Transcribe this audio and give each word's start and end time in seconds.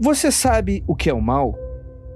Você 0.00 0.32
sabe 0.32 0.82
o 0.88 0.96
que 0.96 1.08
é 1.08 1.14
o 1.14 1.20
mal? 1.20 1.56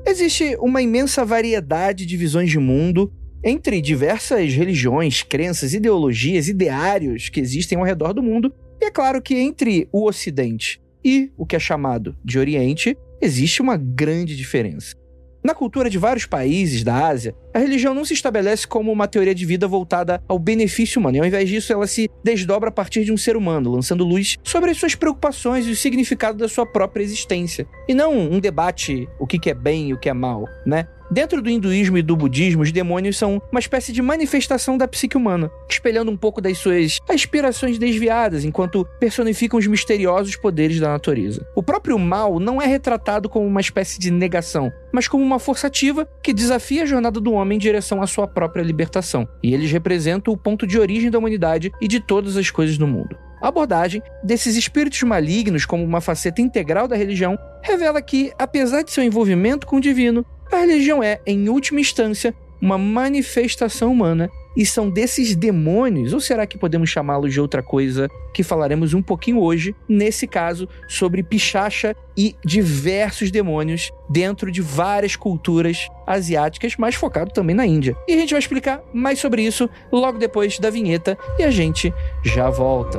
Existe 0.05 0.57
uma 0.61 0.83
imensa 0.83 1.25
variedade 1.25 2.05
de 2.07 2.17
visões 2.17 2.51
de 2.51 2.59
mundo 2.59 3.13
entre 3.43 3.81
diversas 3.81 4.53
religiões, 4.53 5.23
crenças, 5.23 5.75
ideologias, 5.75 6.49
ideários 6.49 7.29
que 7.29 7.41
existem 7.41 7.79
ao 7.79 7.85
redor 7.85 8.13
do 8.13 8.23
mundo. 8.23 8.53
E 8.81 8.87
é 8.87 8.91
claro 8.91 9.23
que 9.23 9.37
entre 9.37 9.89
o 9.93 10.07
Ocidente 10.07 10.81
e 11.05 11.31
o 11.37 11.47
que 11.47 11.55
é 11.55 11.59
chamado 11.61 12.17
de 12.25 12.39
Oriente, 12.39 12.99
existe 13.21 13.63
uma 13.63 13.77
grande 13.77 14.37
diferença. 14.37 14.97
Na 15.43 15.55
cultura 15.55 15.89
de 15.89 15.99
vários 15.99 16.27
países 16.27 16.83
da 16.83 17.07
Ásia, 17.07 17.35
a 17.55 17.59
religião 17.59 17.95
não 17.95 18.05
se 18.05 18.13
estabelece 18.13 18.67
como 18.67 18.91
uma 18.91 19.07
teoria 19.07 19.35
de 19.35 19.47
vida 19.47 19.69
voltada 19.69 20.23
ao 20.27 20.39
benefício 20.39 21.01
humano, 21.01 21.17
e 21.17 21.21
ao 21.21 21.27
invés 21.27 21.49
disso, 21.49 21.73
ela 21.73 21.87
se 21.87 22.11
desdobra 22.25 22.69
a 22.71 22.73
partir 22.73 23.05
de 23.05 23.13
um 23.13 23.17
ser 23.17 23.37
humano, 23.37 23.71
lançando 23.71 24.05
luz 24.05 24.37
sobre 24.43 24.71
as 24.71 24.77
suas 24.77 24.95
preocupações 24.95 25.67
e 25.67 25.71
o 25.71 25.77
significado 25.77 26.39
da 26.39 26.49
sua 26.49 26.67
própria 26.67 27.05
existência. 27.05 27.67
E 27.89 27.95
não 27.95 28.19
um 28.19 28.41
debate 28.41 29.09
o 29.19 29.27
que 29.27 29.49
é 29.49 29.55
bem 29.55 29.91
e 29.91 29.95
o 29.95 29.99
que 29.99 30.09
é 30.09 30.13
mal, 30.13 30.45
né? 30.67 30.89
Dentro 31.11 31.41
do 31.41 31.49
hinduísmo 31.49 31.97
e 31.97 32.03
do 32.03 32.15
budismo, 32.15 32.63
os 32.63 32.71
demônios 32.71 33.17
são 33.17 33.41
uma 33.51 33.61
espécie 33.61 33.93
de 33.93 34.03
manifestação 34.03 34.77
da 34.77 34.87
psique 34.87 35.17
humana, 35.17 35.51
espelhando 35.69 36.11
um 36.11 36.17
pouco 36.17 36.39
das 36.39 36.59
suas 36.59 36.99
aspirações 37.09 37.79
desviadas, 37.79 38.45
enquanto 38.45 38.87
personificam 39.01 39.59
os 39.59 39.67
misteriosos 39.67 40.37
poderes 40.37 40.79
da 40.79 40.91
natureza. 40.91 41.47
O 41.57 41.63
próprio 41.63 41.99
mal 41.99 42.39
não 42.39 42.61
é 42.61 42.67
retratado 42.67 43.27
como 43.27 43.47
uma 43.47 43.61
espécie 43.61 43.99
de 43.99 44.11
negação, 44.11 44.71
mas 44.93 45.09
como 45.09 45.25
uma 45.25 45.39
força 45.39 45.67
ativa 45.67 46.07
que 46.23 46.35
desafia 46.35 46.83
a 46.83 46.87
jornada 46.87 47.19
do 47.19 47.33
homem 47.33 47.57
em 47.57 47.61
direção 47.61 48.03
à 48.03 48.07
sua 48.07 48.29
própria 48.29 48.63
libertação. 48.63 49.27
E 49.43 49.55
eles 49.55 49.73
representam 49.73 50.35
o 50.35 50.37
ponto 50.37 50.67
de 50.67 50.79
origem 50.79 51.11
da 51.11 51.19
humanidade 51.19 51.73
e 51.81 51.89
de 51.89 52.01
todas 52.01 52.37
as 52.37 52.51
coisas 52.51 52.77
do 52.77 52.87
mundo. 52.87 53.17
A 53.41 53.49
abordagem 53.49 54.03
desses 54.23 54.57
espíritos 54.57 55.03
malignos 55.05 55.65
como 55.65 55.85
uma 55.85 56.01
faceta 56.01 56.43
integral 56.43 56.89
da 56.89 56.97
religião 56.97 57.39
revela 57.63 58.03
que, 58.03 58.33
apesar 58.39 58.83
de 58.83 58.91
seu 58.91 59.05
envolvimento 59.05 59.67
com 59.67 59.77
o 59.77 59.81
divino, 59.81 60.27
a 60.57 60.61
religião 60.61 61.03
é, 61.03 61.21
em 61.27 61.49
última 61.49 61.81
instância, 61.81 62.35
uma 62.61 62.79
manifestação 62.79 63.93
humana 63.93 64.31
e 64.57 64.67
são 64.67 64.91
desses 64.91 65.37
demônios, 65.37 66.13
ou 66.13 66.21
será 66.21 66.45
que 66.45 66.59
podemos 66.59 66.91
chamá-los 66.91 67.33
de 67.33 67.41
outra 67.41 67.63
coisa, 67.63 68.11
que 68.35 68.43
falaremos 68.43 68.93
um 68.93 69.01
pouquinho 69.01 69.41
hoje, 69.41 69.75
nesse 69.89 70.27
caso, 70.27 70.69
sobre 70.89 71.23
Pichacha 71.23 71.95
e 72.17 72.35
diversos 72.45 73.31
demônios 73.31 73.93
dentro 74.11 74.51
de 74.51 74.61
várias 74.61 75.15
culturas 75.15 75.89
asiáticas, 76.05 76.75
mas 76.77 76.97
focado 76.97 77.31
também 77.31 77.55
na 77.55 77.67
Índia. 77.67 77.97
E 78.09 78.15
a 78.15 78.17
gente 78.17 78.31
vai 78.33 78.41
explicar 78.41 78.83
mais 78.93 79.21
sobre 79.21 79.43
isso 79.43 79.71
logo 79.93 80.19
depois 80.19 80.59
da 80.59 80.71
vinheta 80.71 81.17
e 81.39 81.45
a 81.45 81.51
gente 81.51 81.95
já 82.25 82.51
volta. 82.51 82.99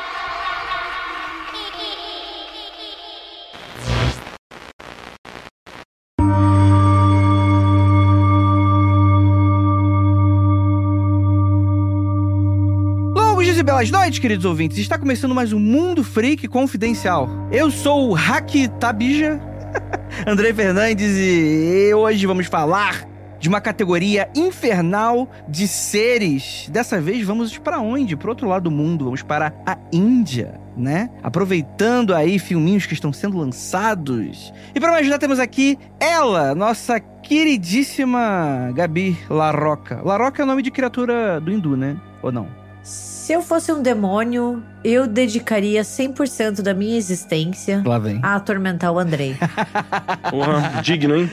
Belas 13.81 13.89
noites, 13.89 14.19
queridos 14.19 14.45
ouvintes. 14.45 14.77
Está 14.77 14.95
começando 14.95 15.33
mais 15.33 15.51
um 15.51 15.59
Mundo 15.59 16.03
Freak 16.03 16.47
Confidencial. 16.47 17.27
Eu 17.51 17.71
sou 17.71 18.09
o 18.09 18.13
Hack 18.13 18.67
Tabija, 18.79 19.41
André 20.27 20.53
Fernandes, 20.53 21.17
e 21.17 21.91
hoje 21.91 22.27
vamos 22.27 22.45
falar 22.45 23.07
de 23.39 23.49
uma 23.49 23.59
categoria 23.59 24.29
infernal 24.35 25.27
de 25.47 25.67
seres. 25.67 26.69
Dessa 26.71 27.01
vez 27.01 27.25
vamos 27.25 27.57
para 27.57 27.79
onde? 27.79 28.15
Para 28.15 28.29
outro 28.29 28.47
lado 28.47 28.65
do 28.65 28.71
mundo, 28.71 29.05
vamos 29.05 29.23
para 29.23 29.51
a 29.65 29.75
Índia, 29.91 30.59
né? 30.77 31.09
Aproveitando 31.23 32.13
aí 32.13 32.37
filminhos 32.37 32.85
que 32.85 32.93
estão 32.93 33.11
sendo 33.11 33.39
lançados. 33.39 34.53
E 34.75 34.79
para 34.79 34.91
me 34.91 34.99
ajudar 34.99 35.17
temos 35.17 35.39
aqui 35.39 35.75
ela, 35.99 36.53
nossa 36.53 36.99
queridíssima 36.99 38.71
Gabi 38.75 39.17
Larroca. 39.27 40.03
Larroca 40.05 40.43
é 40.43 40.45
o 40.45 40.47
nome 40.47 40.61
de 40.61 40.69
criatura 40.69 41.41
do 41.41 41.51
hindu, 41.51 41.75
né? 41.75 41.97
Ou 42.21 42.31
não? 42.31 42.60
Se 42.83 43.33
eu 43.33 43.41
fosse 43.41 43.71
um 43.71 43.81
demônio, 43.81 44.63
eu 44.83 45.05
dedicaria 45.05 45.83
100% 45.83 46.61
da 46.61 46.73
minha 46.73 46.97
existência 46.97 47.83
a 48.23 48.35
atormentar 48.35 48.91
o 48.91 48.97
Andrei. 48.97 49.35
Porra, 50.29 50.81
digno, 50.81 51.15
hein? 51.15 51.29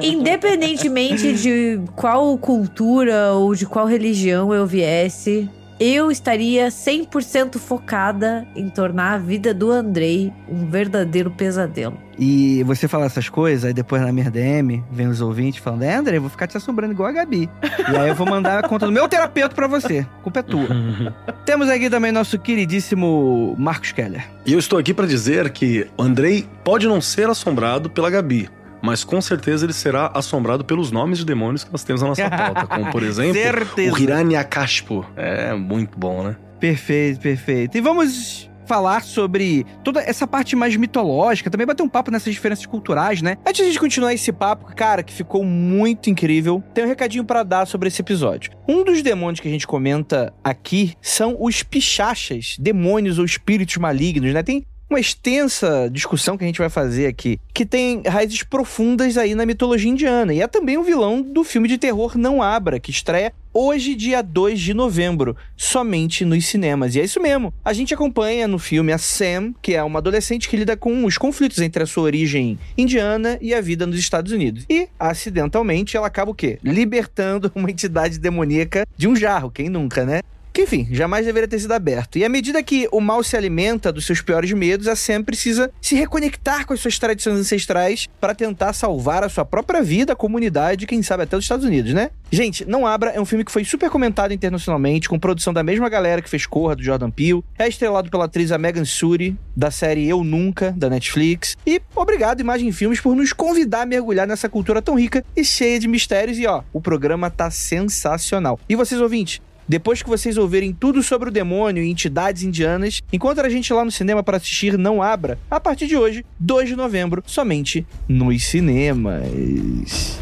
Independentemente 0.00 1.34
de 1.34 1.80
qual 1.96 2.38
cultura 2.38 3.32
ou 3.32 3.54
de 3.54 3.66
qual 3.66 3.86
religião 3.86 4.54
eu 4.54 4.64
viesse, 4.64 5.50
eu 5.82 6.10
estaria 6.10 6.68
100% 6.68 7.58
focada 7.58 8.46
em 8.54 8.68
tornar 8.68 9.14
a 9.14 9.18
vida 9.18 9.52
do 9.52 9.70
Andrei 9.70 10.32
um 10.48 10.66
verdadeiro 10.66 11.30
pesadelo. 11.30 11.98
E 12.18 12.62
você 12.64 12.86
fala 12.86 13.06
essas 13.06 13.28
coisas, 13.28 13.64
aí 13.64 13.72
depois 13.72 14.00
na 14.00 14.12
minha 14.12 14.30
DM 14.30 14.84
vem 14.92 15.08
os 15.08 15.20
ouvintes 15.20 15.60
falando: 15.60 15.82
É, 15.82 15.94
André, 15.94 16.18
eu 16.18 16.20
vou 16.20 16.30
ficar 16.30 16.46
te 16.46 16.56
assombrando 16.56 16.92
igual 16.92 17.08
a 17.08 17.12
Gabi. 17.12 17.50
e 17.90 17.96
aí 17.96 18.10
eu 18.10 18.14
vou 18.14 18.26
mandar 18.26 18.64
a 18.64 18.68
conta 18.68 18.86
do 18.86 18.92
meu 18.92 19.08
terapeuta 19.08 19.54
para 19.54 19.66
você. 19.66 20.00
A 20.00 20.22
culpa 20.22 20.40
é 20.40 20.42
tua. 20.42 20.68
Temos 21.44 21.68
aqui 21.68 21.90
também 21.90 22.12
nosso 22.12 22.38
queridíssimo 22.38 23.56
Marcos 23.58 23.92
Keller. 23.92 24.24
E 24.46 24.52
eu 24.52 24.58
estou 24.58 24.78
aqui 24.78 24.94
para 24.94 25.06
dizer 25.06 25.50
que 25.50 25.88
o 25.96 26.02
Andrei 26.02 26.46
pode 26.62 26.86
não 26.86 27.00
ser 27.00 27.28
assombrado 27.28 27.90
pela 27.90 28.10
Gabi, 28.10 28.48
mas 28.82 29.04
com 29.04 29.20
certeza 29.20 29.64
ele 29.64 29.72
será 29.72 30.10
assombrado 30.14 30.64
pelos 30.64 30.90
nomes 30.90 31.18
de 31.18 31.24
demônios 31.24 31.64
que 31.64 31.72
nós 31.72 31.84
temos 31.84 32.02
na 32.02 32.08
nossa 32.08 32.28
pauta, 32.30 32.66
como 32.66 32.90
por 32.90 33.02
exemplo 33.02 33.40
certeza. 33.40 33.94
o 33.94 33.98
Hiranyakashipu. 33.98 35.06
É 35.16 35.54
muito 35.54 35.98
bom, 35.98 36.24
né? 36.24 36.36
Perfeito, 36.58 37.20
perfeito. 37.20 37.76
E 37.76 37.80
vamos 37.80 38.50
falar 38.66 39.02
sobre 39.02 39.66
toda 39.84 40.00
essa 40.00 40.26
parte 40.26 40.56
mais 40.56 40.76
mitológica, 40.76 41.50
também 41.50 41.66
bater 41.66 41.82
um 41.82 41.88
papo 41.88 42.10
nessas 42.10 42.32
diferenças 42.32 42.64
culturais, 42.66 43.20
né? 43.20 43.36
Antes 43.46 43.72
de 43.72 43.78
continuar 43.78 44.14
esse 44.14 44.32
papo, 44.32 44.74
cara, 44.74 45.02
que 45.02 45.12
ficou 45.12 45.44
muito 45.44 46.08
incrível, 46.08 46.62
tem 46.72 46.84
um 46.84 46.88
recadinho 46.88 47.24
para 47.24 47.42
dar 47.42 47.66
sobre 47.66 47.88
esse 47.88 48.00
episódio. 48.00 48.52
Um 48.68 48.84
dos 48.84 49.02
demônios 49.02 49.40
que 49.40 49.48
a 49.48 49.50
gente 49.50 49.66
comenta 49.66 50.32
aqui 50.42 50.94
são 51.00 51.36
os 51.38 51.62
pichachas, 51.62 52.56
demônios 52.58 53.18
ou 53.18 53.24
espíritos 53.24 53.76
malignos, 53.76 54.32
né? 54.32 54.42
Tem 54.42 54.64
uma 54.92 55.00
extensa 55.00 55.88
discussão 55.90 56.36
que 56.36 56.44
a 56.44 56.46
gente 56.46 56.58
vai 56.58 56.68
fazer 56.68 57.06
aqui, 57.06 57.40
que 57.54 57.64
tem 57.64 58.02
raízes 58.06 58.42
profundas 58.42 59.16
aí 59.16 59.34
na 59.34 59.46
mitologia 59.46 59.90
indiana. 59.90 60.34
E 60.34 60.42
é 60.42 60.46
também 60.46 60.76
o 60.76 60.82
vilão 60.82 61.22
do 61.22 61.42
filme 61.42 61.66
de 61.66 61.78
terror 61.78 62.18
Não 62.18 62.42
Abra, 62.42 62.78
que 62.78 62.90
estreia 62.90 63.32
hoje, 63.54 63.94
dia 63.94 64.22
2 64.22 64.60
de 64.60 64.74
novembro, 64.74 65.36
somente 65.56 66.24
nos 66.24 66.46
cinemas. 66.46 66.94
E 66.94 67.00
é 67.00 67.04
isso 67.04 67.20
mesmo. 67.20 67.52
A 67.64 67.72
gente 67.72 67.92
acompanha 67.92 68.48
no 68.48 68.58
filme 68.58 68.92
a 68.92 68.98
Sam, 68.98 69.54
que 69.60 69.74
é 69.74 69.82
uma 69.82 69.98
adolescente 69.98 70.48
que 70.48 70.56
lida 70.56 70.76
com 70.76 71.04
os 71.04 71.18
conflitos 71.18 71.58
entre 71.58 71.82
a 71.82 71.86
sua 71.86 72.04
origem 72.04 72.58
indiana 72.76 73.38
e 73.40 73.54
a 73.54 73.60
vida 73.60 73.86
nos 73.86 73.98
Estados 73.98 74.32
Unidos. 74.32 74.64
E, 74.68 74.88
acidentalmente, 74.98 75.96
ela 75.96 76.06
acaba 76.06 76.30
o 76.30 76.34
quê? 76.34 76.58
Libertando 76.62 77.50
uma 77.56 77.70
entidade 77.70 78.18
demoníaca 78.18 78.86
de 78.96 79.08
um 79.08 79.16
jarro. 79.16 79.50
Quem 79.50 79.68
nunca, 79.68 80.04
né? 80.04 80.20
Que, 80.52 80.62
enfim, 80.62 80.86
jamais 80.90 81.24
deveria 81.26 81.48
ter 81.48 81.58
sido 81.58 81.72
aberto. 81.72 82.18
E 82.18 82.24
à 82.24 82.28
medida 82.28 82.62
que 82.62 82.88
o 82.92 83.00
mal 83.00 83.22
se 83.22 83.36
alimenta 83.36 83.92
dos 83.92 84.04
seus 84.06 84.20
piores 84.20 84.52
medos, 84.52 84.86
a 84.86 84.94
Sam 84.94 85.22
precisa 85.22 85.72
se 85.80 85.94
reconectar 85.94 86.66
com 86.66 86.74
as 86.74 86.80
suas 86.80 86.98
tradições 86.98 87.38
ancestrais 87.38 88.08
para 88.20 88.34
tentar 88.34 88.72
salvar 88.72 89.24
a 89.24 89.28
sua 89.28 89.44
própria 89.44 89.82
vida, 89.82 90.12
a 90.12 90.16
comunidade 90.16 90.86
quem 90.86 91.02
sabe 91.02 91.22
até 91.22 91.36
os 91.36 91.44
Estados 91.44 91.64
Unidos, 91.64 91.94
né? 91.94 92.10
Gente, 92.30 92.64
Não 92.64 92.86
Abra 92.86 93.10
é 93.10 93.20
um 93.20 93.24
filme 93.24 93.44
que 93.44 93.52
foi 93.52 93.64
super 93.64 93.90
comentado 93.90 94.32
internacionalmente, 94.32 95.08
com 95.08 95.18
produção 95.18 95.52
da 95.52 95.62
mesma 95.62 95.88
galera 95.88 96.22
que 96.22 96.28
fez 96.28 96.46
Corra, 96.46 96.76
do 96.76 96.82
Jordan 96.82 97.10
Peele. 97.10 97.42
É 97.58 97.68
estrelado 97.68 98.10
pela 98.10 98.24
atriz 98.24 98.50
Megan 98.52 98.84
Suri, 98.84 99.36
da 99.56 99.70
série 99.70 100.08
Eu 100.08 100.24
Nunca, 100.24 100.72
da 100.72 100.88
Netflix. 100.88 101.56
E 101.66 101.80
obrigado, 101.94 102.40
Imagem 102.40 102.72
Filmes, 102.72 103.00
por 103.00 103.14
nos 103.14 103.32
convidar 103.32 103.82
a 103.82 103.86
mergulhar 103.86 104.26
nessa 104.26 104.48
cultura 104.48 104.80
tão 104.80 104.98
rica 104.98 105.24
e 105.36 105.44
cheia 105.44 105.78
de 105.78 105.88
mistérios. 105.88 106.38
E 106.38 106.46
ó, 106.46 106.62
o 106.72 106.80
programa 106.80 107.30
tá 107.30 107.50
sensacional. 107.50 108.58
E 108.68 108.76
vocês, 108.76 109.00
ouvintes, 109.00 109.40
depois 109.72 110.02
que 110.02 110.08
vocês 110.10 110.36
ouvirem 110.36 110.70
tudo 110.70 111.02
sobre 111.02 111.30
o 111.30 111.32
demônio 111.32 111.82
e 111.82 111.88
entidades 111.90 112.42
indianas, 112.42 113.02
encontra 113.10 113.46
a 113.46 113.50
gente 113.50 113.72
lá 113.72 113.82
no 113.82 113.90
cinema 113.90 114.22
para 114.22 114.36
assistir 114.36 114.76
Não 114.76 115.02
Abra, 115.02 115.38
a 115.50 115.58
partir 115.58 115.86
de 115.86 115.96
hoje, 115.96 116.26
2 116.38 116.68
de 116.68 116.76
novembro, 116.76 117.22
somente 117.26 117.86
nos 118.06 118.44
cinemas. 118.44 120.18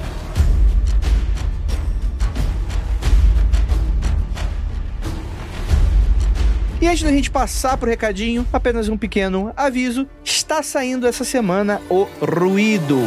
E 6.81 6.87
antes 6.87 7.03
da 7.03 7.11
gente 7.11 7.29
passar 7.29 7.77
pro 7.77 7.91
recadinho, 7.91 8.47
apenas 8.53 8.89
um 8.89 8.97
pequeno 8.97 9.53
aviso: 9.57 10.07
está 10.25 10.63
saindo 10.63 11.09
essa 11.09 11.25
semana 11.25 11.83
o 11.91 12.07
Ruído. 12.25 13.01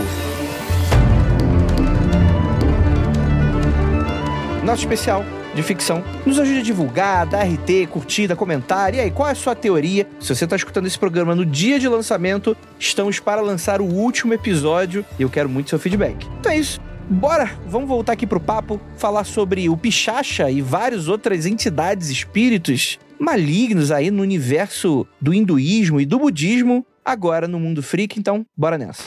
Nosso 4.65 4.81
especial 4.81 5.23
de 5.53 5.63
ficção. 5.63 6.03
Nos 6.25 6.39
ajude 6.39 6.59
a 6.59 6.63
divulgar, 6.63 7.25
dar 7.25 7.43
RT, 7.43 7.87
curtida, 7.89 8.35
comentário. 8.35 8.97
E 8.97 9.01
aí, 9.01 9.11
qual 9.11 9.29
é 9.29 9.31
a 9.31 9.35
sua 9.35 9.55
teoria? 9.55 10.07
Se 10.19 10.33
você 10.35 10.43
está 10.43 10.55
escutando 10.55 10.87
esse 10.87 10.97
programa 10.97 11.35
no 11.35 11.45
dia 11.45 11.79
de 11.79 11.87
lançamento, 11.87 12.55
estamos 12.79 13.19
para 13.19 13.41
lançar 13.41 13.81
o 13.81 13.85
último 13.85 14.33
episódio 14.33 15.05
e 15.17 15.21
eu 15.21 15.29
quero 15.29 15.49
muito 15.49 15.69
seu 15.69 15.79
feedback. 15.79 16.27
Então 16.39 16.51
é 16.51 16.57
isso. 16.57 16.79
Bora, 17.09 17.51
vamos 17.67 17.87
voltar 17.87 18.13
aqui 18.13 18.25
pro 18.25 18.39
papo, 18.39 18.79
falar 18.97 19.25
sobre 19.25 19.67
o 19.67 19.75
Pichacha 19.75 20.49
e 20.49 20.61
várias 20.61 21.07
outras 21.07 21.45
entidades, 21.45 22.09
espíritos 22.09 22.97
malignos 23.19 23.91
aí 23.91 24.09
no 24.09 24.21
universo 24.21 25.05
do 25.21 25.33
hinduísmo 25.33 25.99
e 25.99 26.05
do 26.05 26.19
budismo, 26.19 26.85
agora 27.03 27.47
no 27.47 27.59
mundo 27.59 27.83
freak, 27.83 28.19
então 28.19 28.45
bora 28.55 28.77
nessa. 28.77 29.03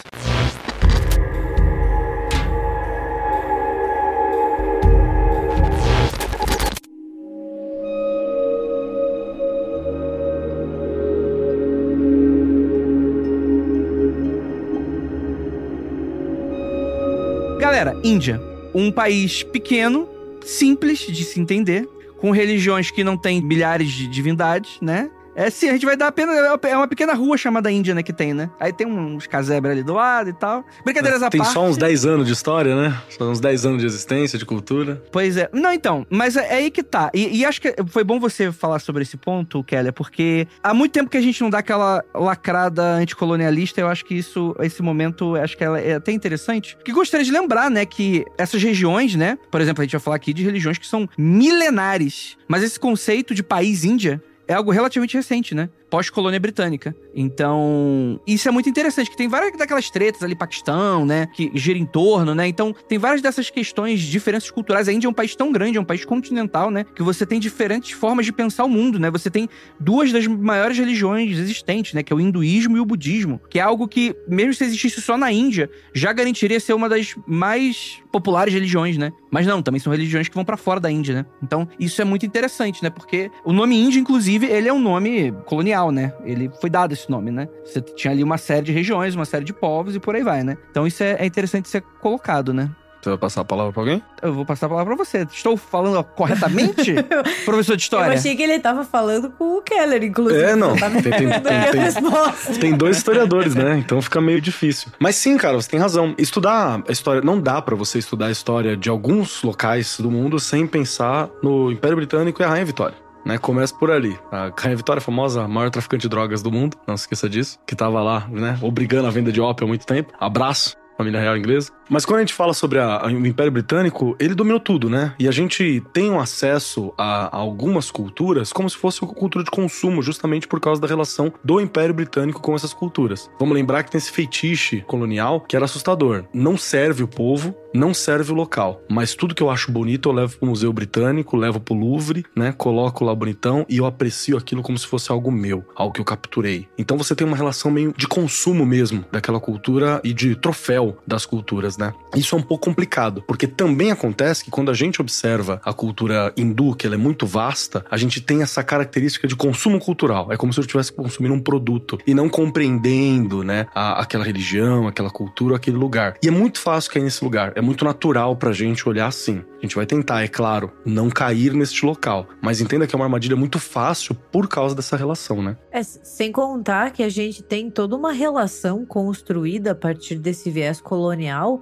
Galera, 17.77 18.01
Índia, 18.03 18.41
um 18.75 18.91
país 18.91 19.43
pequeno, 19.43 20.09
simples 20.43 21.01
de 21.01 21.23
se 21.23 21.39
entender, 21.39 21.87
com 22.17 22.31
religiões 22.31 22.91
que 22.91 23.05
não 23.05 23.19
têm 23.19 23.43
milhares 23.43 23.91
de 23.91 24.07
divindades, 24.07 24.79
né? 24.81 25.11
É 25.37 25.51
sim, 25.51 25.69
a 25.69 25.73
gente 25.73 25.85
vai 25.85 25.97
dar 25.97 26.09
apenas. 26.09 26.35
É 26.35 26.77
uma 26.77 26.89
pequena 26.89 27.13
rua 27.13 27.37
chamada 27.37 27.71
Índia, 27.71 27.95
né? 27.95 28.03
Que 28.03 28.13
tem, 28.13 28.33
né? 28.33 28.49
Aí 28.59 28.73
tem 28.73 28.87
uns 28.87 29.27
casebres 29.27 29.73
ali 29.73 29.83
do 29.83 29.93
lado 29.93 30.31
e 30.31 30.33
tal. 30.33 30.65
Brincadeiras 30.83 31.23
à 31.23 31.29
Tem 31.29 31.39
parte. 31.39 31.53
só 31.53 31.65
uns 31.65 31.77
10 31.77 32.07
anos 32.07 32.27
de 32.27 32.33
história, 32.33 32.75
né? 32.75 32.99
Só 33.11 33.31
uns 33.31 33.39
10 33.39 33.67
anos 33.67 33.81
de 33.81 33.87
existência, 33.87 34.39
de 34.39 34.47
cultura. 34.47 35.03
Pois 35.13 35.37
é. 35.37 35.51
Não, 35.53 35.73
então, 35.73 36.07
mas 36.09 36.37
é, 36.37 36.47
é 36.47 36.55
aí 36.55 36.71
que 36.71 36.83
tá. 36.83 37.11
E, 37.13 37.39
e 37.41 37.45
acho 37.45 37.61
que 37.61 37.75
foi 37.89 38.03
bom 38.03 38.19
você 38.19 38.51
falar 38.51 38.79
sobre 38.79 39.03
esse 39.03 39.19
ponto, 39.19 39.63
Keller, 39.63 39.93
porque 39.93 40.49
há 40.63 40.73
muito 40.73 40.93
tempo 40.93 41.11
que 41.11 41.19
a 41.19 41.23
gente 41.23 41.43
não 41.43 41.51
dá 41.51 41.59
aquela 41.59 42.03
lacrada 42.15 42.83
anticolonialista. 42.95 43.79
Eu 43.79 43.89
acho 43.89 44.07
que 44.07 44.15
isso, 44.15 44.57
esse 44.61 44.81
momento, 44.83 45.37
acho 45.37 45.55
que 45.55 45.65
é 45.65 45.95
até 45.95 46.13
interessante. 46.13 46.79
Que 46.83 46.93
gostaria 46.93 47.25
de 47.25 47.31
lembrar, 47.33 47.71
né, 47.71 47.85
que 47.85 48.25
essas 48.39 48.63
regiões, 48.63 49.15
né? 49.15 49.37
Por 49.51 49.61
exemplo, 49.61 49.83
a 49.83 49.85
gente 49.85 49.93
vai 49.93 50.01
falar 50.01 50.17
aqui 50.17 50.33
de 50.33 50.43
religiões 50.43 50.79
que 50.79 50.87
são 50.87 51.07
milenares. 51.19 52.39
Mas 52.49 52.63
esse 52.63 52.81
conceito 52.81 53.35
de 53.35 53.43
país 53.43 53.85
Índia 53.85 54.23
é 54.49 54.55
algo 54.55 54.71
relativamente 54.71 55.17
recente, 55.17 55.55
né? 55.55 55.69
Pós-colônia 55.91 56.41
britânica. 56.41 56.95
Então, 57.15 58.21
isso 58.27 58.49
é 58.49 58.51
muito 58.51 58.69
interessante, 58.69 59.11
que 59.11 59.17
tem 59.17 59.29
várias 59.29 59.57
daquelas 59.57 59.89
tretas 59.89 60.23
ali, 60.23 60.35
Paquistão, 60.35 61.07
né? 61.07 61.27
Que 61.33 61.51
gira 61.55 61.79
em 61.79 61.87
torno, 61.87 62.35
né? 62.35 62.47
Então, 62.47 62.75
tem 62.89 62.99
várias 62.99 63.23
dessas 63.23 63.51
questões, 63.51 64.01
diferenças 64.01 64.51
culturais. 64.51 64.89
A 64.89 64.93
Índia 64.93 65.07
é 65.07 65.11
um 65.11 65.15
país 65.15 65.35
tão 65.35 65.53
grande, 65.53 65.79
é 65.79 65.81
um 65.81 65.85
país 65.85 66.05
continental, 66.05 66.71
né? 66.71 66.85
Que 66.95 67.03
você 67.03 67.25
tem 67.25 67.41
diferentes 67.41 67.93
formas 67.93 68.27
de 68.27 68.33
pensar 68.33 68.65
o 68.65 68.69
mundo, 68.69 68.99
né? 68.99 69.11
Você 69.11 69.31
tem 69.31 69.49
duas 69.79 70.13
das 70.13 70.27
maiores 70.27 70.77
religiões 70.77 71.39
existentes, 71.39 71.95
né? 71.95 72.03
Que 72.03 72.13
é 72.13 72.17
o 72.17 72.21
hinduísmo 72.21 72.77
e 72.77 72.81
o 72.81 72.85
budismo. 72.85 73.41
Que 73.49 73.59
é 73.59 73.63
algo 73.63 73.87
que, 73.87 74.15
mesmo 74.29 74.55
se 74.55 74.65
existisse 74.65 75.01
só 75.01 75.17
na 75.17 75.31
Índia, 75.31 75.71
já 75.95 76.13
garantiria 76.13 76.59
ser 76.59 76.73
uma 76.73 76.89
das 76.89 77.15
mais 77.27 78.03
populares 78.11 78.53
religiões, 78.53 78.97
né? 78.97 79.13
Mas 79.31 79.47
não, 79.47 79.61
também 79.61 79.79
são 79.79 79.93
religiões 79.93 80.29
que 80.29 80.35
vão 80.35 80.45
para 80.45 80.57
fora 80.57 80.81
da 80.81 80.91
Índia, 80.91 81.15
né? 81.15 81.27
Então, 81.43 81.69
isso 81.79 82.01
é 82.01 82.05
muito 82.05 82.25
interessante, 82.25 82.83
né? 82.83 82.89
Porque 82.89 83.31
o 83.45 83.53
nome 83.53 83.77
Índia, 83.77 84.01
inclusive, 84.01 84.47
ele 84.47 84.69
é 84.69 84.73
um 84.73 84.81
nome 84.81 85.33
colonial, 85.45 85.76
né? 85.93 86.13
Ele 86.25 86.51
foi 86.61 86.71
dado 86.71 86.93
esse 86.93 87.11
nome, 87.11 87.31
né? 87.31 87.49
Você 87.65 87.81
tinha 87.81 88.13
ali 88.13 88.23
uma 88.25 88.39
série 88.39 88.67
de 88.67 88.73
regiões, 88.73 89.15
uma 89.15 89.25
série 89.25 89.45
de 89.45 89.53
povos 89.53 89.95
e 89.95 90.01
por 90.01 90.15
aí 90.17 90.23
vai, 90.23 90.43
né? 90.43 90.57
Então, 90.71 90.87
isso 90.87 91.03
é, 91.03 91.17
é 91.21 91.27
interessante 91.27 91.69
ser 91.69 91.83
colocado, 92.01 92.53
né? 92.53 92.71
Você 93.03 93.11
vai 93.11 93.19
passar 93.19 93.43
a 93.43 93.45
palavra 93.45 93.73
pra 93.73 93.83
alguém? 93.83 94.03
Eu 94.21 94.33
vou 94.35 94.45
passar 94.45 94.67
a 94.67 94.69
palavra 94.69 94.97
pra 94.97 95.05
você. 95.05 95.19
Estou 95.33 95.57
falando 95.57 96.03
corretamente, 96.03 96.93
professor 97.45 97.77
de 97.77 97.83
Eu 97.83 97.85
história? 97.85 98.15
achei 98.15 98.35
que 98.35 98.43
ele 98.43 98.59
tava 98.59 98.85
falando 98.85 99.31
com 99.31 99.59
o 99.59 99.63
Keller, 99.63 100.03
inclusive. 100.03 100.43
É, 100.43 100.57
não. 100.57 100.75
Tá 100.77 100.91
Tem- 100.91 101.03
tem- 101.03 101.29
dando 101.41 102.51
tem- 102.51 102.59
tem- 102.59 102.77
dois 102.77 102.97
historiadores, 102.97 103.55
né? 103.55 103.77
Então 103.79 104.03
fica 104.03 104.21
meio 104.21 104.41
difícil. 104.41 104.91
Mas 104.99 105.15
sim, 105.15 105.37
cara, 105.37 105.55
você 105.55 105.69
tem 105.71 105.79
razão. 105.79 106.17
Estudar 106.19 106.83
a 106.89 106.91
história. 106.91 107.21
Não 107.23 107.41
dá 107.41 107.63
pra 107.63 107.77
você 107.77 107.99
estudar 108.01 108.27
a 108.27 108.31
história 108.33 108.77
de 108.77 108.89
alguns 108.89 109.41
locais 109.43 110.01
do 110.01 110.11
mundo 110.11 110.41
sem 110.41 110.67
pensar 110.67 111.29
no 111.41 111.71
Império 111.71 111.97
Britânico 111.97 112.43
e 112.43 112.45
a 112.45 112.49
Rainha 112.49 112.65
Vitória. 112.67 112.97
Né, 113.27 113.39
começa 113.39 113.75
por 113.75 113.91
ali. 113.91 114.17
A 114.31 114.53
Rainha 114.57 114.77
Vitória, 114.77 114.99
a 115.01 115.03
famosa 115.03 115.49
maior 115.49 115.69
traficante 115.69 116.03
de 116.03 116.09
drogas 116.09 116.45
do 116.45 116.53
mundo, 116.53 116.77
não 116.87 116.97
se 116.97 117.03
esqueça 117.03 117.29
disso, 117.29 117.59
que 117.67 117.75
tava 117.75 118.01
lá, 118.01 118.29
né, 118.31 118.57
obrigando 118.63 119.09
a 119.09 119.11
venda 119.11 119.33
de 119.33 119.41
ópio 119.41 119.65
há 119.65 119.69
muito 119.69 119.85
tempo. 119.85 120.13
Abraço, 120.21 120.77
família 120.97 121.21
real 121.21 121.37
inglesa. 121.37 121.73
Mas 121.89 122.05
quando 122.05 122.19
a 122.19 122.21
gente 122.23 122.35
fala 122.35 122.53
sobre 122.53 122.79
a- 122.79 122.97
a- 122.97 123.07
o 123.07 123.27
Império 123.27 123.53
Britânico, 123.53 124.17
ele 124.19 124.35
dominou 124.35 124.59
tudo, 124.59 124.91
né? 124.91 125.15
E 125.19 125.29
a 125.29 125.31
gente 125.33 125.83
tem 125.93 126.11
um 126.11 126.19
acesso 126.19 126.93
a, 126.99 127.27
a 127.37 127.39
algumas 127.39 127.91
culturas 127.91 128.53
como 128.53 128.69
se 128.69 128.77
fosse 128.77 129.01
uma 129.03 129.13
cultura 129.13 129.45
de 129.45 129.51
consumo, 129.51 130.03
justamente 130.03 130.49
por 130.49 130.61
causa 130.61 130.81
da 130.81 130.89
relação 130.89 131.33
do 131.45 131.61
Império 131.61 131.95
Britânico 131.95 132.41
com 132.41 132.55
essas 132.55 132.73
culturas. 132.73 133.31
Vamos 133.39 133.55
lembrar 133.55 133.83
que 133.85 133.91
tem 133.91 133.99
esse 133.99 134.11
feitiço 134.11 134.81
colonial 134.83 135.41
que 135.41 135.55
era 135.55 135.65
assustador. 135.65 136.25
Não 136.35 136.57
serve 136.57 137.03
o 137.03 137.09
povo, 137.09 137.55
não 137.73 137.95
serve 137.95 138.33
o 138.33 138.35
local. 138.35 138.83
Mas 138.89 139.15
tudo 139.15 139.35
que 139.35 139.43
eu 139.43 139.51
acho 139.51 139.71
bonito 139.71 140.09
eu 140.09 140.13
levo 140.13 140.39
pro 140.39 140.49
Museu 140.49 140.73
Britânico, 140.73 141.37
levo 141.37 141.61
pro 141.61 141.75
Louvre, 141.75 142.25
né? 142.35 142.53
Coloco 142.53 143.05
lá 143.05 143.15
bonitão 143.15 143.65
e 143.69 143.77
eu 143.77 143.87
aprecio 143.87 144.37
aquilo 144.37 144.63
como 144.63 144.79
se 144.79 144.87
fosse 144.87 145.13
algo 145.13 145.31
meu, 145.31 145.65
algo 145.75 145.93
que 145.95 146.01
eu 146.01 146.05
capturei. 146.05 146.67
Então 146.77 146.97
você 146.99 147.15
tem 147.15 147.27
uma 147.27 147.37
relação 147.37 147.71
meio 147.71 147.95
de 147.97 148.09
consumo 148.09 148.67
mesmo 148.67 149.05
daquela 149.13 149.39
cultura 149.39 150.01
e 150.03 150.13
de 150.13 150.35
troféu 150.35 150.97
das 151.07 151.25
culturas, 151.27 151.76
né? 151.79 151.93
Isso 152.15 152.35
é 152.35 152.39
um 152.39 152.43
pouco 152.43 152.65
complicado, 152.65 153.23
porque 153.27 153.47
também 153.47 153.91
acontece 153.91 154.45
que 154.45 154.51
quando 154.51 154.71
a 154.71 154.75
gente 154.75 155.01
observa 155.01 155.61
a 155.65 155.73
cultura 155.73 156.33
hindu, 156.37 156.75
que 156.75 156.87
ela 156.87 156.95
é 156.95 156.99
muito 156.99 157.27
vasta, 157.27 157.85
a 157.91 157.97
gente 157.97 158.21
tem 158.21 158.43
essa 158.43 158.63
característica 158.63 159.27
de 159.29 159.37
consumo 159.37 159.79
cultural. 159.79 160.33
É 160.33 160.37
como 160.37 160.53
se 160.53 160.59
eu 160.61 160.63
estivesse 160.63 160.93
consumindo 160.93 161.35
um 161.35 161.41
produto 161.41 161.99
e 162.07 162.15
não 162.15 162.29
compreendendo, 162.29 163.43
né, 163.43 163.67
a- 163.75 164.01
aquela 164.01 164.25
religião, 164.25 164.87
aquela 164.89 165.11
cultura, 165.11 165.57
aquele 165.57 165.77
lugar. 165.77 166.17
E 166.23 166.29
é 166.29 166.31
muito 166.31 166.59
fácil 166.61 166.91
cair 166.93 167.03
nesse 167.03 167.23
lugar. 167.25 167.53
É 167.55 167.61
muito 167.61 167.85
natural 167.85 168.37
pra 168.37 168.53
gente 168.53 168.89
olhar 168.89 169.07
assim. 169.07 169.43
A 169.59 169.63
gente 169.63 169.77
vai 169.77 169.87
tentar, 169.87 170.23
é 170.23 170.29
claro, 170.29 170.73
não 170.85 171.09
cair 171.11 171.53
neste 171.53 171.85
local. 171.85 172.27
Mas 172.41 172.61
entenda 172.61 172.87
que 172.87 172.95
é 172.95 172.99
uma 172.99 173.05
armadilha 173.05 173.37
muito 173.37 173.59
fácil 173.59 174.15
por 174.31 174.49
causa 174.49 174.75
dessa 174.75 174.97
relação, 174.97 175.43
né? 175.43 175.57
É, 175.73 175.83
sem 175.83 176.31
contar 176.33 176.91
que 176.91 177.03
a 177.03 177.09
gente 177.09 177.43
tem 177.43 177.71
toda 177.71 177.97
uma 177.97 178.13
relação 178.13 178.85
construída 178.85 179.73
a 179.73 179.75
partir 179.75 180.17
desse 180.17 180.51
viés 180.51 180.81
colonial 180.81 181.61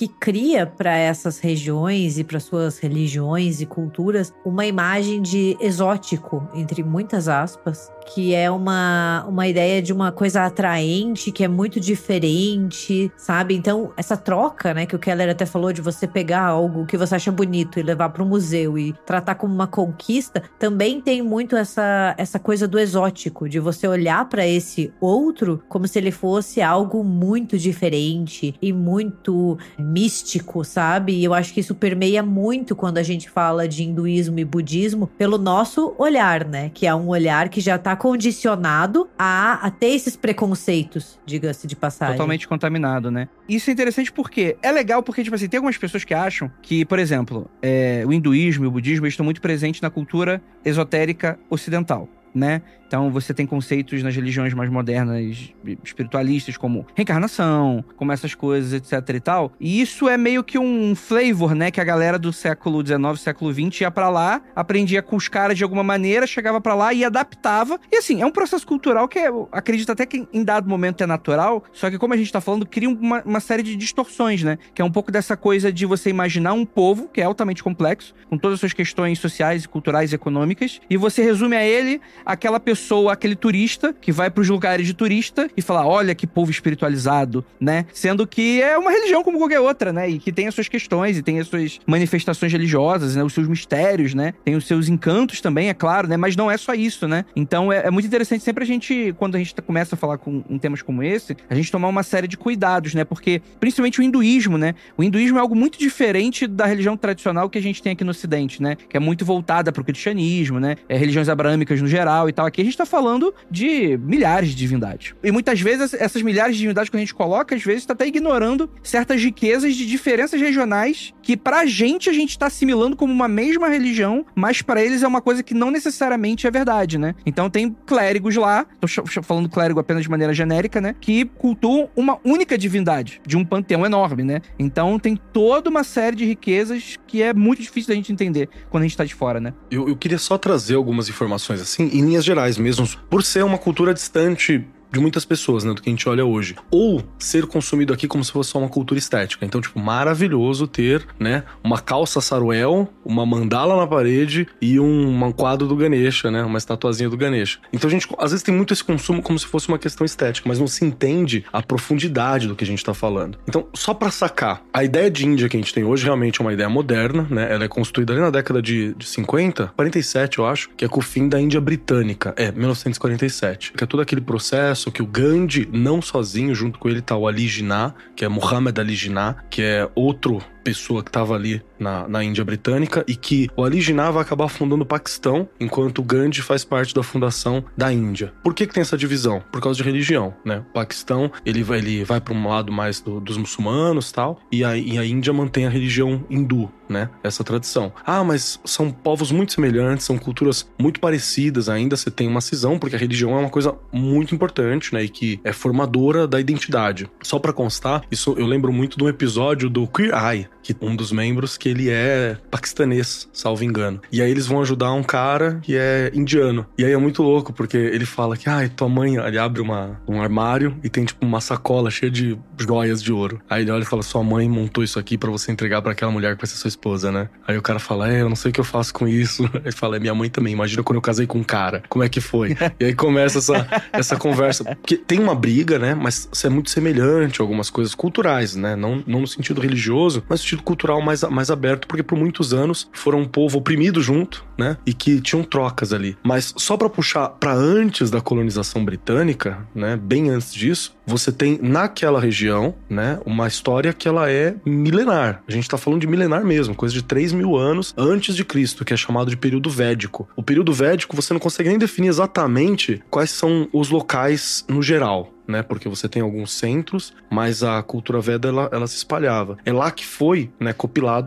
que 0.00 0.08
cria 0.08 0.64
para 0.64 0.96
essas 0.96 1.38
regiões 1.38 2.18
e 2.18 2.24
para 2.24 2.40
suas 2.40 2.78
religiões 2.78 3.60
e 3.60 3.66
culturas 3.66 4.32
uma 4.42 4.64
imagem 4.64 5.20
de 5.20 5.58
exótico, 5.60 6.48
entre 6.54 6.82
muitas 6.82 7.28
aspas, 7.28 7.92
que 8.14 8.34
é 8.34 8.50
uma, 8.50 9.26
uma 9.28 9.46
ideia 9.46 9.82
de 9.82 9.92
uma 9.92 10.10
coisa 10.10 10.46
atraente, 10.46 11.30
que 11.30 11.44
é 11.44 11.48
muito 11.48 11.78
diferente, 11.78 13.12
sabe? 13.14 13.54
Então, 13.54 13.92
essa 13.94 14.16
troca, 14.16 14.72
né, 14.72 14.86
que 14.86 14.96
o 14.96 14.98
Keller 14.98 15.28
até 15.28 15.44
falou 15.44 15.70
de 15.70 15.82
você 15.82 16.06
pegar 16.06 16.46
algo 16.46 16.86
que 16.86 16.96
você 16.96 17.16
acha 17.16 17.30
bonito 17.30 17.78
e 17.78 17.82
levar 17.82 18.08
para 18.08 18.22
o 18.22 18.26
museu 18.26 18.78
e 18.78 18.94
tratar 19.04 19.34
como 19.34 19.54
uma 19.54 19.66
conquista, 19.66 20.42
também 20.58 20.98
tem 20.98 21.20
muito 21.20 21.54
essa, 21.56 22.14
essa 22.16 22.38
coisa 22.38 22.66
do 22.66 22.78
exótico, 22.78 23.46
de 23.46 23.60
você 23.60 23.86
olhar 23.86 24.26
para 24.30 24.46
esse 24.46 24.90
outro 24.98 25.62
como 25.68 25.86
se 25.86 25.98
ele 25.98 26.10
fosse 26.10 26.62
algo 26.62 27.04
muito 27.04 27.58
diferente 27.58 28.54
e 28.62 28.72
muito 28.72 29.58
místico, 29.90 30.64
sabe? 30.64 31.12
E 31.14 31.24
eu 31.24 31.34
acho 31.34 31.52
que 31.52 31.60
isso 31.60 31.74
permeia 31.74 32.22
muito 32.22 32.76
quando 32.76 32.98
a 32.98 33.02
gente 33.02 33.28
fala 33.28 33.66
de 33.66 33.82
hinduísmo 33.82 34.38
e 34.38 34.44
budismo 34.44 35.06
pelo 35.06 35.36
nosso 35.36 35.94
olhar, 35.98 36.46
né? 36.46 36.70
Que 36.72 36.86
é 36.86 36.94
um 36.94 37.08
olhar 37.08 37.48
que 37.48 37.60
já 37.60 37.78
tá 37.78 37.96
condicionado 37.96 39.08
a, 39.18 39.66
a 39.66 39.70
ter 39.70 39.88
esses 39.88 40.16
preconceitos, 40.16 41.18
diga-se 41.26 41.66
de 41.66 41.74
passagem. 41.74 42.14
Totalmente 42.14 42.46
contaminado, 42.46 43.10
né? 43.10 43.28
Isso 43.48 43.70
é 43.70 43.72
interessante 43.72 44.12
porque 44.12 44.56
é 44.62 44.70
legal 44.70 45.02
porque, 45.02 45.24
tipo 45.24 45.34
assim, 45.34 45.48
tem 45.48 45.58
algumas 45.58 45.76
pessoas 45.76 46.04
que 46.04 46.14
acham 46.14 46.50
que, 46.62 46.84
por 46.84 46.98
exemplo, 46.98 47.50
é, 47.60 48.04
o 48.06 48.12
hinduísmo 48.12 48.64
e 48.64 48.68
o 48.68 48.70
budismo 48.70 49.06
estão 49.06 49.24
muito 49.24 49.40
presentes 49.40 49.80
na 49.80 49.90
cultura 49.90 50.40
esotérica 50.64 51.38
ocidental. 51.48 52.08
Né? 52.34 52.62
Então 52.90 53.08
você 53.08 53.32
tem 53.32 53.46
conceitos 53.46 54.02
nas 54.02 54.16
religiões 54.16 54.52
mais 54.52 54.68
modernas 54.68 55.52
espiritualistas 55.84 56.56
como 56.56 56.84
reencarnação, 56.96 57.84
como 57.96 58.10
essas 58.10 58.34
coisas, 58.34 58.72
etc 58.72 59.14
e 59.14 59.20
tal. 59.20 59.52
E 59.60 59.80
isso 59.80 60.08
é 60.08 60.18
meio 60.18 60.42
que 60.42 60.58
um 60.58 60.96
flavor, 60.96 61.54
né, 61.54 61.70
que 61.70 61.80
a 61.80 61.84
galera 61.84 62.18
do 62.18 62.32
século 62.32 62.84
XIX, 62.84 63.20
século 63.20 63.52
XX 63.52 63.82
ia 63.82 63.92
para 63.92 64.08
lá, 64.08 64.42
aprendia 64.56 65.02
com 65.02 65.14
os 65.14 65.28
caras 65.28 65.56
de 65.56 65.62
alguma 65.62 65.84
maneira, 65.84 66.26
chegava 66.26 66.60
para 66.60 66.74
lá 66.74 66.92
e 66.92 67.04
adaptava. 67.04 67.78
E 67.92 67.96
assim, 67.96 68.22
é 68.22 68.26
um 68.26 68.32
processo 68.32 68.66
cultural 68.66 69.06
que 69.06 69.20
é, 69.20 69.30
acredito 69.52 69.92
até 69.92 70.04
que 70.04 70.26
em 70.32 70.42
dado 70.42 70.68
momento 70.68 71.00
é 71.04 71.06
natural, 71.06 71.62
só 71.72 71.90
que 71.90 71.98
como 71.98 72.12
a 72.12 72.16
gente 72.16 72.32
tá 72.32 72.40
falando, 72.40 72.66
cria 72.66 72.88
uma, 72.88 73.22
uma 73.22 73.38
série 73.38 73.62
de 73.62 73.76
distorções, 73.76 74.42
né? 74.42 74.58
Que 74.74 74.82
é 74.82 74.84
um 74.84 74.90
pouco 74.90 75.12
dessa 75.12 75.36
coisa 75.36 75.72
de 75.72 75.86
você 75.86 76.10
imaginar 76.10 76.54
um 76.54 76.64
povo 76.64 77.08
que 77.08 77.20
é 77.20 77.24
altamente 77.24 77.62
complexo, 77.62 78.14
com 78.28 78.36
todas 78.36 78.54
as 78.54 78.60
suas 78.60 78.72
questões 78.72 79.20
sociais, 79.20 79.64
culturais 79.64 80.10
e 80.10 80.16
econômicas, 80.16 80.80
e 80.90 80.96
você 80.96 81.22
resume 81.22 81.54
a 81.54 81.64
ele 81.64 82.00
aquela 82.24 82.60
pessoa, 82.60 83.12
aquele 83.12 83.34
turista 83.34 83.94
que 84.00 84.12
vai 84.12 84.30
para 84.30 84.40
os 84.40 84.48
lugares 84.48 84.86
de 84.86 84.94
turista 84.94 85.50
e 85.56 85.62
fala: 85.62 85.86
olha 85.86 86.14
que 86.14 86.26
povo 86.26 86.50
espiritualizado, 86.50 87.44
né? 87.60 87.86
Sendo 87.92 88.26
que 88.26 88.60
é 88.62 88.76
uma 88.76 88.90
religião 88.90 89.22
como 89.22 89.38
qualquer 89.38 89.60
outra, 89.60 89.92
né? 89.92 90.08
E 90.08 90.18
que 90.18 90.32
tem 90.32 90.46
as 90.46 90.54
suas 90.54 90.68
questões 90.68 91.16
e 91.16 91.22
tem 91.22 91.40
as 91.40 91.48
suas 91.48 91.78
manifestações 91.86 92.52
religiosas, 92.52 93.16
né? 93.16 93.24
Os 93.24 93.32
seus 93.32 93.48
mistérios, 93.48 94.14
né? 94.14 94.34
Tem 94.44 94.54
os 94.54 94.66
seus 94.66 94.88
encantos 94.88 95.40
também, 95.40 95.68
é 95.68 95.74
claro, 95.74 96.08
né? 96.08 96.16
Mas 96.16 96.36
não 96.36 96.50
é 96.50 96.56
só 96.56 96.74
isso, 96.74 97.08
né? 97.08 97.24
Então 97.34 97.72
é, 97.72 97.86
é 97.86 97.90
muito 97.90 98.06
interessante 98.06 98.44
sempre 98.44 98.64
a 98.64 98.66
gente, 98.66 99.14
quando 99.18 99.34
a 99.36 99.38
gente 99.38 99.54
começa 99.62 99.94
a 99.94 99.98
falar 99.98 100.18
com, 100.18 100.42
em 100.48 100.58
temas 100.58 100.82
como 100.82 101.02
esse, 101.02 101.36
a 101.48 101.54
gente 101.54 101.70
tomar 101.70 101.88
uma 101.88 102.02
série 102.02 102.28
de 102.28 102.36
cuidados, 102.36 102.94
né? 102.94 103.04
Porque, 103.04 103.40
principalmente 103.58 104.00
o 104.00 104.02
hinduísmo, 104.02 104.58
né? 104.58 104.74
O 104.96 105.02
hinduísmo 105.02 105.38
é 105.38 105.40
algo 105.40 105.54
muito 105.54 105.78
diferente 105.78 106.46
da 106.46 106.66
religião 106.66 106.96
tradicional 106.96 107.48
que 107.48 107.58
a 107.58 107.62
gente 107.62 107.82
tem 107.82 107.92
aqui 107.92 108.04
no 108.04 108.10
Ocidente, 108.10 108.62
né? 108.62 108.76
Que 108.88 108.96
é 108.96 109.00
muito 109.00 109.24
voltada 109.24 109.72
para 109.72 109.80
o 109.80 109.84
cristianismo, 109.84 110.60
né? 110.60 110.76
É, 110.88 110.96
religiões 110.96 111.28
abraâmicas 111.28 111.80
no 111.80 111.88
geral 111.88 112.09
e 112.28 112.32
tal. 112.32 112.46
Aqui 112.46 112.60
a 112.60 112.64
gente 112.64 112.76
tá 112.76 112.86
falando 112.86 113.32
de 113.50 113.98
milhares 113.98 114.50
de 114.50 114.54
divindades. 114.54 115.14
E 115.22 115.30
muitas 115.30 115.60
vezes 115.60 115.94
essas 115.94 116.22
milhares 116.22 116.54
de 116.54 116.60
divindades 116.60 116.90
que 116.90 116.96
a 116.96 117.00
gente 117.00 117.14
coloca, 117.14 117.54
às 117.54 117.62
vezes, 117.62 117.86
tá 117.86 117.92
até 117.92 118.06
ignorando 118.06 118.70
certas 118.82 119.22
riquezas 119.22 119.74
de 119.74 119.86
diferenças 119.86 120.40
regionais 120.40 121.12
que 121.22 121.36
pra 121.36 121.66
gente 121.66 122.08
a 122.10 122.12
gente 122.12 122.38
tá 122.38 122.46
assimilando 122.46 122.96
como 122.96 123.12
uma 123.12 123.28
mesma 123.28 123.68
religião, 123.68 124.24
mas 124.34 124.62
para 124.62 124.82
eles 124.82 125.02
é 125.02 125.08
uma 125.08 125.20
coisa 125.20 125.42
que 125.42 125.54
não 125.54 125.70
necessariamente 125.70 126.46
é 126.46 126.50
verdade, 126.50 126.98
né? 126.98 127.14
Então 127.24 127.48
tem 127.48 127.74
clérigos 127.86 128.36
lá, 128.36 128.66
tô 128.80 128.88
falando 129.22 129.48
clérigo 129.48 129.80
apenas 129.80 130.02
de 130.02 130.10
maneira 130.10 130.32
genérica, 130.32 130.80
né? 130.80 130.94
Que 131.00 131.24
cultuam 131.24 131.88
uma 131.96 132.18
única 132.24 132.56
divindade 132.56 133.20
de 133.26 133.36
um 133.36 133.44
panteão 133.44 133.84
enorme, 133.84 134.22
né? 134.22 134.40
Então 134.58 134.98
tem 134.98 135.16
toda 135.32 135.70
uma 135.70 135.84
série 135.84 136.16
de 136.16 136.24
riquezas 136.24 136.98
que 137.06 137.22
é 137.22 137.32
muito 137.32 137.62
difícil 137.62 137.88
da 137.88 137.94
gente 137.94 138.12
entender 138.12 138.48
quando 138.68 138.82
a 138.82 138.86
gente 138.86 138.96
tá 138.96 139.04
de 139.04 139.14
fora, 139.14 139.40
né? 139.40 139.54
Eu, 139.70 139.88
eu 139.88 139.96
queria 139.96 140.18
só 140.18 140.36
trazer 140.38 140.74
algumas 140.74 141.08
informações 141.08 141.60
assim, 141.60 141.90
em 142.00 142.04
linhas 142.04 142.24
gerais 142.24 142.56
mesmo, 142.56 142.88
por 143.08 143.22
ser 143.22 143.44
uma 143.44 143.58
cultura 143.58 143.94
distante 143.94 144.64
de 144.92 145.00
muitas 145.00 145.24
pessoas, 145.24 145.64
né, 145.64 145.72
do 145.72 145.80
que 145.80 145.88
a 145.88 145.92
gente 145.92 146.08
olha 146.08 146.24
hoje. 146.24 146.56
Ou 146.70 147.02
ser 147.18 147.46
consumido 147.46 147.92
aqui 147.92 148.08
como 148.08 148.24
se 148.24 148.32
fosse 148.32 148.50
só 148.50 148.58
uma 148.58 148.68
cultura 148.68 148.98
estética. 148.98 149.44
Então, 149.44 149.60
tipo, 149.60 149.78
maravilhoso 149.78 150.66
ter, 150.66 151.06
né, 151.18 151.44
uma 151.62 151.78
calça 151.78 152.20
saruel, 152.20 152.88
uma 153.04 153.24
mandala 153.24 153.76
na 153.76 153.86
parede 153.86 154.48
e 154.60 154.80
um, 154.80 155.24
um 155.24 155.32
quadro 155.32 155.66
do 155.66 155.76
Ganesha, 155.76 156.30
né, 156.30 156.42
uma 156.42 156.58
estatuazinha 156.58 157.08
do 157.08 157.16
Ganesha. 157.16 157.58
Então, 157.72 157.88
a 157.88 157.90
gente, 157.90 158.08
às 158.18 158.30
vezes 158.30 158.42
tem 158.42 158.54
muito 158.54 158.72
esse 158.72 158.82
consumo 158.82 159.22
como 159.22 159.38
se 159.38 159.46
fosse 159.46 159.68
uma 159.68 159.78
questão 159.78 160.04
estética, 160.04 160.48
mas 160.48 160.58
não 160.58 160.66
se 160.66 160.84
entende 160.84 161.44
a 161.52 161.62
profundidade 161.62 162.48
do 162.48 162.56
que 162.56 162.64
a 162.64 162.66
gente 162.66 162.84
tá 162.84 162.94
falando. 162.94 163.38
Então, 163.48 163.66
só 163.74 163.94
para 163.94 164.10
sacar, 164.10 164.62
a 164.72 164.82
ideia 164.82 165.10
de 165.10 165.26
Índia 165.26 165.48
que 165.48 165.56
a 165.56 165.60
gente 165.60 165.72
tem 165.72 165.84
hoje 165.84 166.04
realmente 166.04 166.40
é 166.40 166.44
uma 166.44 166.52
ideia 166.52 166.68
moderna, 166.68 167.26
né, 167.30 167.52
ela 167.52 167.64
é 167.64 167.68
construída 167.68 168.12
ali 168.12 168.20
na 168.20 168.30
década 168.30 168.60
de, 168.60 168.94
de 168.94 169.06
50, 169.06 169.72
47, 169.76 170.38
eu 170.38 170.46
acho, 170.46 170.70
que 170.76 170.84
é 170.84 170.88
com 170.88 170.98
o 170.98 171.02
fim 171.02 171.28
da 171.28 171.40
Índia 171.40 171.60
britânica, 171.60 172.34
é, 172.36 172.50
1947, 172.50 173.72
que 173.72 173.84
é 173.84 173.86
todo 173.86 174.00
aquele 174.00 174.20
processo 174.20 174.79
processo 174.80 174.90
que 174.90 175.02
o 175.02 175.06
Gandhi, 175.06 175.68
não 175.70 176.00
sozinho, 176.00 176.54
junto 176.54 176.78
com 176.78 176.88
ele 176.88 177.02
tá 177.02 177.16
o 177.16 177.28
Ali 177.28 177.46
Jinnah, 177.46 177.94
que 178.16 178.24
é 178.24 178.28
Muhammad 178.28 178.78
Ali 178.78 178.94
Jinnah, 178.94 179.36
que 179.50 179.60
é 179.60 179.88
outro 179.94 180.40
pessoa 180.62 181.02
que 181.02 181.08
estava 181.08 181.34
ali 181.34 181.62
na, 181.78 182.06
na 182.08 182.22
Índia 182.22 182.44
Britânica 182.44 183.04
e 183.06 183.16
que 183.16 183.48
o 183.56 183.64
Ali 183.64 183.80
vai 183.80 184.22
acabar 184.22 184.48
fundando 184.48 184.82
o 184.82 184.86
Paquistão, 184.86 185.48
enquanto 185.58 185.98
o 185.98 186.02
Gandhi 186.02 186.42
faz 186.42 186.64
parte 186.64 186.94
da 186.94 187.02
fundação 187.02 187.64
da 187.76 187.92
Índia. 187.92 188.32
Por 188.42 188.54
que, 188.54 188.66
que 188.66 188.74
tem 188.74 188.82
essa 188.82 188.96
divisão? 188.96 189.42
Por 189.50 189.60
causa 189.60 189.78
de 189.78 189.82
religião, 189.82 190.34
né? 190.44 190.62
O 190.70 190.74
Paquistão, 190.74 191.30
ele 191.44 191.62
vai, 191.62 191.78
ele 191.78 192.04
vai 192.04 192.20
para 192.20 192.34
um 192.34 192.48
lado 192.48 192.70
mais 192.72 193.00
do, 193.00 193.20
dos 193.20 193.36
muçulmanos 193.36 194.12
tal, 194.12 194.38
e 194.52 194.64
a, 194.64 194.76
e 194.76 194.98
a 194.98 195.04
Índia 195.04 195.32
mantém 195.32 195.66
a 195.66 195.70
religião 195.70 196.24
hindu, 196.28 196.70
né? 196.88 197.08
Essa 197.22 197.42
tradição. 197.42 197.92
Ah, 198.04 198.22
mas 198.22 198.60
são 198.64 198.90
povos 198.90 199.32
muito 199.32 199.52
semelhantes, 199.52 200.04
são 200.04 200.18
culturas 200.18 200.68
muito 200.78 201.00
parecidas 201.00 201.68
ainda, 201.68 201.96
você 201.96 202.10
tem 202.10 202.28
uma 202.28 202.40
cisão, 202.40 202.78
porque 202.78 202.96
a 202.96 202.98
religião 202.98 203.36
é 203.36 203.40
uma 203.40 203.50
coisa 203.50 203.74
muito 203.92 204.34
importante, 204.34 204.92
né? 204.92 205.04
E 205.04 205.08
que 205.08 205.40
é 205.42 205.52
formadora 205.52 206.26
da 206.26 206.38
identidade. 206.38 207.10
Só 207.22 207.38
para 207.38 207.52
constar, 207.52 208.02
isso 208.10 208.34
eu 208.36 208.46
lembro 208.46 208.72
muito 208.72 208.96
de 208.96 209.04
um 209.04 209.08
episódio 209.08 209.70
do 209.70 209.86
Queer 209.86 210.12
Eye, 210.14 210.48
que 210.62 210.76
um 210.80 210.94
dos 210.94 211.12
membros 211.12 211.56
que 211.56 211.68
ele 211.68 211.90
é 211.90 212.36
paquistanês, 212.50 213.28
salvo 213.32 213.64
engano. 213.64 214.00
E 214.12 214.22
aí 214.22 214.30
eles 214.30 214.46
vão 214.46 214.60
ajudar 214.60 214.92
um 214.92 215.02
cara 215.02 215.58
que 215.62 215.76
é 215.76 216.10
indiano. 216.14 216.66
E 216.76 216.84
aí 216.84 216.92
é 216.92 216.96
muito 216.96 217.22
louco, 217.22 217.52
porque 217.52 217.76
ele 217.76 218.04
fala 218.04 218.36
que, 218.36 218.48
ai, 218.48 218.68
tua 218.68 218.88
mãe, 218.88 219.16
ele 219.16 219.38
abre 219.38 219.60
uma, 219.60 220.00
um 220.06 220.20
armário 220.20 220.76
e 220.82 220.88
tem 220.88 221.04
tipo 221.04 221.24
uma 221.24 221.40
sacola 221.40 221.90
cheia 221.90 222.10
de 222.10 222.38
joias 222.58 223.02
de 223.02 223.12
ouro. 223.12 223.40
Aí 223.48 223.62
ele 223.62 223.70
olha 223.70 223.82
e 223.82 223.86
fala, 223.86 224.02
sua 224.02 224.22
mãe 224.22 224.48
montou 224.48 224.84
isso 224.84 224.98
aqui 224.98 225.16
para 225.16 225.30
você 225.30 225.50
entregar 225.50 225.82
para 225.82 225.92
aquela 225.92 226.10
mulher 226.10 226.34
que 226.34 226.42
vai 226.42 226.48
ser 226.48 226.56
sua 226.56 226.68
esposa, 226.68 227.10
né? 227.10 227.28
Aí 227.46 227.56
o 227.56 227.62
cara 227.62 227.78
fala, 227.78 228.12
é, 228.12 228.22
eu 228.22 228.28
não 228.28 228.36
sei 228.36 228.50
o 228.50 228.54
que 228.54 228.60
eu 228.60 228.64
faço 228.64 228.92
com 228.92 229.08
isso. 229.08 229.48
Ele 229.64 229.72
fala, 229.72 229.96
é 229.96 230.00
minha 230.00 230.14
mãe 230.14 230.28
também, 230.28 230.52
imagina 230.52 230.82
quando 230.82 230.96
eu 230.96 231.02
casei 231.02 231.26
com 231.26 231.38
um 231.38 231.44
cara, 231.44 231.82
como 231.88 232.04
é 232.04 232.08
que 232.08 232.20
foi? 232.20 232.56
e 232.78 232.84
aí 232.84 232.94
começa 232.94 233.38
essa, 233.38 233.66
essa 233.92 234.16
conversa. 234.16 234.64
Porque 234.64 234.96
tem 234.96 235.18
uma 235.18 235.34
briga, 235.34 235.78
né? 235.78 235.94
Mas 235.94 236.28
isso 236.32 236.46
é 236.46 236.50
muito 236.50 236.70
semelhante 236.70 237.40
algumas 237.40 237.70
coisas 237.70 237.94
culturais, 237.94 238.54
né? 238.54 238.76
Não, 238.76 239.02
não 239.06 239.20
no 239.20 239.26
sentido 239.26 239.60
religioso, 239.60 240.22
mas 240.28 240.39
sentido 240.40 240.62
cultural 240.62 241.00
mais, 241.00 241.22
mais 241.22 241.50
aberto, 241.50 241.86
porque 241.86 242.02
por 242.02 242.18
muitos 242.18 242.52
anos 242.52 242.88
foram 242.92 243.20
um 243.20 243.28
povo 243.28 243.58
oprimido 243.58 244.02
junto, 244.02 244.44
né? 244.58 244.76
E 244.86 244.92
que 244.92 245.20
tinham 245.20 245.42
trocas 245.42 245.92
ali. 245.92 246.16
Mas 246.22 246.54
só 246.56 246.76
para 246.76 246.88
puxar 246.88 247.28
para 247.28 247.52
antes 247.52 248.10
da 248.10 248.20
colonização 248.20 248.84
britânica, 248.84 249.66
né? 249.74 249.96
Bem 249.96 250.30
antes 250.30 250.52
disso, 250.52 250.96
você 251.06 251.32
tem 251.32 251.58
naquela 251.62 252.20
região, 252.20 252.74
né? 252.88 253.20
Uma 253.24 253.48
história 253.48 253.92
que 253.92 254.08
ela 254.08 254.30
é 254.30 254.54
milenar. 254.64 255.42
A 255.46 255.52
gente 255.52 255.68
tá 255.68 255.76
falando 255.76 256.00
de 256.00 256.06
milenar 256.06 256.44
mesmo, 256.44 256.74
coisa 256.74 256.94
de 256.94 257.02
3 257.02 257.32
mil 257.32 257.56
anos 257.56 257.94
antes 257.96 258.36
de 258.36 258.44
Cristo, 258.44 258.84
que 258.84 258.94
é 258.94 258.96
chamado 258.96 259.30
de 259.30 259.36
período 259.36 259.68
védico. 259.70 260.28
O 260.36 260.42
período 260.42 260.72
védico 260.72 261.16
você 261.16 261.32
não 261.32 261.40
consegue 261.40 261.68
nem 261.68 261.78
definir 261.78 262.08
exatamente 262.08 263.02
quais 263.10 263.30
são 263.30 263.68
os 263.72 263.90
locais 263.90 264.64
no 264.68 264.82
geral 264.82 265.32
né? 265.50 265.62
Porque 265.62 265.88
você 265.88 266.08
tem 266.08 266.22
alguns 266.22 266.52
centros, 266.52 267.12
mas 267.28 267.62
a 267.62 267.82
cultura 267.82 268.20
Veda 268.20 268.48
ela, 268.48 268.68
ela 268.72 268.86
se 268.86 268.96
espalhava. 268.96 269.58
É 269.64 269.72
lá 269.72 269.90
que 269.90 270.06
foi, 270.06 270.50
né, 270.58 270.74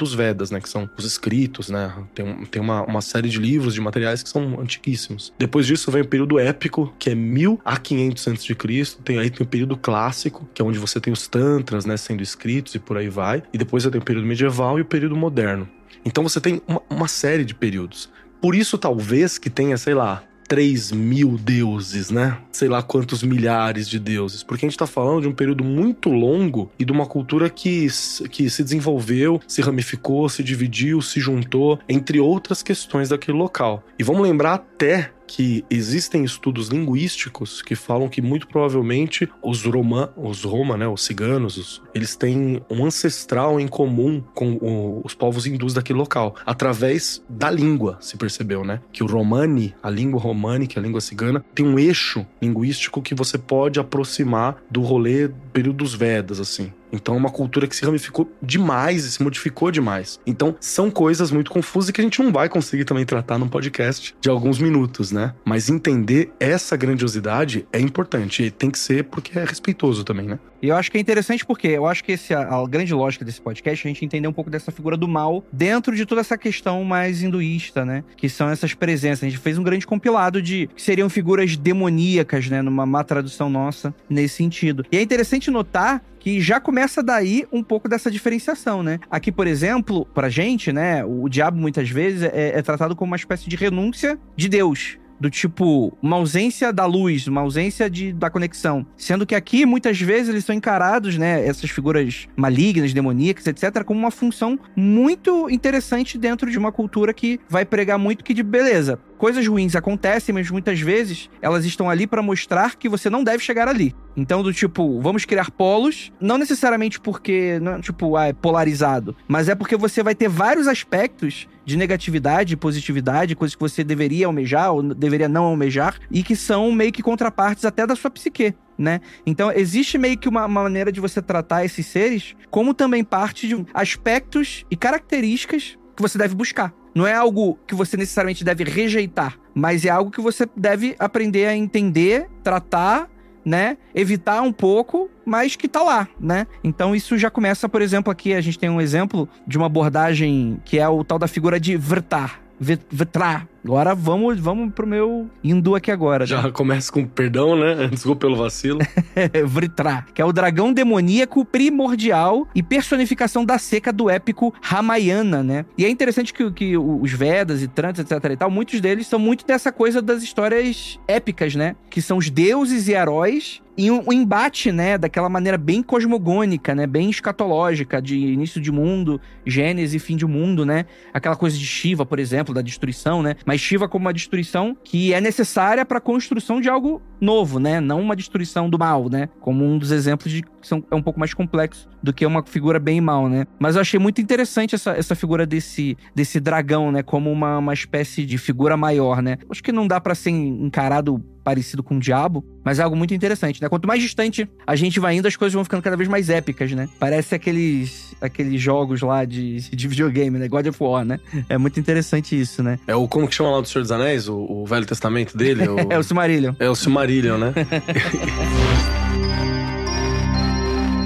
os 0.02 0.14
Vedas, 0.14 0.52
né? 0.52 0.60
Que 0.60 0.70
são 0.70 0.90
os 0.98 1.06
escritos, 1.06 1.70
né? 1.70 1.94
Tem, 2.14 2.46
tem 2.46 2.62
uma, 2.62 2.84
uma 2.84 3.02
série 3.02 3.30
de 3.30 3.40
livros, 3.40 3.74
de 3.74 3.82
materiais 3.82 4.24
que 4.24 4.30
são 4.30 4.60
antiquíssimos. 4.60 5.34
Depois 5.38 5.66
disso 5.66 5.92
vem 5.92 6.02
o 6.02 6.08
período 6.08 6.40
épico, 6.40 6.94
que 6.98 7.10
é 7.10 7.16
1000 7.16 7.62
a 7.64 7.78
500 7.78 8.28
a.C. 8.28 8.56
Tem 9.04 9.20
aí 9.20 9.30
tem 9.30 9.46
o 9.46 9.50
período 9.50 9.78
clássico, 9.78 10.48
que 10.54 10.62
é 10.62 10.66
onde 10.66 10.80
você 10.80 11.00
tem 11.00 11.12
os 11.12 11.28
tantras, 11.28 11.86
né, 11.86 11.98
sendo 11.98 12.22
escritos 12.24 12.76
e 12.76 12.80
por 12.80 12.98
aí 12.98 13.10
vai. 13.10 13.44
E 13.54 13.58
depois 13.58 13.84
você 13.84 13.92
tem 13.92 14.02
o 14.02 14.04
período 14.04 14.28
medieval 14.28 14.78
e 14.78 14.82
o 14.82 14.86
período 14.86 15.16
moderno. 15.16 15.68
Então 16.06 16.24
você 16.24 16.40
tem 16.42 16.62
uma, 16.68 16.82
uma 16.90 17.08
série 17.08 17.46
de 17.46 17.56
períodos. 17.56 18.10
Por 18.42 18.56
isso, 18.56 18.78
talvez, 18.78 19.38
que 19.38 19.50
tenha, 19.50 19.78
sei 19.78 19.94
lá, 19.94 20.24
3 20.54 20.92
mil 20.92 21.36
deuses, 21.36 22.12
né? 22.12 22.38
Sei 22.52 22.68
lá 22.68 22.84
quantos 22.84 23.24
milhares 23.24 23.90
de 23.90 23.98
deuses. 23.98 24.44
Porque 24.44 24.64
a 24.64 24.70
gente 24.70 24.78
tá 24.78 24.86
falando 24.86 25.24
de 25.24 25.28
um 25.28 25.34
período 25.34 25.64
muito 25.64 26.12
longo 26.12 26.72
e 26.78 26.86
de 26.86 26.92
uma 26.92 27.08
cultura 27.08 27.50
que, 27.50 27.88
que 28.30 28.48
se 28.52 28.64
desenvolveu, 28.64 29.42
se 29.48 29.64
ramificou, 29.64 30.30
se 30.30 30.44
dividiu, 30.44 31.02
se 31.02 31.20
juntou, 31.20 31.80
entre 31.90 32.20
outras 32.20 32.62
questões 32.62 33.10
daquele 33.10 33.36
local. 33.36 33.84
E 33.98 34.04
vamos 34.04 34.22
lembrar 34.22 34.54
até 34.54 35.10
que 35.28 35.64
existem 35.70 36.24
estudos 36.24 36.68
linguísticos 36.68 37.62
que 37.62 37.76
falam 37.76 38.10
que 38.10 38.22
muito 38.22 38.48
provavelmente 38.48 39.30
os 39.42 39.64
Roma, 39.64 40.14
os 40.16 40.44
Roma, 40.44 40.78
né, 40.78 40.88
os 40.88 41.04
ciganos, 41.04 41.58
os, 41.58 41.82
eles 41.94 42.16
têm 42.16 42.62
um 42.70 42.86
ancestral 42.86 43.60
em 43.60 43.68
comum 43.68 44.24
com 44.34 44.54
o, 44.54 45.02
os 45.04 45.14
povos 45.14 45.46
hindus 45.46 45.74
daquele 45.74 46.00
local, 46.00 46.36
através 46.46 47.24
da 47.30 47.50
língua, 47.50 47.98
se 48.02 48.18
percebeu, 48.18 48.64
né? 48.64 48.82
Que 48.92 49.04
o 49.04 49.08
romani, 49.08 49.74
a 49.82 49.90
língua 49.90 50.20
românica, 50.20 50.80
a 50.80 50.84
língua 50.84 51.02
cigana, 51.02 51.44
tem 51.54 51.66
um 51.66 51.80
eixo 51.80 52.26
linguístico 52.42 53.02
que 53.02 53.16
você 53.16 53.38
pode 53.38 53.80
aproximar 53.80 54.58
do 54.70 54.82
rolê 54.82 55.30
período 55.52 55.78
dos 55.78 55.94
Vedas, 55.94 56.40
assim. 56.40 56.72
Então 56.94 57.16
é 57.16 57.18
uma 57.18 57.32
cultura 57.32 57.68
que 57.68 57.76
se 57.76 57.84
ramificou 57.84 58.32
demais 58.42 59.04
e 59.04 59.12
se 59.12 59.24
modificou 59.24 59.72
demais. 59.72 60.20
Então 60.26 60.56
são 60.62 60.92
coisas 60.92 61.32
muito 61.32 61.50
confusas 61.50 61.90
que 61.90 62.00
a 62.00 62.04
gente 62.04 62.22
não 62.22 62.32
vai 62.32 62.48
conseguir 62.48 62.86
também 62.86 63.04
tratar 63.04 63.40
num 63.40 63.48
podcast 63.48 64.16
de 64.22 64.30
alguns 64.30 64.60
minutos, 64.60 65.12
né? 65.12 65.34
Mas 65.44 65.70
entender 65.70 66.32
essa 66.40 66.78
grandiosidade 66.78 67.68
é 67.74 67.80
importante 67.80 68.44
e 68.44 68.52
tem 68.52 68.70
que 68.70 68.78
ser 68.78 69.06
porque 69.06 69.38
é 69.38 69.44
respeitoso 69.44 70.04
também, 70.04 70.28
né? 70.28 70.40
E 70.64 70.70
eu 70.70 70.78
acho 70.78 70.90
que 70.90 70.98
é 70.98 71.02
interessante 71.02 71.46
porque 71.46 71.68
eu 71.68 71.86
acho 71.86 72.02
que 72.02 72.14
esse, 72.14 72.34
a, 72.34 72.40
a 72.40 72.66
grande 72.66 72.94
lógica 72.94 73.26
desse 73.26 73.42
podcast 73.42 73.86
é 73.86 73.92
a 73.92 73.94
gente 73.94 74.06
entender 74.06 74.30
um 74.30 74.34
pouco 74.34 74.50
dessa 74.50 74.72
figura 74.72 74.96
do 74.96 75.10
mal 75.10 75.44
dentro 75.52 75.94
de 75.94 76.06
toda 76.06 76.22
essa 76.22 76.38
questão 76.38 76.82
mais 76.86 77.22
hinduísta, 77.22 77.84
né? 77.84 78.02
Que 78.16 78.30
são 78.30 78.50
essas 78.50 78.74
presenças. 78.74 79.26
A 79.26 79.30
gente 79.30 79.42
fez 79.42 79.58
um 79.58 79.64
grande 79.64 79.86
compilado 79.86 80.42
de 80.42 80.70
que 80.74 80.82
seriam 80.82 81.10
figuras 81.10 81.58
demoníacas, 81.58 82.50
né? 82.50 82.62
Numa 82.62 82.86
má 82.86 83.04
tradução 83.04 83.50
nossa 83.50 83.94
nesse 84.10 84.36
sentido. 84.36 84.86
E 84.90 84.96
é 84.96 85.02
interessante 85.02 85.52
notar 85.52 86.02
que 86.18 86.40
já 86.40 86.62
começa 86.62 87.04
daí 87.04 87.46
um 87.52 87.62
pouco 87.62 87.90
dessa 87.90 88.10
diferenciação, 88.10 88.82
né? 88.82 89.02
Aqui, 89.12 89.30
por 89.30 89.46
exemplo, 89.46 90.06
pra 90.06 90.30
gente, 90.30 90.72
né, 90.72 91.04
o 91.04 91.28
diabo 91.28 91.58
muitas 91.58 91.90
vezes 91.90 92.24
é, 92.24 92.58
é 92.58 92.62
tratado 92.62 92.96
como 92.96 93.12
uma 93.12 93.18
espécie 93.18 93.50
de 93.50 93.58
renúncia 93.58 94.18
de 94.34 94.48
Deus 94.48 94.98
do 95.20 95.30
tipo 95.30 95.98
uma 96.02 96.18
ausência 96.18 96.72
da 96.72 96.86
luz, 96.86 97.28
uma 97.28 97.42
ausência 97.42 97.90
de, 97.90 98.14
da 98.14 98.30
conexão. 98.30 98.86
Sendo 98.98 99.26
que 99.26 99.36
aqui, 99.36 99.66
muitas 99.66 100.00
vezes, 100.00 100.30
eles 100.30 100.46
são 100.46 100.56
encarados, 100.56 101.18
né, 101.18 101.46
essas 101.46 101.70
figuras 101.70 102.28
malignas, 102.36 102.94
demoníacas, 102.94 103.48
etc., 103.48 103.84
como 103.84 104.00
uma 104.00 104.12
função 104.12 104.60
muito 104.76 105.50
interessante 105.50 106.18
dentro 106.18 106.50
de 106.50 106.58
uma 106.58 106.72
cultura 106.72 107.14
que 107.14 107.40
vai 107.50 107.66
pregar 107.66 107.98
muito 107.98 108.24
que 108.24 108.34
de 108.34 108.44
beleza. 108.44 109.00
Coisas 109.24 109.48
ruins 109.48 109.74
acontecem, 109.74 110.36
mas 110.36 110.52
muitas 110.52 110.82
vezes 110.82 111.30
elas 111.42 111.64
estão 111.64 111.90
ali 111.90 112.06
para 112.06 112.22
mostrar 112.22 112.76
que 112.76 112.90
você 112.90 113.10
não 113.10 113.24
deve 113.24 113.42
chegar 113.42 113.70
ali. 113.70 113.96
Então, 114.18 114.44
do 114.44 114.52
tipo, 114.52 115.00
vamos 115.00 115.24
criar 115.24 115.50
polos, 115.50 116.12
não 116.20 116.38
necessariamente 116.38 117.00
porque, 117.00 117.58
não, 117.62 117.80
tipo, 117.80 118.18
ah, 118.18 118.28
é 118.28 118.34
polarizado, 118.34 119.16
mas 119.26 119.48
é 119.48 119.56
porque 119.56 119.78
você 119.78 120.04
vai 120.04 120.14
ter 120.14 120.28
vários 120.28 120.68
aspectos 120.68 121.48
de 121.64 121.78
negatividade 121.78 122.58
positividade, 122.58 123.34
coisas 123.34 123.56
que 123.56 123.62
você 123.62 123.82
deveria 123.82 124.28
almejar 124.28 124.74
ou 124.74 124.84
deveria 124.94 125.30
não 125.30 125.46
almejar, 125.46 125.98
e 126.12 126.22
que 126.22 126.36
são 126.36 126.70
meio 126.74 126.92
que 126.92 127.02
contrapartes 127.02 127.64
até 127.64 127.88
da 127.88 127.96
sua 127.96 128.12
psique. 128.12 128.54
Né? 128.78 129.00
Então, 129.26 129.50
existe 129.54 129.98
meio 129.98 130.18
que 130.18 130.28
uma 130.28 130.50
maneira 130.50 130.92
de 130.92 131.00
você 131.00 131.22
tratar 131.22 131.64
esses 131.64 131.86
seres 131.86 132.36
como 132.52 132.74
também 132.74 133.06
parte 133.06 133.48
de 133.48 133.66
aspectos 133.74 134.66
e 134.70 134.76
características 134.76 135.78
que 135.96 136.02
você 136.02 136.18
deve 136.18 136.36
buscar. 136.36 136.74
Não 136.94 137.08
é 137.08 137.14
algo 137.14 137.58
que 137.66 137.76
você 137.76 137.98
necessariamente 137.98 138.44
deve 138.44 138.64
rejeitar, 138.64 139.38
mas 139.54 139.86
é 139.86 139.90
algo 139.90 140.12
que 140.12 140.22
você 140.22 140.48
deve 140.56 140.96
aprender 141.00 141.46
a 141.48 141.56
entender, 141.56 142.28
tratar 142.44 143.10
né? 143.46 143.78
Evitar 143.94 144.42
um 144.42 144.54
pouco, 144.54 145.10
mas 145.26 145.56
que 145.56 145.68
tá 145.68 145.82
lá, 145.82 146.08
né? 146.20 146.48
Então 146.64 146.96
isso 146.96 147.18
já 147.18 147.30
começa, 147.30 147.68
por 147.68 147.82
exemplo, 147.82 148.12
aqui 148.12 148.34
a 148.34 148.42
gente 148.42 148.58
tem 148.58 148.70
um 148.70 148.80
exemplo 148.80 149.28
de 149.46 149.58
uma 149.58 149.68
abordagem 149.68 150.62
que 150.64 150.80
é 150.80 150.88
o 150.88 151.04
tal 151.04 151.20
da 151.20 151.28
figura 151.28 151.60
de 151.60 151.76
Vrtar. 151.76 152.40
Vrtar, 152.60 153.48
Agora 153.64 153.96
vamos, 153.96 154.40
vamos 154.40 154.74
pro 154.74 154.86
meu 154.86 155.30
hindu 155.44 155.76
aqui 155.76 155.90
agora. 155.90 156.26
Já 156.26 156.44
né? 156.44 156.52
começa 156.54 156.92
com 156.92 157.06
perdão, 157.06 157.56
né? 157.56 157.88
Desculpa 157.92 158.22
pelo 158.22 158.36
vacilo. 158.36 158.80
Vritra, 159.46 160.06
que 160.14 160.22
é 160.22 160.26
o 160.26 160.34
dragão 160.34 160.74
demoníaco 160.74 161.46
primordial 161.46 162.48
e 162.54 162.62
personificação 162.62 163.46
da 163.46 163.58
seca 163.58 163.94
do 163.94 164.10
épico 164.10 164.54
Ramayana, 164.62 165.42
né? 165.42 165.66
E 165.78 165.86
é 165.86 165.90
interessante 165.90 166.34
que, 166.34 166.52
que 166.52 166.78
os 166.78 167.12
Vedas 167.12 167.62
e 167.62 167.68
Trants, 167.68 168.00
etc 168.00 168.32
e 168.32 168.38
tal, 168.38 168.52
muitos 168.52 168.82
deles 168.82 169.08
são 169.08 169.18
muito 169.18 169.46
dessa 169.46 169.72
coisa 169.72 170.02
das 170.02 170.22
histórias 170.22 171.00
épicas, 171.08 171.56
né? 171.56 171.76
Que 171.90 172.02
são 172.02 172.18
os 172.18 172.30
deuses 172.30 172.88
e 172.88 172.94
heróis 172.94 173.63
e 173.78 173.90
um, 173.90 174.12
embate, 174.12 174.72
né, 174.72 174.98
daquela 174.98 175.30
maneira 175.30 175.58
bem 175.58 175.82
cosmogônica, 175.82 176.76
né, 176.76 176.86
bem 176.86 177.10
escatológica, 177.10 178.02
de 178.02 178.18
início 178.18 178.62
de 178.62 178.72
mundo, 178.72 179.20
Gênesis 179.46 179.96
e 179.96 180.00
fim 180.06 180.16
de 180.16 180.26
mundo, 180.26 180.66
né, 180.66 180.86
aquela 181.14 181.36
coisa 181.36 181.58
de 181.58 181.66
Shiva, 181.66 182.06
por 182.06 182.20
exemplo, 182.20 182.54
da 182.54 182.62
destruição, 182.62 183.24
né, 183.24 183.36
mas 183.46 183.60
Shiva 183.60 183.88
como 183.88 184.06
uma 184.06 184.14
destruição 184.14 184.78
que 184.84 185.14
é 185.14 185.20
necessária 185.20 185.86
para 185.86 185.98
a 185.98 186.02
construção 186.02 186.62
de 186.62 186.70
algo 186.70 187.02
novo, 187.20 187.60
né? 187.60 187.80
Não 187.80 188.02
uma 188.02 188.16
destruição 188.16 188.70
do 188.70 188.78
mal, 188.78 189.10
né? 189.10 189.30
Como 189.40 189.66
um 189.66 189.78
dos 189.78 189.92
exemplos 189.92 190.32
de 190.32 190.44
que 190.64 190.68
são, 190.68 190.84
é 190.90 190.96
um 190.96 191.02
pouco 191.02 191.20
mais 191.20 191.34
complexo 191.34 191.88
do 192.02 192.14
que 192.14 192.26
uma 192.26 192.42
figura 192.44 192.80
bem 192.80 193.00
mal, 193.00 193.30
né? 193.30 193.46
Mas 193.60 193.76
eu 193.76 193.82
achei 193.82 194.00
muito 194.00 194.22
interessante 194.22 194.74
essa, 194.74 194.92
essa 194.92 195.14
figura 195.14 195.46
desse, 195.46 195.98
desse 196.16 196.40
dragão, 196.40 196.92
né? 196.92 197.04
Como 197.04 197.32
uma, 197.32 197.58
uma 197.58 197.74
espécie 197.74 198.26
de 198.26 198.38
figura 198.38 198.76
maior, 198.76 199.22
né? 199.22 199.38
Acho 199.50 199.62
que 199.62 199.72
não 199.72 199.88
dá 199.88 200.00
para 200.02 200.16
ser 200.16 200.32
encarado 200.32 201.24
parecido 201.44 201.84
com 201.84 201.98
o 201.98 202.00
diabo, 202.00 202.44
mas 202.64 202.80
é 202.80 202.84
algo 202.84 202.96
muito 202.96 203.14
interessante, 203.14 203.62
né? 203.62 203.68
Quanto 203.68 203.86
mais 203.86 204.02
distante 204.02 204.50
a 204.66 204.76
gente 204.76 205.00
vai 205.00 205.16
indo, 205.16 205.28
as 205.28 205.36
coisas 205.36 205.54
vão 205.54 205.64
ficando 205.64 205.84
cada 205.84 205.98
vez 205.98 206.10
mais 206.10 206.30
épicas, 206.30 206.72
né? 206.72 206.88
Parece 206.98 207.36
aqueles, 207.36 208.16
aqueles 208.22 208.62
jogos 208.62 209.02
lá 209.02 209.26
de, 209.26 209.58
de 209.70 209.88
videogame, 209.88 210.40
né? 210.40 210.48
God 210.48 210.68
of 210.68 210.82
War, 210.82 211.04
né? 211.04 211.20
É 211.50 211.58
muito 211.58 211.78
interessante 211.80 212.40
isso, 212.40 212.64
né? 212.64 212.80
É 212.88 212.96
o, 212.96 213.06
como 213.08 213.28
que 213.28 213.36
chama 213.36 213.52
lá 213.52 213.60
do 213.60 213.68
Senhor 213.68 213.82
dos 213.82 213.92
Anéis? 213.92 214.30
O, 214.30 214.38
o 214.38 214.66
Velho 214.66 214.86
Testamento 214.86 215.38
dele? 215.38 215.64
O... 215.74 215.92
é 215.92 215.98
o 215.98 216.04
Silmarillion. 216.04 216.54
É 216.60 216.70
o 216.70 216.76
Silmarillion, 216.76 217.38
né? 217.38 217.54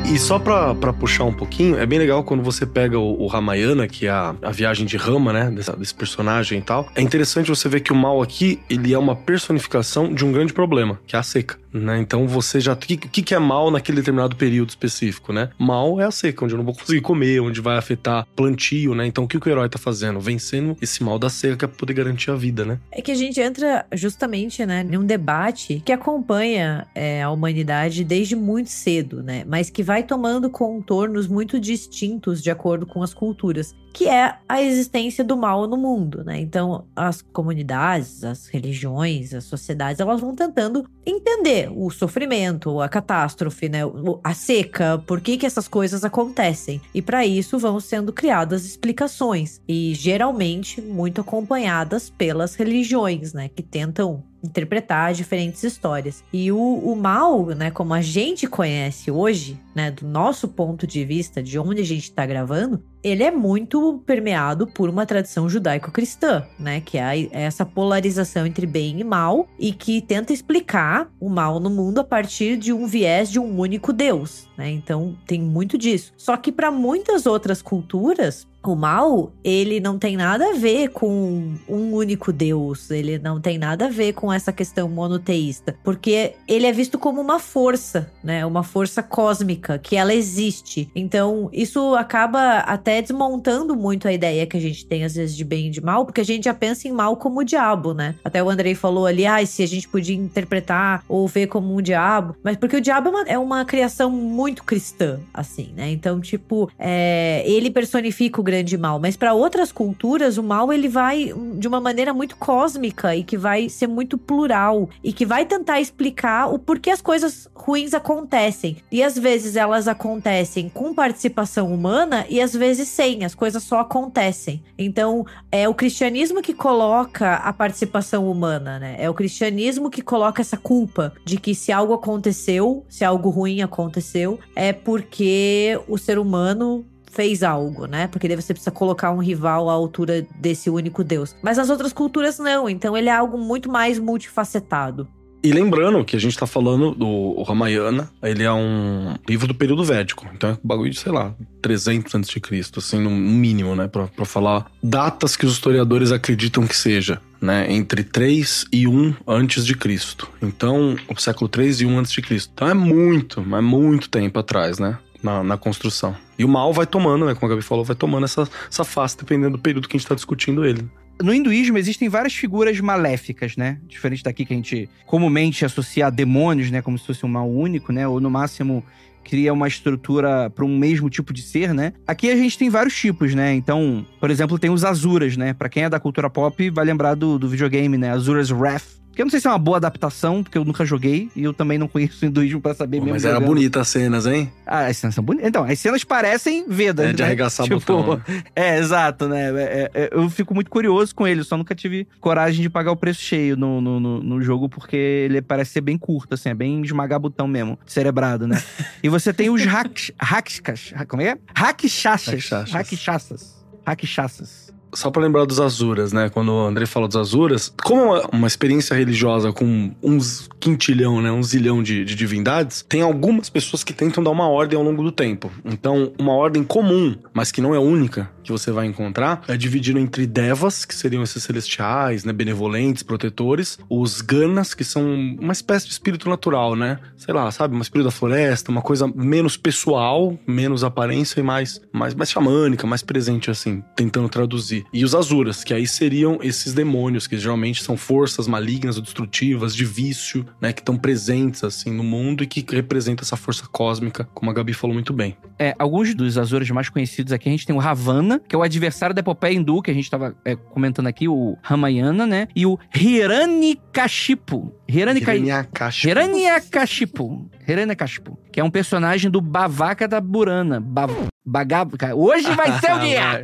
E 0.10 0.17
só 0.17 0.39
pra, 0.39 0.74
pra 0.74 0.93
puxar 0.93 1.26
um 1.26 1.34
pouquinho, 1.34 1.78
é 1.78 1.86
bem 1.86 2.00
legal 2.00 2.24
quando 2.24 2.41
você 2.41 2.65
pega 2.65 2.98
o, 2.98 3.22
o 3.22 3.28
Ramayana, 3.28 3.89
que 3.89 4.08
é 4.08 4.10
a, 4.10 4.34
a 4.41 4.52
viagem 4.52 4.86
de 4.86 4.96
Rama, 4.96 5.34
né? 5.34 5.52
Desse, 5.52 5.93
personagem 5.93 6.60
e 6.60 6.62
tal. 6.62 6.89
É 6.96 7.02
interessante 7.02 7.50
você 7.50 7.67
ver 7.67 7.82
que 7.82 7.91
o 7.91 7.96
mal 7.96 8.22
aqui, 8.22 8.60
ele 8.70 8.93
é 8.93 8.98
uma 8.98 9.17
personificação 9.17 10.13
de 10.13 10.24
um 10.24 10.32
grande 10.32 10.54
problema, 10.54 10.98
que 11.06 11.15
é 11.15 11.20
a 11.20 11.24
seca. 11.24 11.58
Né? 11.74 12.00
Então 12.00 12.28
você 12.28 12.60
já. 12.60 12.74
O 12.74 12.78
que, 12.78 12.98
que 12.98 13.36
é 13.36 13.39
mal 13.39 13.70
naquele 13.70 13.98
determinado 13.98 14.36
período 14.36 14.70
específico, 14.70 15.34
né? 15.34 15.50
Mal 15.60 16.00
é 16.00 16.06
a 16.06 16.12
seca, 16.12 16.46
onde 16.46 16.54
eu 16.54 16.58
não 16.58 16.65
vou 16.65 16.74
conseguir 16.74 17.02
comer, 17.02 17.41
onde 17.41 17.62
vai 17.62 17.78
afetar 17.78 18.26
plantio, 18.36 18.96
né? 18.96 19.06
Então 19.06 19.26
o 19.26 19.28
que, 19.28 19.39
que 19.39 19.48
o 19.48 19.52
herói 19.52 19.70
tá 19.70 19.78
fazendo? 19.78 20.20
Vencendo 20.20 20.78
esse 20.82 21.04
mal 21.04 21.20
da 21.20 21.30
seca 21.30 21.67
pra 21.67 21.78
poder 21.78 21.93
garantir 21.93 22.32
a 22.32 22.36
vida, 22.36 22.65
né? 22.65 22.80
É 22.91 23.02
que 23.02 23.12
a 23.12 23.15
gente 23.15 23.39
entra 23.39 23.86
justamente, 23.93 24.65
né, 24.65 24.84
num 24.84 25.06
debate 25.06 25.82
que 25.86 25.91
acompanha 25.91 26.88
é, 26.96 27.22
a 27.22 27.30
humanidade 27.30 28.04
desde 28.04 28.36
muito 28.36 28.70
cedo, 28.70 29.22
né? 29.22 29.43
Mas 29.46 29.70
que 29.70 29.84
vai 29.84 29.96
tomando 30.03 30.49
contornos 30.49 31.27
muito 31.27 31.60
distintos 31.60 32.41
de 32.41 32.51
acordo 32.51 32.86
com 32.86 33.01
as 33.01 33.13
culturas 33.13 33.75
que 33.97 34.07
é 34.07 34.36
a 34.47 34.62
existência 34.62 35.23
do 35.23 35.36
mal 35.36 35.65
no 35.67 35.75
mundo, 35.75 36.23
né? 36.23 36.39
Então, 36.39 36.86
as 36.95 37.19
comunidades, 37.19 38.23
as 38.23 38.45
religiões, 38.45 39.33
as 39.33 39.45
sociedades, 39.45 39.99
elas 39.99 40.21
vão 40.21 40.36
tentando 40.36 40.88
entender 41.03 41.71
o 41.75 41.89
sofrimento, 41.89 42.79
a 42.79 42.88
catástrofe, 42.88 43.67
né? 43.67 43.79
A 44.23 44.36
seca, 44.36 45.01
por 45.07 45.19
que 45.19 45.36
que 45.36 45.47
essas 45.47 45.67
coisas 45.67 46.03
acontecem. 46.03 46.79
E 46.93 47.01
para 47.01 47.25
isso 47.25 47.57
vão 47.57 47.79
sendo 47.79 48.13
criadas 48.13 48.65
explicações 48.65 49.60
e 49.67 49.95
geralmente 49.95 50.79
muito 50.79 51.21
acompanhadas 51.21 52.07
pelas 52.07 52.53
religiões, 52.53 53.33
né, 53.33 53.49
que 53.49 53.63
tentam 53.63 54.23
interpretar 54.43 55.13
diferentes 55.13 55.63
histórias. 55.63 56.23
E 56.32 56.52
o, 56.52 56.58
o 56.58 56.95
mal, 56.95 57.45
né, 57.47 57.71
como 57.71 57.93
a 57.93 58.02
gente 58.02 58.47
conhece 58.47 59.12
hoje, 59.12 59.60
né, 59.76 59.91
do 59.91 60.08
nosso 60.08 60.47
ponto 60.47 60.88
de 60.88 61.04
vista, 61.06 61.41
de 61.41 61.60
onde 61.60 61.82
a 61.82 61.86
gente 61.86 62.04
está 62.04 62.26
gravando, 62.26 62.82
ele 63.04 63.23
é 63.23 63.32
muito 63.32 64.02
permeado 64.06 64.67
por 64.67 64.89
uma 64.89 65.06
tradição 65.06 65.47
judaico-cristã, 65.47 66.45
né, 66.60 66.82
que 66.82 66.97
é 66.97 67.30
essa 67.32 67.65
polarização 67.65 68.45
entre 68.45 68.65
bem 68.65 69.00
e 69.00 69.04
mal 69.04 69.47
e 69.60 69.71
que 69.71 70.02
tenta 70.02 70.34
explicar 70.34 71.10
o 71.19 71.30
mal 71.30 71.60
no 71.60 71.69
mundo 71.69 72.00
a 72.00 72.04
partir 72.04 72.58
de 72.58 72.73
um 72.73 72.86
viés 72.86 73.32
de 73.32 73.39
um 73.39 73.60
único 73.60 73.93
Deus, 73.93 74.47
né? 74.58 74.69
Então 74.69 75.15
tem 75.26 75.41
muito 75.41 75.78
disso. 75.78 76.13
Só 76.17 76.36
que 76.38 76.52
para 76.52 76.71
muitas 76.71 77.26
outras 77.26 77.62
culturas, 77.62 78.47
o 78.71 78.75
mal, 78.75 79.32
ele 79.43 79.80
não 79.80 79.97
tem 79.97 80.17
nada 80.17 80.49
a 80.49 80.53
ver 80.53 80.89
com 80.89 81.56
um 81.67 81.93
único 81.93 82.32
Deus, 82.32 82.89
ele 82.91 83.17
não 83.19 83.39
tem 83.39 83.58
nada 83.58 83.86
a 83.86 83.89
ver 83.89 84.13
com 84.13 84.32
essa 84.32 84.51
questão 84.51 84.89
monoteísta, 84.89 85.75
porque 85.84 86.34
ele 86.47 86.65
é 86.65 86.71
visto 86.71 86.97
como 86.97 87.21
uma 87.21 87.39
força, 87.39 88.12
né? 88.23 88.45
Uma 88.45 88.63
força 88.63 89.01
cósmica, 89.01 89.77
que 89.77 89.95
ela 89.95 90.13
existe. 90.13 90.89
Então, 90.95 91.49
isso 91.53 91.95
acaba 91.95 92.60
até 92.60 93.01
desmontando 93.01 93.75
muito 93.75 94.08
a 94.08 94.13
ideia 94.13 94.45
que 94.45 94.58
a 94.58 94.62
gente 94.62 94.86
tem 94.86 95.03
às 95.03 95.15
vezes 95.15 95.36
de 95.36 95.43
bem 95.43 95.67
e 95.67 95.69
de 95.69 95.82
mal, 95.82 96.06
porque 96.06 96.21
a 96.21 96.25
gente 96.25 96.45
já 96.45 96.53
pensa 96.53 96.88
em 96.88 96.91
mal 96.91 97.15
como 97.17 97.39
o 97.39 97.43
diabo, 97.43 97.93
né? 97.93 98.15
Até 98.23 98.43
o 98.43 98.49
Andrei 98.49 98.75
falou 98.75 99.06
ali, 99.06 99.25
ah, 99.25 99.45
se 99.45 99.63
a 99.63 99.67
gente 99.67 99.88
podia 99.88 100.15
interpretar 100.15 101.03
ou 101.08 101.27
ver 101.27 101.47
como 101.47 101.75
um 101.75 101.82
diabo, 101.82 102.36
mas 102.43 102.58
porque 102.58 102.77
o 102.77 102.82
diabo 102.82 103.10
é 103.10 103.12
uma, 103.12 103.23
é 103.30 103.38
uma 103.38 103.65
criação 103.65 104.10
muito 104.10 104.63
cristã, 104.63 105.19
assim, 105.34 105.71
né? 105.75 105.89
Então, 105.91 106.19
tipo, 106.19 106.69
é, 106.77 107.43
ele 107.45 107.69
personifica 107.69 108.39
o 108.39 108.43
grande 108.43 108.57
mal, 108.78 109.00
mas 109.00 109.15
para 109.15 109.34
outras 109.34 109.72
culturas 109.72 110.38
o 110.38 110.43
mal 110.43 110.72
ele 110.72 110.88
vai 110.88 111.34
de 111.56 111.67
uma 111.67 111.82
maneira 111.82 112.13
muito 112.13 112.36
cósmica 112.38 113.15
e 113.15 113.24
que 113.24 113.38
vai 113.38 113.70
ser 113.70 113.88
muito 113.88 114.17
plural 114.17 114.89
e 115.04 115.12
que 115.12 115.26
vai 115.26 115.46
tentar 115.46 115.80
explicar 115.80 116.48
o 116.54 116.58
porquê 116.58 116.89
as 116.89 117.02
coisas 117.02 117.50
ruins 117.54 117.93
acontecem. 117.93 118.78
E 118.91 119.04
às 119.04 119.17
vezes 119.17 119.56
elas 119.56 119.88
acontecem 119.88 120.70
com 120.70 120.93
participação 120.93 121.74
humana 121.74 122.26
e 122.30 122.41
às 122.41 122.54
vezes 122.54 122.88
sem, 122.88 123.24
as 123.24 123.36
coisas 123.36 123.63
só 123.63 123.80
acontecem. 123.80 124.63
Então, 124.78 125.26
é 125.52 125.67
o 125.67 125.74
cristianismo 125.74 126.41
que 126.41 126.54
coloca 126.54 127.36
a 127.36 127.52
participação 127.52 128.30
humana, 128.30 128.80
né? 128.80 128.96
É 129.00 129.10
o 129.10 129.13
cristianismo 129.13 129.89
que 129.89 130.02
coloca 130.02 130.41
essa 130.41 130.58
culpa 130.58 131.13
de 131.26 131.38
que 131.38 131.54
se 131.54 131.72
algo 131.72 131.93
aconteceu, 131.93 132.86
se 132.88 133.04
algo 133.04 133.30
ruim 133.30 133.62
aconteceu, 133.62 134.39
é 134.56 134.72
porque 134.72 135.80
o 135.88 135.98
ser 135.98 136.20
humano 136.20 136.86
fez 137.17 137.41
algo, 137.41 137.88
né? 137.88 138.06
Porque 138.06 138.27
daí 138.27 138.38
você 138.38 138.53
precisa 138.53 138.69
colocar 138.69 139.12
um 139.12 139.17
rival 139.17 139.71
à 139.71 139.73
altura 139.73 140.27
desse 140.39 140.69
único 140.69 141.03
Deus. 141.03 141.36
Mas 141.41 141.58
as 141.58 141.71
outras 141.71 141.91
culturas 141.91 142.38
não, 142.38 142.69
então 142.69 142.95
ele 142.95 143.10
é 143.10 143.12
algo 143.12 143.39
muito 143.39 143.71
mais 143.71 143.97
multifacetado. 143.97 145.08
E 145.43 145.51
lembrando 145.51 146.03
que 146.06 146.15
a 146.15 146.19
gente 146.19 146.38
tá 146.38 146.45
falando 146.45 146.93
do 146.93 147.41
Ramayana, 147.41 148.10
ele 148.21 148.43
é 148.43 148.51
um 148.51 149.15
livro 149.27 149.47
do 149.47 149.56
período 149.56 149.84
védico. 149.84 150.27
Então 150.36 150.51
é 150.51 150.58
bagulho 150.63 150.91
de, 150.91 150.99
sei 150.99 151.12
lá, 151.12 151.34
300 151.62 152.13
a.C., 152.13 152.41
assim, 152.75 152.99
no 152.99 153.10
mínimo, 153.10 153.75
né? 153.75 153.88
Pra, 153.88 154.08
pra 154.08 154.25
falar 154.25 154.69
datas 154.84 155.36
que 155.36 155.45
os 155.45 155.53
historiadores 155.53 156.12
acreditam 156.12 156.67
que 156.67 156.75
seja. 156.75 157.19
Né, 157.39 157.71
entre 157.71 158.03
3 158.03 158.65
e 158.73 158.88
1 158.88 159.13
antes 159.27 159.63
de 159.63 159.75
Cristo. 159.75 160.27
Então, 160.41 160.95
o 161.08 161.21
século 161.21 161.47
3 161.47 161.82
e 161.82 161.86
1 161.86 161.99
antes 161.99 162.12
de 162.12 162.19
Cristo. 162.19 162.51
Então 162.51 162.67
é 162.67 162.73
muito, 162.73 163.43
mas 163.45 163.63
muito 163.63 164.10
tempo 164.10 164.39
atrás, 164.39 164.80
né? 164.80 164.97
Na, 165.21 165.43
na, 165.43 165.56
construção. 165.56 166.15
E 166.38 166.45
o 166.45 166.47
mal 166.47 166.71
vai 166.71 166.86
tomando, 166.86 167.26
né? 167.26 167.34
Como 167.34 167.45
a 167.45 167.50
Gabi 167.50 167.62
falou, 167.62 167.84
vai 167.84 167.95
tomando 167.95 168.26
essa, 168.26 168.47
essa 168.69 168.84
face 168.84 169.17
dependendo 169.17 169.58
do 169.58 169.62
período 169.62 169.88
que 169.88 169.97
a 169.97 170.00
gente 170.00 170.08
tá 170.08 170.15
discutindo 170.15 170.65
ele 170.65 170.88
no 171.21 171.34
hinduísmo 171.34 171.78
existem 171.78 172.10
várias 172.10 172.34
figuras 172.34 172.80
maléficas, 172.80 173.56
né? 173.58 173.80
Diferente 173.88 174.23
daqui 174.23 174.45
que 174.45 174.54
a 174.54 174.56
gente 174.56 174.89
comumente 175.06 175.65
associa 175.65 176.08
a 176.08 176.10
demônios, 176.10 176.69
né? 176.69 176.82
Como 176.82 176.97
se 176.97 177.06
fosse 177.06 177.26
um 177.26 177.30
mal 177.30 177.50
único, 177.50 177.91
né? 177.91 178.08
Ou 178.08 178.19
no 178.19 178.30
máximo 178.30 178.84
cria 179.23 179.52
uma 179.52 179.67
estrutura 179.67 180.50
para 180.50 180.63
um 180.63 180.78
mesmo 180.78 181.10
tipo 181.10 181.34
de 181.34 181.41
ser, 181.41 181.73
né? 181.73 181.93
Aqui 182.08 182.30
a 182.30 182.36
gente 182.36 182.58
tem 182.58 182.69
vários 182.69 182.95
tipos, 182.95 183.36
né? 183.36 183.54
Então, 183.54 184.06
por 184.19 184.32
exemplo, 184.32 184.58
tem 184.58 184.69
os 184.69 184.86
Azuras, 184.86 185.36
né? 185.36 185.54
Para 185.54 185.67
quem 185.67 185.84
é 185.84 185.89
da 185.89 186.00
cultura 186.00 186.30
pop, 186.30 186.69
vai 186.69 186.86
lembrar 186.86 187.13
do, 187.15 187.38
do 187.38 187.50
videogame, 187.50 187.97
né? 187.97 188.12
Azuras 188.12 188.52
Wrath, 188.52 188.96
que 189.17 189.21
eu 189.23 189.25
não 189.25 189.32
sei 189.32 189.39
se 189.39 189.47
é 189.47 189.49
uma 189.49 189.58
boa 189.58 189.77
adaptação, 189.77 190.43
porque 190.43 190.60
eu 190.60 190.63
nunca 190.63 190.86
joguei 190.86 191.32
e 191.36 191.43
eu 191.43 191.51
também 191.51 191.80
não 191.80 191.88
conheço 191.88 192.23
o 192.23 192.27
hinduísmo 192.27 192.62
pra 192.62 192.75
saber 192.75 192.99
mesmo. 192.99 193.13
Mas 193.13 193.25
era 193.25 193.39
bonita 193.39 193.82
as 193.82 193.88
cenas, 193.88 194.27
hein? 194.27 194.53
Ah, 194.63 194.86
as 194.86 194.97
cenas 194.97 195.15
são 195.15 195.23
bonitas. 195.23 195.49
Então, 195.49 195.63
as 195.63 195.80
cenas 195.80 196.03
parecem 196.03 196.65
Vedas. 196.69 197.08
É 197.08 197.13
de 197.13 197.23
né? 197.23 197.25
arregaçar 197.25 197.65
tipo, 197.65 197.80
botão. 197.80 198.17
Né? 198.27 198.43
É, 198.56 198.77
exato, 198.77 199.27
né? 199.27 199.49
É, 199.49 199.91
é, 199.95 200.03
é, 200.03 200.10
eu 200.12 200.30
fico 200.30 200.53
muito 200.53 200.69
curioso 200.69 201.15
com 201.15 201.27
ele, 201.27 201.43
só 201.43 201.58
nunca 201.58 201.73
tive 201.73 202.08
coragem 202.19 202.62
de 202.62 202.69
pagar 202.69 202.91
o 202.91 202.95
preço 202.95 203.21
cheio 203.21 203.58
no, 203.58 203.82
no, 203.82 203.99
no, 203.99 204.21
no 204.21 204.41
jogo, 204.43 204.69
porque 204.69 204.95
ele 204.95 205.41
parece 205.41 205.71
ser 205.71 205.82
bem 205.82 205.97
curto, 205.97 206.36
assim, 206.36 206.49
é 206.49 206.53
bem 206.53 206.84
esmagar 206.84 207.19
botão 207.19 207.47
mesmo, 207.47 207.80
cerebrado, 207.88 208.45
né? 208.45 208.62
e 209.01 209.10
você 209.10 209.34
tem 209.34 209.49
os 209.49 209.65
hacks. 209.65 210.12
Hacks. 210.19 210.62
Como 211.08 211.23
é? 211.23 211.36
Hackchachas. 211.56 212.49
Hackchachas. 212.71 213.65
Hackchachas 213.84 214.66
só 214.93 215.12
para 215.12 215.21
lembrar 215.21 215.45
dos 215.45 215.60
Azuras, 215.60 216.13
né? 216.13 216.30
Quando 216.30 216.52
o 216.52 216.65
André 216.65 216.86
falou 216.86 217.08
dos 217.08 217.17
Azuras, 217.17 217.73
como 217.84 218.04
uma, 218.04 218.30
uma 218.32 218.47
experiência 218.47 218.95
religiosa 218.95 219.52
com 219.52 219.91
uns 220.02 220.50
quintilhão, 220.60 221.21
né? 221.21 221.32
Um 221.32 221.43
zilhão 221.43 221.84
de, 221.84 222.04
de, 222.06 222.15
divindades, 222.15 222.86
tem 222.88 223.02
algumas 223.02 223.50
pessoas 223.50 223.84
que 223.84 223.93
tentam 223.93 224.23
dar 224.23 224.32
uma 224.32 224.47
ordem 224.47 224.78
ao 224.78 224.84
longo 224.84 225.04
do 225.04 225.12
tempo. 225.12 225.52
Então, 225.65 226.12
uma 226.17 226.34
ordem 226.34 226.63
comum, 226.63 227.15
mas 227.34 227.52
que 227.52 227.62
não 227.62 227.76
é 227.76 227.80
única, 227.80 228.30
que 228.47 228.51
você 228.51 228.71
vai 228.71 228.86
encontrar, 228.86 229.43
é 229.47 229.57
dividido 229.57 229.99
entre 229.99 230.25
Devas, 230.25 230.86
que 230.86 230.95
seriam 230.95 231.21
esses 231.21 231.43
celestiais, 231.43 232.23
né? 232.23 232.31
Benevolentes, 232.31 233.03
protetores, 233.03 233.77
os 233.89 234.21
Ganas, 234.21 234.73
que 234.73 234.83
são 234.83 235.03
uma 235.39 235.51
espécie 235.51 235.86
de 235.86 235.91
espírito 235.91 236.29
natural, 236.29 236.75
né? 236.75 236.99
Sei 237.17 237.33
lá, 237.33 237.51
sabe? 237.51 237.75
Uma 237.75 237.81
espírito 237.81 238.05
da 238.05 238.12
floresta, 238.12 238.71
uma 238.71 238.81
coisa 238.81 239.07
menos 239.13 239.57
pessoal, 239.57 240.38
menos 240.47 240.83
aparência 240.83 241.39
e 241.39 241.43
mais, 241.43 241.81
mais, 241.91 242.15
mais 242.15 242.31
xamânica, 242.31 242.88
mais 242.88 243.03
presente, 243.03 243.51
assim, 243.51 243.83
tentando 243.95 244.29
traduzir. 244.29 244.86
E 244.93 245.03
os 245.03 245.13
Azuras, 245.13 245.63
que 245.63 245.73
aí 245.73 245.86
seriam 245.86 246.39
esses 246.41 246.73
demônios, 246.73 247.27
que 247.27 247.38
geralmente 247.38 247.83
são 247.83 247.97
forças 247.97 248.47
malignas 248.47 248.95
ou 248.95 249.03
destrutivas, 249.03 249.75
de 249.75 249.83
vício, 249.83 250.45
né? 250.62 250.71
Que 250.71 250.81
estão 250.81 250.97
presentes, 250.97 251.63
assim, 251.63 251.91
no 251.91 252.03
mundo 252.03 252.43
e 252.43 252.47
que 252.47 252.65
representam 252.73 253.23
essa 253.23 253.36
força 253.36 253.67
cósmica, 253.67 254.29
como 254.33 254.49
a 254.49 254.53
Gabi 254.53 254.73
falou 254.73 254.93
muito 254.93 255.12
bem. 255.12 255.36
É, 255.60 255.75
alguns 255.77 256.13
dos 256.15 256.38
Azuras 256.38 256.69
mais 256.69 256.89
conhecidos 256.89 257.33
aqui, 257.33 257.49
a 257.49 257.51
gente 257.51 257.65
tem 257.65 257.75
o 257.75 257.79
Ravana, 257.79 258.37
que 258.47 258.56
é 258.56 258.58
o 258.58 258.63
adversário 258.63 259.13
da 259.13 259.19
epopeia 259.19 259.54
hindu, 259.54 259.82
que 259.82 259.91
a 259.91 259.93
gente 259.93 260.10
tava 260.10 260.36
é, 260.43 260.56
comentando 260.56 261.08
aqui, 261.08 261.28
o 261.28 261.58
Ramayana, 261.62 262.26
né? 262.26 262.47
E 262.56 262.65
o 262.65 262.78
Hiranyakashipu. 262.95 264.73
Hiranyakashipu. 264.88 266.10
Hiranyakashipu. 266.10 267.50
Hiranyakashipu. 267.67 268.39
Que 268.52 268.60
é 268.60 268.63
um 268.63 268.71
personagem 268.71 269.30
do 269.30 269.41
Bavaka 269.41 270.08
da 270.08 270.19
Burana. 270.19 270.80
Bav... 270.80 271.12
Bagav... 271.45 271.93
Hoje 272.15 272.54
vai 272.56 272.80
ser 272.80 272.93
o 272.93 273.00
dia! 273.06 273.43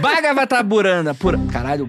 Bhagavata 0.00 0.62
Burana. 0.62 1.14
Por... 1.14 1.38
Caralho. 1.46 1.88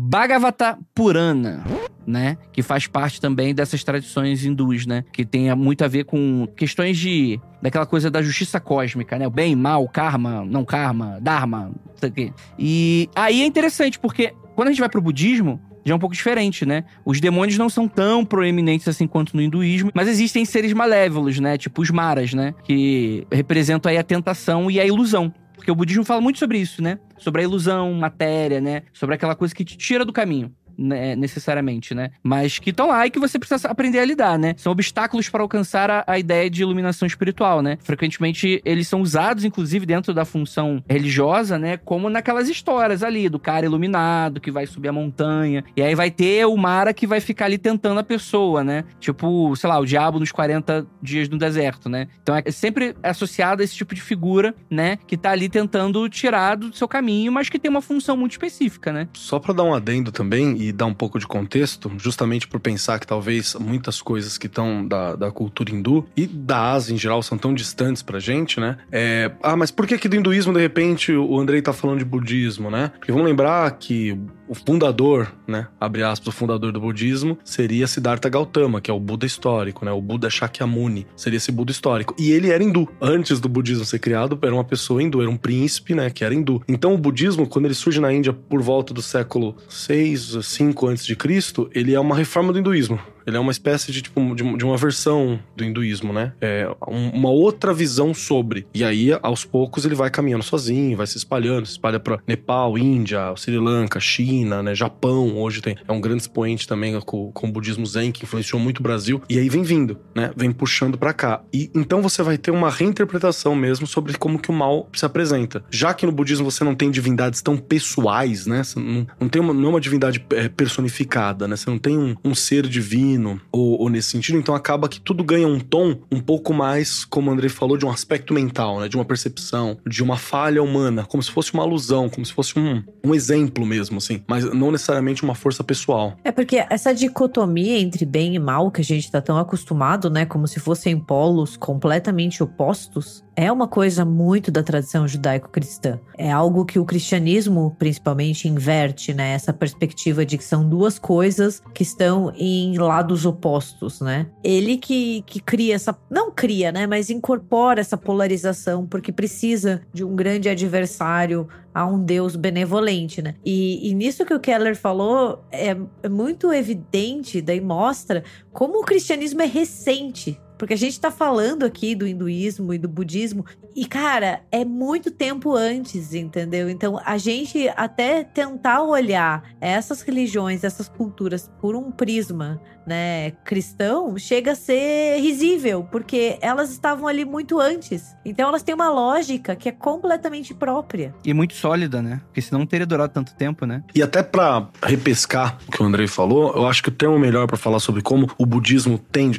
Bhagavata 0.00 0.78
Purana, 0.94 1.64
né? 2.06 2.38
Que 2.52 2.62
faz 2.62 2.86
parte 2.86 3.20
também 3.20 3.52
dessas 3.52 3.82
tradições 3.82 4.44
hindus, 4.44 4.86
né? 4.86 5.04
Que 5.12 5.24
tem 5.24 5.52
muito 5.56 5.84
a 5.84 5.88
ver 5.88 6.04
com 6.04 6.46
questões 6.56 6.96
de... 6.96 7.40
Daquela 7.60 7.84
coisa 7.84 8.08
da 8.08 8.22
justiça 8.22 8.60
cósmica, 8.60 9.18
né? 9.18 9.26
O 9.26 9.30
bem, 9.30 9.56
mal, 9.56 9.88
karma, 9.88 10.44
não 10.44 10.64
karma, 10.64 11.18
dharma, 11.20 11.72
sei 11.96 12.08
o 12.08 12.12
quê. 12.12 12.32
E 12.56 13.10
aí 13.14 13.42
é 13.42 13.44
interessante, 13.44 13.98
porque 13.98 14.32
quando 14.54 14.68
a 14.68 14.70
gente 14.70 14.80
vai 14.80 14.88
pro 14.88 15.02
budismo, 15.02 15.60
já 15.84 15.92
é 15.92 15.96
um 15.96 15.98
pouco 15.98 16.14
diferente, 16.14 16.64
né? 16.64 16.84
Os 17.04 17.20
demônios 17.20 17.58
não 17.58 17.68
são 17.68 17.88
tão 17.88 18.24
proeminentes 18.24 18.86
assim 18.86 19.06
quanto 19.06 19.34
no 19.34 19.42
hinduísmo, 19.42 19.90
mas 19.92 20.06
existem 20.06 20.44
seres 20.44 20.72
malévolos, 20.72 21.40
né? 21.40 21.58
Tipo 21.58 21.82
os 21.82 21.90
maras, 21.90 22.32
né? 22.32 22.54
Que 22.62 23.26
representam 23.32 23.90
aí 23.90 23.98
a 23.98 24.04
tentação 24.04 24.70
e 24.70 24.78
a 24.78 24.86
ilusão. 24.86 25.32
Porque 25.58 25.70
o 25.70 25.74
budismo 25.74 26.04
fala 26.04 26.20
muito 26.20 26.38
sobre 26.38 26.58
isso, 26.58 26.80
né? 26.80 26.98
Sobre 27.18 27.42
a 27.42 27.44
ilusão, 27.44 27.92
matéria, 27.92 28.60
né? 28.60 28.84
Sobre 28.92 29.16
aquela 29.16 29.34
coisa 29.34 29.54
que 29.54 29.64
te 29.64 29.76
tira 29.76 30.04
do 30.04 30.12
caminho 30.12 30.54
né, 30.78 31.16
necessariamente, 31.16 31.94
né? 31.94 32.10
Mas 32.22 32.58
que 32.58 32.70
estão 32.70 32.88
lá 32.88 33.06
e 33.06 33.10
que 33.10 33.18
você 33.18 33.38
precisa 33.38 33.68
aprender 33.68 33.98
a 33.98 34.04
lidar, 34.04 34.38
né? 34.38 34.54
São 34.56 34.70
obstáculos 34.70 35.28
para 35.28 35.42
alcançar 35.42 35.90
a, 35.90 36.04
a, 36.06 36.18
ideia 36.18 36.48
de 36.48 36.62
iluminação 36.62 37.06
espiritual, 37.06 37.60
né? 37.60 37.78
Frequentemente 37.82 38.62
eles 38.64 38.86
são 38.86 39.00
usados, 39.00 39.44
inclusive, 39.44 39.84
dentro 39.84 40.14
da 40.14 40.24
função 40.24 40.82
religiosa, 40.88 41.58
né? 41.58 41.76
Como 41.76 42.08
naquelas 42.08 42.48
histórias 42.48 43.02
ali 43.02 43.28
do 43.28 43.38
cara 43.38 43.66
iluminado 43.66 44.40
que 44.40 44.50
vai 44.50 44.66
subir 44.66 44.88
a 44.88 44.92
montanha. 44.92 45.64
E 45.76 45.82
aí 45.82 45.94
vai 45.94 46.10
ter 46.10 46.46
o 46.46 46.56
Mara 46.56 46.94
que 46.94 47.06
vai 47.06 47.20
ficar 47.20 47.46
ali 47.46 47.58
tentando 47.58 47.98
a 47.98 48.04
pessoa, 48.04 48.62
né? 48.62 48.84
Tipo, 49.00 49.54
sei 49.56 49.68
lá, 49.68 49.78
o 49.78 49.86
diabo 49.86 50.20
nos 50.20 50.30
40 50.30 50.86
dias 51.02 51.28
no 51.28 51.38
deserto, 51.38 51.88
né? 51.88 52.06
Então 52.22 52.36
é 52.36 52.50
sempre 52.50 52.94
associado 53.02 53.62
a 53.62 53.64
esse 53.64 53.74
tipo 53.74 53.94
de 53.94 54.00
figura, 54.00 54.54
né? 54.70 54.98
Que 55.06 55.16
tá 55.16 55.30
ali 55.30 55.48
tentando 55.48 56.08
tirar 56.08 56.56
do 56.56 56.74
seu 56.74 56.86
caminho, 56.86 57.32
mas 57.32 57.48
que 57.48 57.58
tem 57.58 57.70
uma 57.70 57.82
função 57.82 58.16
muito 58.16 58.32
específica, 58.32 58.92
né? 58.92 59.08
Só 59.14 59.38
para 59.38 59.54
dar 59.54 59.64
um 59.64 59.74
adendo 59.74 60.12
também, 60.12 60.56
e 60.60 60.67
dar 60.72 60.86
um 60.86 60.94
pouco 60.94 61.18
de 61.18 61.26
contexto, 61.26 61.90
justamente 61.98 62.46
por 62.46 62.60
pensar 62.60 62.98
que 62.98 63.06
talvez 63.06 63.54
muitas 63.54 64.00
coisas 64.02 64.38
que 64.38 64.46
estão 64.46 64.86
da, 64.86 65.14
da 65.16 65.30
cultura 65.30 65.74
hindu 65.74 66.06
e 66.16 66.26
da 66.26 66.72
Ásia 66.72 66.94
em 66.94 66.98
geral 66.98 67.22
são 67.22 67.38
tão 67.38 67.54
distantes 67.54 68.02
pra 68.02 68.18
gente, 68.18 68.60
né? 68.60 68.78
É, 68.90 69.30
ah, 69.42 69.56
mas 69.56 69.70
por 69.70 69.86
que 69.86 69.94
aqui 69.94 70.08
do 70.08 70.16
hinduísmo, 70.16 70.52
de 70.52 70.60
repente, 70.60 71.12
o 71.12 71.38
Andrei 71.38 71.62
tá 71.62 71.72
falando 71.72 71.98
de 71.98 72.04
budismo, 72.04 72.70
né? 72.70 72.92
Porque 72.98 73.12
vamos 73.12 73.26
lembrar 73.26 73.70
que 73.72 74.18
o 74.48 74.54
fundador, 74.54 75.32
né, 75.46 75.68
abre 75.80 76.02
aspas, 76.02 76.28
o 76.28 76.32
fundador 76.32 76.72
do 76.72 76.80
budismo 76.80 77.38
seria 77.44 77.86
Siddhartha 77.86 78.28
Gautama, 78.28 78.80
que 78.80 78.90
é 78.90 78.94
o 78.94 78.98
Buda 78.98 79.26
histórico, 79.26 79.84
né, 79.84 79.92
o 79.92 80.00
Buda 80.00 80.30
Shakyamuni, 80.30 81.06
seria 81.14 81.36
esse 81.36 81.52
Buda 81.52 81.70
histórico. 81.70 82.14
E 82.18 82.32
ele 82.32 82.50
era 82.50 82.62
hindu. 82.62 82.88
Antes 83.00 83.40
do 83.40 83.48
budismo 83.48 83.84
ser 83.84 83.98
criado, 83.98 84.38
era 84.42 84.54
uma 84.54 84.64
pessoa 84.64 85.02
hindu, 85.02 85.20
era 85.20 85.30
um 85.30 85.36
príncipe, 85.36 85.94
né, 85.94 86.10
que 86.10 86.24
era 86.24 86.34
hindu. 86.34 86.62
Então 86.66 86.94
o 86.94 86.98
budismo, 86.98 87.46
quando 87.46 87.66
ele 87.66 87.74
surge 87.74 88.00
na 88.00 88.12
Índia 88.12 88.32
por 88.32 88.62
volta 88.62 88.94
do 88.94 89.02
século 89.02 89.56
6, 89.68 90.38
5 90.42 90.86
antes 90.86 91.04
de 91.04 91.14
Cristo, 91.14 91.70
ele 91.74 91.94
é 91.94 92.00
uma 92.00 92.16
reforma 92.16 92.52
do 92.52 92.58
hinduísmo. 92.58 92.98
Ele 93.28 93.36
é 93.36 93.40
uma 93.40 93.52
espécie 93.52 93.92
de, 93.92 94.00
tipo, 94.00 94.34
de, 94.34 94.56
de 94.56 94.64
uma 94.64 94.78
versão 94.78 95.38
do 95.54 95.62
hinduísmo, 95.62 96.14
né? 96.14 96.32
É 96.40 96.66
uma 96.86 97.28
outra 97.28 97.74
visão 97.74 98.14
sobre. 98.14 98.66
E 98.72 98.82
aí, 98.82 99.10
aos 99.22 99.44
poucos, 99.44 99.84
ele 99.84 99.94
vai 99.94 100.10
caminhando 100.10 100.42
sozinho, 100.42 100.96
vai 100.96 101.06
se 101.06 101.18
espalhando, 101.18 101.66
se 101.66 101.72
espalha 101.72 102.00
para 102.00 102.20
Nepal, 102.26 102.78
Índia, 102.78 103.34
Sri 103.36 103.58
Lanka, 103.58 104.00
China, 104.00 104.62
né? 104.62 104.74
Japão, 104.74 105.36
hoje 105.36 105.60
tem, 105.60 105.76
é 105.86 105.92
um 105.92 106.00
grande 106.00 106.22
expoente 106.22 106.66
também 106.66 106.98
com, 107.00 107.30
com 107.30 107.48
o 107.48 107.52
budismo 107.52 107.84
zen, 107.84 108.10
que 108.10 108.24
influenciou 108.24 108.58
muito 108.58 108.78
o 108.78 108.82
Brasil. 108.82 109.20
E 109.28 109.38
aí 109.38 109.50
vem 109.50 109.62
vindo, 109.62 109.98
né? 110.14 110.30
Vem 110.34 110.50
puxando 110.50 110.96
para 110.96 111.12
cá. 111.12 111.42
E 111.52 111.70
então 111.74 112.00
você 112.00 112.22
vai 112.22 112.38
ter 112.38 112.50
uma 112.50 112.70
reinterpretação 112.70 113.54
mesmo 113.54 113.86
sobre 113.86 114.16
como 114.16 114.38
que 114.38 114.48
o 114.48 114.54
mal 114.54 114.88
se 114.94 115.04
apresenta. 115.04 115.62
Já 115.68 115.92
que 115.92 116.06
no 116.06 116.12
budismo 116.12 116.50
você 116.50 116.64
não 116.64 116.74
tem 116.74 116.90
divindades 116.90 117.42
tão 117.42 117.58
pessoais, 117.58 118.46
né? 118.46 118.62
Você 118.62 118.80
não, 118.80 119.06
não 119.20 119.28
tem 119.28 119.42
uma, 119.42 119.52
não 119.52 119.66
é 119.66 119.70
uma 119.72 119.80
divindade 119.80 120.24
é, 120.30 120.48
personificada, 120.48 121.46
né? 121.46 121.56
Você 121.56 121.68
não 121.68 121.78
tem 121.78 121.98
um, 121.98 122.16
um 122.24 122.34
ser 122.34 122.66
divino 122.66 123.17
ou, 123.52 123.80
ou, 123.80 123.88
nesse 123.88 124.10
sentido, 124.10 124.38
então 124.38 124.54
acaba 124.54 124.88
que 124.88 125.00
tudo 125.00 125.24
ganha 125.24 125.46
um 125.46 125.60
tom 125.60 125.96
um 126.10 126.20
pouco 126.20 126.52
mais, 126.52 127.04
como 127.04 127.30
o 127.30 127.32
Andrei 127.32 127.48
falou, 127.48 127.76
de 127.76 127.86
um 127.86 127.90
aspecto 127.90 128.32
mental, 128.34 128.80
né? 128.80 128.88
De 128.88 128.96
uma 128.96 129.04
percepção, 129.04 129.78
de 129.86 130.02
uma 130.02 130.16
falha 130.16 130.62
humana, 130.62 131.04
como 131.04 131.22
se 131.22 131.30
fosse 131.30 131.52
uma 131.54 131.62
alusão, 131.62 132.08
como 132.08 132.24
se 132.24 132.32
fosse 132.32 132.58
um, 132.58 132.82
um 133.04 133.14
exemplo 133.14 133.64
mesmo, 133.64 133.98
assim, 133.98 134.22
mas 134.26 134.44
não 134.52 134.70
necessariamente 134.70 135.22
uma 135.22 135.34
força 135.34 135.64
pessoal. 135.64 136.16
É 136.24 136.32
porque 136.32 136.64
essa 136.70 136.94
dicotomia 136.94 137.78
entre 137.78 138.04
bem 138.04 138.34
e 138.34 138.38
mal 138.38 138.70
que 138.70 138.80
a 138.80 138.84
gente 138.84 139.10
tá 139.10 139.20
tão 139.20 139.38
acostumado, 139.38 140.10
né? 140.10 140.24
Como 140.26 140.46
se 140.46 140.60
fossem 140.60 140.98
polos 140.98 141.56
completamente 141.56 142.42
opostos, 142.42 143.24
é 143.38 143.52
uma 143.52 143.68
coisa 143.68 144.04
muito 144.04 144.50
da 144.50 144.64
tradição 144.64 145.06
judaico-cristã. 145.06 146.00
É 146.16 146.28
algo 146.28 146.64
que 146.64 146.76
o 146.76 146.84
cristianismo, 146.84 147.72
principalmente, 147.78 148.48
inverte, 148.48 149.14
né? 149.14 149.30
Essa 149.30 149.52
perspectiva 149.52 150.26
de 150.26 150.36
que 150.36 150.42
são 150.42 150.68
duas 150.68 150.98
coisas 150.98 151.62
que 151.72 151.84
estão 151.84 152.32
em 152.34 152.76
lados 152.76 153.24
opostos, 153.24 154.00
né? 154.00 154.26
Ele 154.42 154.76
que, 154.76 155.22
que 155.24 155.38
cria 155.38 155.76
essa. 155.76 155.96
Não 156.10 156.32
cria, 156.32 156.72
né? 156.72 156.84
Mas 156.88 157.10
incorpora 157.10 157.80
essa 157.80 157.96
polarização, 157.96 158.84
porque 158.84 159.12
precisa 159.12 159.82
de 159.94 160.02
um 160.02 160.16
grande 160.16 160.48
adversário 160.48 161.46
a 161.72 161.86
um 161.86 162.02
Deus 162.02 162.34
benevolente, 162.34 163.22
né? 163.22 163.36
E, 163.44 163.88
e 163.88 163.94
nisso 163.94 164.26
que 164.26 164.34
o 164.34 164.40
Keller 164.40 164.74
falou 164.74 165.44
é, 165.52 165.76
é 166.02 166.08
muito 166.08 166.52
evidente, 166.52 167.40
daí 167.40 167.60
mostra 167.60 168.24
como 168.52 168.80
o 168.80 168.84
cristianismo 168.84 169.42
é 169.42 169.46
recente 169.46 170.40
porque 170.58 170.74
a 170.74 170.76
gente 170.76 171.00
tá 171.00 171.10
falando 171.10 171.64
aqui 171.64 171.94
do 171.94 172.06
hinduísmo 172.06 172.74
e 172.74 172.78
do 172.78 172.88
budismo, 172.88 173.46
e 173.74 173.86
cara, 173.86 174.42
é 174.50 174.64
muito 174.64 175.10
tempo 175.10 175.54
antes, 175.54 176.12
entendeu? 176.12 176.68
Então 176.68 177.00
a 177.04 177.16
gente 177.16 177.68
até 177.76 178.24
tentar 178.24 178.82
olhar 178.82 179.54
essas 179.60 180.02
religiões, 180.02 180.64
essas 180.64 180.88
culturas 180.88 181.50
por 181.60 181.76
um 181.76 181.92
prisma 181.92 182.60
né, 182.88 183.32
cristão, 183.44 184.16
chega 184.16 184.52
a 184.52 184.54
ser 184.54 185.20
risível, 185.20 185.86
porque 185.92 186.38
elas 186.40 186.70
estavam 186.70 187.06
ali 187.06 187.24
muito 187.24 187.60
antes. 187.60 188.16
Então 188.24 188.48
elas 188.48 188.62
têm 188.62 188.74
uma 188.74 188.88
lógica 188.88 189.54
que 189.54 189.68
é 189.68 189.72
completamente 189.72 190.54
própria. 190.54 191.14
E 191.22 191.34
muito 191.34 191.54
sólida, 191.54 192.00
né? 192.00 192.22
Porque 192.24 192.40
senão 192.40 192.60
não 192.60 192.66
teria 192.66 192.86
durado 192.86 193.12
tanto 193.12 193.34
tempo, 193.34 193.66
né? 193.66 193.84
E 193.94 194.02
até 194.02 194.22
para 194.22 194.68
repescar 194.82 195.58
o 195.68 195.70
que 195.70 195.82
o 195.82 195.86
Andrei 195.86 196.06
falou, 196.06 196.54
eu 196.56 196.66
acho 196.66 196.82
que 196.82 196.88
o 196.88 196.92
termo 196.92 197.18
melhor 197.18 197.46
para 197.46 197.58
falar 197.58 197.78
sobre 197.78 198.00
como 198.00 198.30
o 198.38 198.46
budismo 198.46 198.98
tende, 198.98 199.38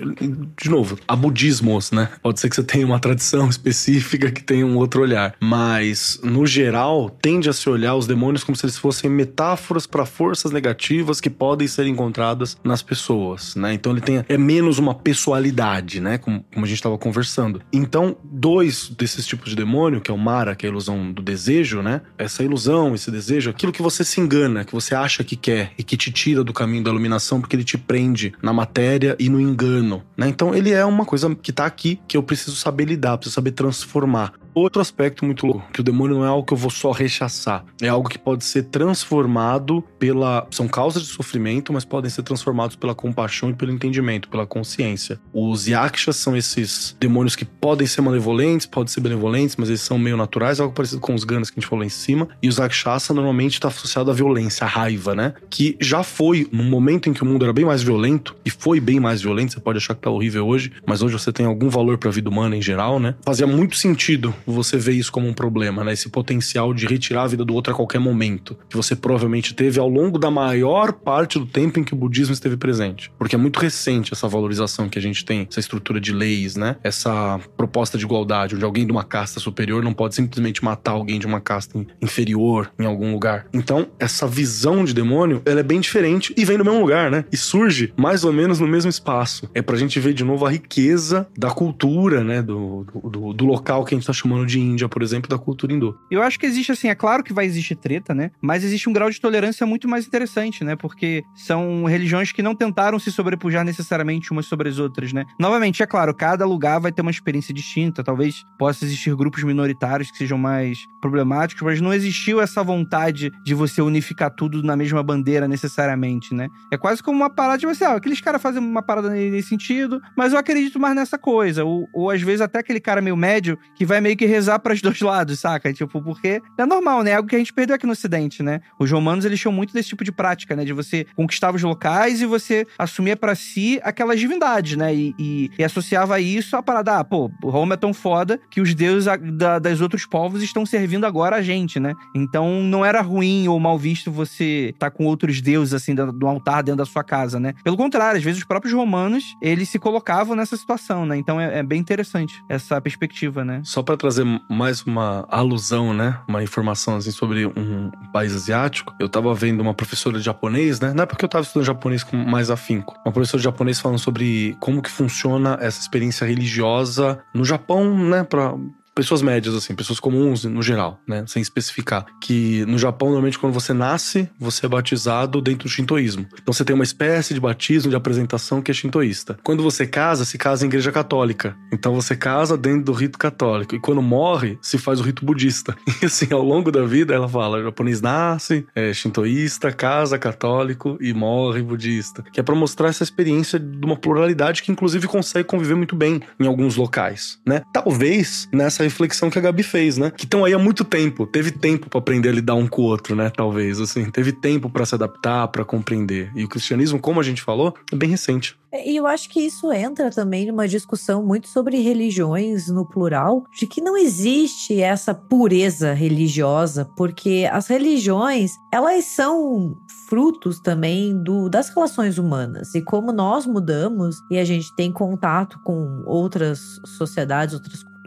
de 0.62 0.70
novo, 0.70 1.00
a 1.08 1.16
budismos, 1.16 1.92
né? 1.92 2.10
Pode 2.22 2.40
ser 2.40 2.50
que 2.50 2.56
você 2.56 2.64
tenha 2.64 2.86
uma 2.86 3.00
tradição 3.00 3.50
específica 3.50 4.32
que 4.32 4.44
tenha 4.44 4.66
um 4.66 4.78
outro 4.78 5.02
olhar, 5.02 5.34
mas 5.40 6.20
no 6.24 6.46
geral 6.46 7.10
tende 7.10 7.50
a 7.50 7.54
se 7.54 7.68
olhar 7.68 7.96
os 7.96 8.06
demônios 8.06 8.44
como 8.44 8.56
se 8.56 8.66
eles 8.66 8.78
fossem 8.78 9.10
metáforas 9.10 9.88
para 9.88 10.06
forças 10.06 10.52
negativas 10.52 11.20
que 11.20 11.32
podem 11.32 11.68
ser 11.68 11.88
encontradas 11.88 12.56
nas 12.64 12.84
pessoas 12.84 13.39
pessoas, 13.40 13.56
né? 13.56 13.74
Então 13.74 13.92
ele 13.92 14.02
tem 14.02 14.24
é 14.28 14.38
menos 14.38 14.78
uma 14.78 14.94
pessoalidade, 14.94 16.00
né? 16.00 16.18
Como, 16.18 16.44
como 16.54 16.66
a 16.66 16.68
gente 16.68 16.78
estava 16.78 16.98
conversando. 16.98 17.62
Então, 17.72 18.16
dois 18.24 18.90
desses 18.90 19.26
tipos 19.26 19.50
de 19.50 19.56
demônio, 19.56 20.02
que 20.02 20.12
é 20.12 20.14
o 20.14 20.18
Mara, 20.18 20.56
que 20.56 20.66
é 20.66 20.70
a 20.70 20.72
ilusão 20.72 21.12
do 21.12 21.22
desejo, 21.22 21.82
né? 21.82 22.02
Essa 22.18 22.44
ilusão, 22.44 22.94
esse 22.94 23.10
desejo, 23.10 23.50
aquilo 23.50 23.72
que 23.72 23.82
você 23.82 24.04
se 24.04 24.20
engana, 24.20 24.66
que 24.66 24.74
você 24.74 24.94
acha 24.94 25.24
que 25.24 25.36
quer 25.36 25.72
e 25.78 25.84
que 25.84 25.98
te 25.98 26.12
tira 26.12 26.44
do 26.44 26.54
caminho 26.54 26.84
da 26.84 26.92
iluminação 26.92 27.40
porque 27.40 27.56
ele 27.56 27.64
te 27.64 27.78
prende 27.78 28.34
na 28.42 28.54
matéria 28.54 29.16
e 29.20 29.30
no 29.30 29.40
engano, 29.40 30.04
né? 30.18 30.28
Então 30.28 30.54
ele 30.54 30.72
é 30.72 30.86
uma 30.86 31.06
coisa 31.06 31.34
que 31.36 31.52
tá 31.52 31.66
aqui 31.66 32.00
que 32.08 32.18
eu 32.18 32.24
preciso 32.24 32.56
saber 32.56 32.86
lidar, 32.86 33.18
preciso 33.18 33.36
saber 33.36 33.52
transformar. 33.52 34.34
Outro 34.54 34.82
aspecto 34.82 35.26
muito 35.26 35.46
louco, 35.46 35.66
que 35.72 35.82
o 35.82 35.84
demônio 35.84 36.18
não 36.18 36.26
é 36.26 36.28
algo 36.28 36.46
que 36.46 36.54
eu 36.54 36.58
vou 36.58 36.70
só 36.70 36.92
rechaçar, 36.92 37.64
é 37.82 37.88
algo 37.88 38.10
que 38.10 38.18
pode 38.18 38.44
ser 38.44 38.64
transformado 38.64 39.84
pela. 39.98 40.48
São 40.52 40.68
causas 40.68 41.04
de 41.04 41.10
sofrimento, 41.10 41.72
mas 41.72 41.86
podem 41.86 42.10
ser 42.10 42.24
transformados 42.24 42.76
pela 42.76 42.96
compaixão 42.96 43.50
e 43.50 43.54
pelo 43.54 43.72
entendimento, 43.72 44.30
pela 44.30 44.46
consciência. 44.46 45.20
Os 45.34 45.68
yakshas 45.68 46.16
são 46.18 46.36
esses 46.36 46.96
demônios 47.00 47.36
que 47.36 47.46
podem 47.46 47.88
ser 47.88 48.02
malevolentes, 48.02 48.66
podem 48.66 48.92
ser 48.92 49.02
benevolentes, 49.02 49.56
mas 49.56 49.70
eles 49.70 49.82
são 49.82 49.98
meio 49.98 50.18
naturais, 50.18 50.60
algo 50.60 50.74
parecido 50.74 51.02
com 51.02 51.14
os 51.14 51.24
ganas 51.24 51.50
que 51.50 51.60
a 51.60 51.62
gente 51.62 51.70
falou 51.70 51.86
em 51.86 51.90
cima. 51.90 52.28
E 52.42 52.50
os 52.50 52.58
rakshasa 52.58 53.14
normalmente 53.14 53.54
está 53.54 53.68
associado 53.68 54.12
à 54.12 54.14
violência, 54.14 54.66
à 54.66 54.68
raiva, 54.68 55.16
né? 55.16 55.34
Que 55.50 55.78
já 55.80 56.04
foi, 56.04 56.48
num 56.52 56.70
momento 56.70 57.10
em 57.10 57.14
que 57.14 57.24
o 57.24 57.26
mundo 57.26 57.44
era 57.44 57.54
bem 57.54 57.66
mais 57.66 57.84
violento, 57.84 58.36
e 58.44 58.50
foi 58.50 58.80
bem 58.80 59.00
mais 59.00 59.22
violento, 59.22 59.54
você 59.54 59.60
pode 59.60 59.78
achar 59.78 59.96
que 59.96 60.02
tá 60.02 60.10
horrível 60.10 60.48
hoje, 60.48 60.72
mas 60.86 61.02
hoje 61.02 61.14
você 61.14 61.32
tem 61.32 61.46
algum 61.46 61.70
valor 61.70 61.98
para 61.98 62.10
a 62.10 62.12
vida 62.12 62.30
humana 62.30 62.56
em 62.56 62.62
geral, 62.62 63.00
né? 63.00 63.16
Fazia 63.24 63.48
muito 63.48 63.76
sentido 63.76 64.34
você 64.46 64.78
vê 64.78 64.94
isso 64.94 65.12
como 65.12 65.28
um 65.28 65.34
problema, 65.34 65.84
né? 65.84 65.94
Esse 65.94 66.10
potencial 66.10 66.74
de 66.74 66.86
retirar 66.86 67.24
a 67.24 67.28
vida 67.28 67.46
do 67.46 67.54
outro 67.54 67.74
a 67.74 67.76
qualquer 67.76 68.00
momento, 68.00 68.58
que 68.70 68.76
você 68.76 68.96
provavelmente 68.96 69.54
teve 69.54 69.80
ao 69.80 69.90
longo 69.90 70.18
da 70.18 70.32
maior 70.32 70.94
parte 70.94 71.40
do 71.40 71.46
tempo 71.46 71.80
em 71.80 71.84
que 71.84 71.94
o 71.94 71.98
budismo 71.98 72.34
esteve 72.34 72.58
presente. 72.58 73.12
Porque 73.18 73.36
é 73.36 73.38
muito 73.38 73.60
recente 73.60 74.14
essa 74.14 74.28
valorização 74.28 74.90
que 74.90 75.00
a 75.00 75.02
gente 75.02 75.24
tem, 75.26 75.48
essa 75.50 75.60
estrutura 75.60 76.00
de 76.00 76.14
leis, 76.14 76.56
né? 76.56 76.78
Essa 76.84 77.40
proposta 77.58 77.98
de 77.98 78.06
igualdade, 78.06 78.56
onde 78.56 78.66
alguém 78.66 78.86
de 78.86 78.92
uma 78.92 79.04
casta 79.04 79.40
superior 79.40 79.84
não 79.84 79.94
pode 79.94 80.16
simplesmente 80.16 80.64
matar 80.64 80.92
alguém 80.92 81.20
de 81.20 81.28
uma 81.28 81.40
casta 81.40 81.86
inferior 82.02 82.72
em 82.80 82.86
algum 82.86 83.12
lugar. 83.12 83.48
Então, 83.54 83.88
essa 84.00 84.28
visão 84.28 84.84
de 84.84 84.94
demônio, 84.94 85.42
ela 85.46 85.60
é 85.60 85.64
bem 85.64 85.80
diferente 85.80 86.34
e 86.38 86.46
vem 86.46 86.58
do 86.58 86.66
mesmo 86.66 86.82
lugar, 86.82 87.12
né? 87.12 87.26
E 87.32 87.38
surge 87.38 87.94
mais 87.98 88.24
ou 88.24 88.32
menos 88.32 88.60
no 88.60 88.68
mesmo 88.68 88.90
espaço. 88.90 89.50
É 89.54 89.62
pra 89.62 89.78
gente 89.78 90.00
ver 90.00 90.14
de 90.14 90.24
novo 90.24 90.46
a 90.46 90.50
riqueza 90.50 91.28
da 91.38 91.50
cultura, 91.52 92.24
né? 92.24 92.42
Do, 92.42 92.86
do, 93.04 93.34
do 93.34 93.46
local 93.46 93.84
que 93.84 93.94
a 93.94 93.98
gente 93.98 94.06
tá 94.06 94.14
chamando 94.14 94.29
chamando 94.30 94.46
de 94.46 94.60
Índia, 94.60 94.88
por 94.88 95.02
exemplo, 95.02 95.28
da 95.28 95.38
cultura 95.38 95.74
hindu. 95.74 95.98
Eu 96.12 96.22
acho 96.22 96.40
que 96.40 96.46
existe, 96.46 96.72
assim, 96.72 96.88
é 96.88 96.96
claro 96.96 97.24
que 97.24 97.34
vai 97.34 97.46
existir 97.46 97.76
treta, 97.76 98.14
né? 98.14 98.30
Mas 98.40 98.64
existe 98.64 98.88
um 98.88 98.94
grau 98.94 99.10
de 99.10 99.20
tolerância 99.20 99.66
muito 99.66 99.88
mais 99.88 100.06
interessante, 100.06 100.64
né? 100.64 100.76
Porque 100.76 101.24
são 101.36 101.86
religiões 101.86 102.32
que 102.32 102.44
não 102.44 102.54
tentaram 102.54 103.00
se 103.00 103.12
sobrepujar 103.12 103.66
necessariamente 103.66 104.32
umas 104.32 104.46
sobre 104.46 104.70
as 104.70 104.78
outras, 104.78 105.12
né? 105.12 105.26
Novamente, 105.40 105.82
é 105.82 105.88
claro, 105.88 106.14
cada 106.14 106.46
lugar 106.46 106.80
vai 106.80 106.92
ter 106.92 107.02
uma 107.02 107.12
experiência 107.12 107.54
distinta, 107.54 108.04
talvez 108.04 108.44
possa 108.58 108.86
existir 108.86 109.16
grupos 109.16 109.44
minoritários 109.44 110.12
que 110.12 110.18
sejam 110.18 110.38
mais 110.38 110.78
problemáticos, 111.02 111.64
mas 111.64 111.82
não 111.82 111.94
existiu 111.94 112.40
essa 112.40 112.64
vontade 112.64 113.32
de 113.44 113.56
você 113.56 113.82
unificar 113.82 114.30
tudo 114.30 114.62
na 114.62 114.76
mesma 114.76 115.02
bandeira 115.02 115.48
necessariamente, 115.48 116.36
né? 116.36 116.48
É 116.72 116.78
quase 116.78 117.02
como 117.02 117.18
uma 117.18 117.30
parada 117.30 117.58
de 117.58 117.66
você, 117.66 117.84
ah, 117.84 117.96
aqueles 117.96 118.22
caras 118.22 118.42
fazem 118.42 118.62
uma 118.62 118.84
parada 118.84 119.10
nesse 119.10 119.50
sentido, 119.50 120.00
mas 120.16 120.34
eu 120.34 120.40
acredito 120.40 120.80
mais 120.80 120.96
nessa 120.96 121.18
coisa. 121.18 121.66
Ou, 121.66 121.88
ou 121.94 122.12
às 122.12 122.22
vezes 122.22 122.42
até 122.42 122.60
aquele 122.60 122.80
cara 122.80 123.02
meio 123.02 123.18
médio 123.18 123.58
que 123.76 123.86
vai 123.86 124.00
meio 124.00 124.19
que 124.20 124.26
rezar 124.26 124.60
para 124.60 124.74
os 124.74 124.82
dois 124.84 125.00
lados, 125.02 125.40
saca? 125.40 125.74
Tipo, 125.74 126.02
porque 126.02 126.42
é 126.58 126.66
normal, 126.66 127.04
né? 127.04 127.12
É 127.12 127.16
algo 127.16 127.28
que 127.28 127.36
a 127.36 127.40
gente 127.40 127.54
perdeu 127.54 127.76
aqui 127.76 127.86
no 127.86 127.94
Ocidente, 127.94 128.44
né? 128.44 128.62
Os 128.78 128.92
romanos, 128.92 129.26
eles 129.26 129.40
tinham 129.40 129.52
muito 129.52 129.74
desse 129.74 129.90
tipo 129.90 130.04
de 130.04 130.12
prática, 130.12 130.56
né? 130.56 130.66
De 130.66 130.74
você 130.74 131.06
conquistar 131.16 131.54
os 131.54 131.64
locais 131.64 132.22
e 132.22 132.26
você 132.26 132.68
assumir 132.78 133.18
para 133.18 133.34
si 133.36 133.80
aquelas 133.84 134.20
divindades, 134.20 134.76
né? 134.76 134.94
E, 134.94 135.16
e, 135.18 135.52
e, 135.58 135.64
associava 135.64 136.20
isso 136.20 136.56
a 136.56 136.64
parada, 136.64 137.00
ah, 137.00 137.04
pô, 137.04 137.32
Roma 137.44 137.76
é 137.76 137.78
tão 137.78 137.94
foda 137.94 138.40
que 138.50 138.62
os 138.62 138.76
deuses 138.76 139.06
da, 139.34 139.60
das 139.60 139.82
outros 139.82 140.06
povos 140.06 140.44
estão 140.44 140.66
servindo 140.66 141.06
agora 141.06 141.38
a 141.38 141.42
gente, 141.42 141.80
né? 141.80 141.94
Então 142.14 142.62
não 142.62 142.84
era 142.84 143.02
ruim 143.02 143.48
ou 143.48 143.60
mal 143.60 143.78
visto 143.78 144.12
você 144.12 144.70
estar 144.74 144.90
tá 144.90 144.96
com 144.96 145.06
outros 145.06 145.42
deuses, 145.42 145.74
assim, 145.74 145.96
do, 145.96 146.28
altar 146.28 146.64
dentro 146.64 146.80
da 146.80 146.86
sua 146.86 147.04
casa, 147.04 147.40
né? 147.40 147.54
Pelo 147.64 147.78
contrário, 147.78 148.18
às 148.18 148.24
vezes 148.24 148.40
os 148.40 148.48
próprios 148.48 148.74
romanos, 148.74 149.24
eles 149.42 149.70
se 149.70 149.80
colocavam 149.80 150.36
nessa 150.36 150.58
situação, 150.58 151.06
né? 151.06 151.18
Então 151.18 151.40
é, 151.40 151.60
é 151.60 151.64
bem 151.64 151.80
interessante 151.80 152.34
essa 152.50 152.80
perspectiva, 152.82 153.46
né? 153.46 153.62
Só 153.64 153.82
para 153.82 153.96
trazer 154.10 154.26
mais 154.50 154.82
uma 154.82 155.24
alusão, 155.30 155.94
né? 155.94 156.20
Uma 156.28 156.42
informação 156.42 156.96
assim 156.96 157.12
sobre 157.12 157.46
um 157.46 157.92
país 158.12 158.34
asiático. 158.34 158.96
Eu 159.00 159.08
tava 159.08 159.34
vendo 159.36 159.62
uma 159.62 159.74
professora 159.74 160.18
de 160.18 160.26
japonês, 160.26 160.80
né? 160.80 160.94
Não 160.94 161.04
é 161.04 161.06
porque 161.06 161.24
eu 161.24 161.30
tava 161.30 161.44
estudando 161.44 161.66
japonês 161.66 162.04
com 162.04 162.18
mais 162.18 162.50
afinco. 162.50 162.96
Uma 163.06 163.12
professora 163.12 163.40
de 163.40 163.44
japonês 163.44 163.80
falando 163.80 164.00
sobre 164.00 164.58
como 164.60 164.82
que 164.82 164.90
funciona 164.90 165.58
essa 165.62 165.80
experiência 165.80 166.26
religiosa 166.26 167.20
no 167.34 167.46
Japão, 167.46 167.96
né? 168.10 168.24
Pra, 168.24 168.56
pessoas 168.94 169.22
médias, 169.22 169.56
assim, 169.56 169.76
pessoas 169.76 170.00
comuns 170.00 170.44
no 170.44 170.62
geral, 170.62 171.00
né? 171.08 171.24
Sem 171.28 171.42
especificar. 171.42 172.06
Que 172.22 172.66
no 172.66 172.78
Japão, 172.78 173.10
normalmente, 173.10 173.40
quando 173.40 173.54
você 173.54 173.74
nasce, 173.74 174.30
você 174.40 174.66
é 174.66 174.70
batizado 174.70 175.42
dentro 175.42 175.68
do 175.68 175.70
shintoísmo. 175.70 176.28
Então 176.34 176.54
você 176.54 176.66
tem 176.66 176.74
uma 176.74 176.84
espécie 176.84 177.34
de 177.34 177.40
batismo, 177.40 177.90
de 177.90 177.96
apresentação 177.96 178.62
que 178.62 178.72
é 178.72 178.74
shintoísta. 178.74 179.38
Quando 179.44 179.64
você 179.64 179.88
casa, 179.88 180.26
se 180.26 180.38
casa 180.38 180.66
em 180.66 180.68
igreja 180.68 180.92
católica. 180.92 181.56
Então 181.72 181.94
você 181.94 182.16
casa 182.16 182.58
dentro 182.58 182.86
do 182.86 182.92
rito 182.92 183.18
católico. 183.18 183.76
E 183.76 183.80
quando 183.80 184.02
morre, 184.02 184.58
se 184.62 184.78
faz 184.78 185.00
o 185.00 185.04
rito 185.04 185.26
budista. 185.26 185.76
E 186.02 186.06
assim, 186.06 186.28
ao 186.32 186.42
longo 186.42 186.72
da 186.72 186.86
vida, 186.86 187.14
ela 187.14 187.28
fala: 187.28 187.62
japonês 187.62 188.00
nasce, 188.00 188.66
é 188.74 188.94
shintoísta, 188.94 189.70
casa 189.72 190.18
católico 190.18 190.98
e 191.02 191.14
morre 191.14 191.62
budista. 191.62 192.24
Que 192.32 192.40
é 192.40 192.44
para 192.44 192.56
mostrar 192.56 192.88
essa 192.88 193.04
experiência 193.04 193.60
de 193.60 193.86
uma 193.86 193.98
pluralidade 193.98 194.64
que, 194.64 194.72
inclusive, 194.72 195.08
consegue 195.08 195.48
conviver 195.48 195.76
muito 195.76 195.96
bem 195.96 196.22
em 196.40 196.48
alguns 196.48 196.78
locais, 196.78 197.38
né? 197.46 197.64
Talvez 197.74 198.48
nessa 198.54 198.79
reflexão 198.84 199.30
que 199.30 199.38
a 199.38 199.42
Gabi 199.42 199.64
fez, 199.64 199.98
né? 199.98 200.12
Que 200.12 200.26
estão 200.26 200.46
aí 200.46 200.54
há 200.54 200.60
muito 200.60 200.84
tempo. 200.84 201.26
Teve 201.26 201.52
tempo 201.52 201.90
para 201.90 202.00
aprender 202.00 202.30
a 202.30 202.34
lidar 202.34 202.56
um 202.56 202.68
com 202.68 202.82
o 202.82 202.86
outro, 202.86 203.16
né? 203.16 203.30
Talvez, 203.30 203.80
assim. 203.80 204.10
Teve 204.10 204.32
tempo 204.32 204.70
para 204.70 204.86
se 204.86 204.96
adaptar, 204.96 205.48
para 205.48 205.66
compreender. 205.66 206.32
E 206.36 206.44
o 206.44 206.50
cristianismo, 206.50 207.00
como 207.00 207.20
a 207.20 207.24
gente 207.24 207.42
falou, 207.42 207.74
é 207.92 207.96
bem 207.96 208.10
recente. 208.10 208.58
E 208.72 208.96
eu 208.96 209.08
acho 209.08 209.30
que 209.30 209.40
isso 209.40 209.72
entra 209.72 210.12
também 210.12 210.46
numa 210.46 210.68
discussão 210.68 211.26
muito 211.26 211.48
sobre 211.48 211.82
religiões 211.82 212.68
no 212.70 212.86
plural, 212.86 213.44
de 213.58 213.66
que 213.66 213.82
não 213.82 213.98
existe 213.98 214.80
essa 214.80 215.14
pureza 215.14 215.92
religiosa, 215.94 216.86
porque 216.96 217.50
as 217.52 217.68
religiões, 217.68 218.52
elas 218.72 219.06
são 219.06 219.76
frutos 220.08 220.60
também 220.60 221.18
do, 221.24 221.50
das 221.50 221.70
relações 221.70 222.20
humanas. 222.20 222.76
E 222.76 222.82
como 222.82 223.12
nós 223.12 223.46
mudamos 223.46 224.18
e 224.30 224.38
a 224.38 224.46
gente 224.46 224.76
tem 224.76 224.92
contato 224.92 225.60
com 225.64 226.04
outras 226.06 226.60
sociedades, 226.98 227.56
outras 227.56 227.84
culturas 227.84 227.99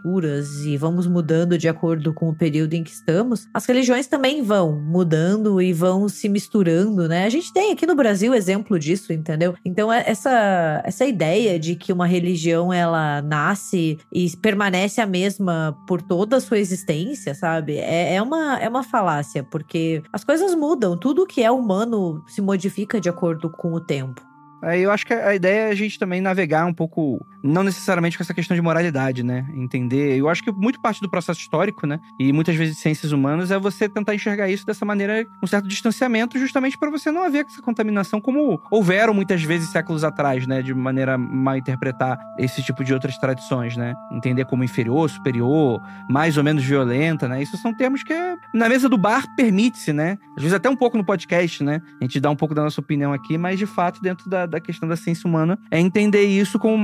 e 0.65 0.77
vamos 0.77 1.07
mudando 1.07 1.57
de 1.57 1.69
acordo 1.69 2.13
com 2.13 2.29
o 2.29 2.35
período 2.35 2.75
em 2.75 2.83
que 2.83 2.91
estamos, 2.91 3.47
as 3.55 3.65
religiões 3.67 4.07
também 4.07 4.43
vão 4.43 4.73
mudando 4.81 5.61
e 5.61 5.73
vão 5.73 6.09
se 6.09 6.29
misturando, 6.29 7.09
né? 7.09 7.25
A 7.25 7.29
gente 7.29 7.53
tem 7.53 7.73
aqui 7.73 7.87
no 7.87 7.95
Brasil 7.95 8.35
exemplo 8.35 8.79
disso, 8.79 9.13
entendeu? 9.13 9.55
Então 9.65 9.93
é, 9.93 10.05
essa 10.07 10.83
essa 10.85 11.05
ideia 11.05 11.59
de 11.59 11.77
que 11.77 11.93
uma 11.93 12.07
religião 12.07 12.73
ela 12.73 13.23
nasce 13.23 13.99
e 14.13 14.37
permanece 14.39 15.01
a 15.01 15.07
mesma 15.07 15.77
por 15.87 16.03
toda 16.03 16.37
a 16.37 16.41
sua 16.41 16.59
existência, 16.59 17.35
sabe? 17.35 17.77
É, 17.79 18.15
é 18.15 18.23
uma 18.23 18.59
é 18.59 18.69
uma 18.69 18.83
falácia, 18.83 19.45
porque 19.45 20.03
as 20.13 20.25
coisas 20.25 20.55
mudam, 20.55 20.97
tudo 20.97 21.27
que 21.27 21.43
é 21.43 21.51
humano 21.51 22.23
se 22.27 22.41
modifica 22.41 23.01
de 23.01 23.09
acordo 23.09 23.51
com 23.51 23.73
o 23.73 23.81
tempo. 23.81 24.33
Aí 24.63 24.83
eu 24.83 24.93
acho 24.93 25.05
que 25.05 25.13
a 25.13 25.35
ideia 25.35 25.69
é 25.69 25.71
a 25.71 25.75
gente 25.75 25.99
também 25.99 26.21
navegar 26.21 26.65
um 26.67 26.73
pouco, 26.73 27.19
não 27.43 27.63
necessariamente 27.63 28.17
com 28.17 28.23
essa 28.23 28.35
questão 28.35 28.55
de 28.55 28.63
moralidade, 28.63 29.23
né? 29.23 29.47
Entender. 29.55 30.17
Eu 30.17 30.29
acho 30.29 30.43
que 30.43 30.53
muito 30.53 30.81
parte 30.81 31.01
do 31.01 31.09
processo 31.09 31.41
histórico, 31.41 31.87
né? 31.87 31.99
E 32.19 32.33
muitas 32.33 32.55
vezes 32.55 32.77
de 32.77 32.81
ciências 32.81 33.13
humanas 33.13 33.51
é 33.51 33.59
você 33.59 33.89
tentar 33.89 34.15
enxergar 34.15 34.49
isso 34.49 34.65
dessa 34.65 34.85
maneira, 34.85 35.27
um 35.43 35.47
certo 35.47 35.67
distanciamento, 35.67 36.39
justamente 36.39 36.79
para 36.79 36.91
você 36.91 37.11
não 37.11 37.23
haver 37.23 37.45
essa 37.45 37.61
contaminação 37.61 38.21
como 38.21 38.61
houveram 38.71 39.13
muitas 39.13 39.43
vezes 39.43 39.71
séculos 39.71 40.05
atrás, 40.05 40.47
né? 40.47 40.63
De 40.63 40.73
maneira 40.73 41.19
mal 41.19 41.57
interpretar 41.57 42.19
esse 42.39 42.63
tipo 42.63 42.85
de 42.85 42.95
outras 42.95 43.17
tradições, 43.19 43.77
né? 43.77 43.95
Entender 44.13 44.45
como 44.45 44.63
inferior, 44.63 45.09
superior, 45.11 45.81
mais 46.09 46.37
ou 46.37 46.45
menos 46.45 46.65
violenta, 46.65 47.29
né? 47.29 47.43
Isso 47.43 47.57
são 47.57 47.75
termos 47.75 48.03
que 48.03 48.15
na 48.55 48.69
mesa 48.69 48.89
do 48.89 48.99
bar 48.99 49.25
permite-se, 49.35 49.93
né? 49.93 50.19
Às 50.37 50.43
vezes 50.43 50.55
até 50.55 50.69
um 50.69 50.77
pouco 50.77 50.97
no 50.97 51.05
podcast, 51.05 51.63
né? 51.63 51.81
A 52.01 52.05
gente 52.05 52.21
dá 52.21 52.31
um 52.31 52.37
pouco 52.37 52.55
da 52.55 52.63
nossa 52.63 52.81
opinião 52.81 53.13
aqui, 53.13 53.37
mas 53.37 53.59
de 53.59 53.67
fato 53.67 54.01
dentro 54.01 54.29
da 54.31 54.47
da 54.47 54.61
questão 54.61 54.89
da 54.89 54.97
ciência 54.97 55.27
humana 55.27 55.59
é 55.71 55.81
entender 55.81 56.23
isso 56.25 56.59
como 56.59 56.77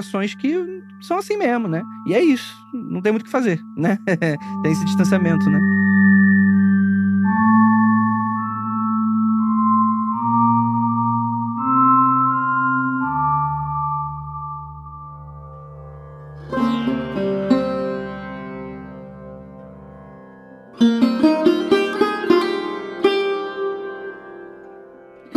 manifestações 0.00 0.34
que 0.34 0.82
são 1.00 1.18
assim 1.18 1.36
mesmo, 1.36 1.68
né? 1.68 1.84
E 2.06 2.14
é 2.14 2.22
isso. 2.22 2.56
Não 2.72 3.00
tem 3.00 3.12
muito 3.12 3.22
o 3.22 3.24
que 3.26 3.30
fazer, 3.30 3.62
né? 3.76 3.98
tem 4.62 4.72
esse 4.72 4.84
distanciamento, 4.84 5.48
né? 5.48 5.60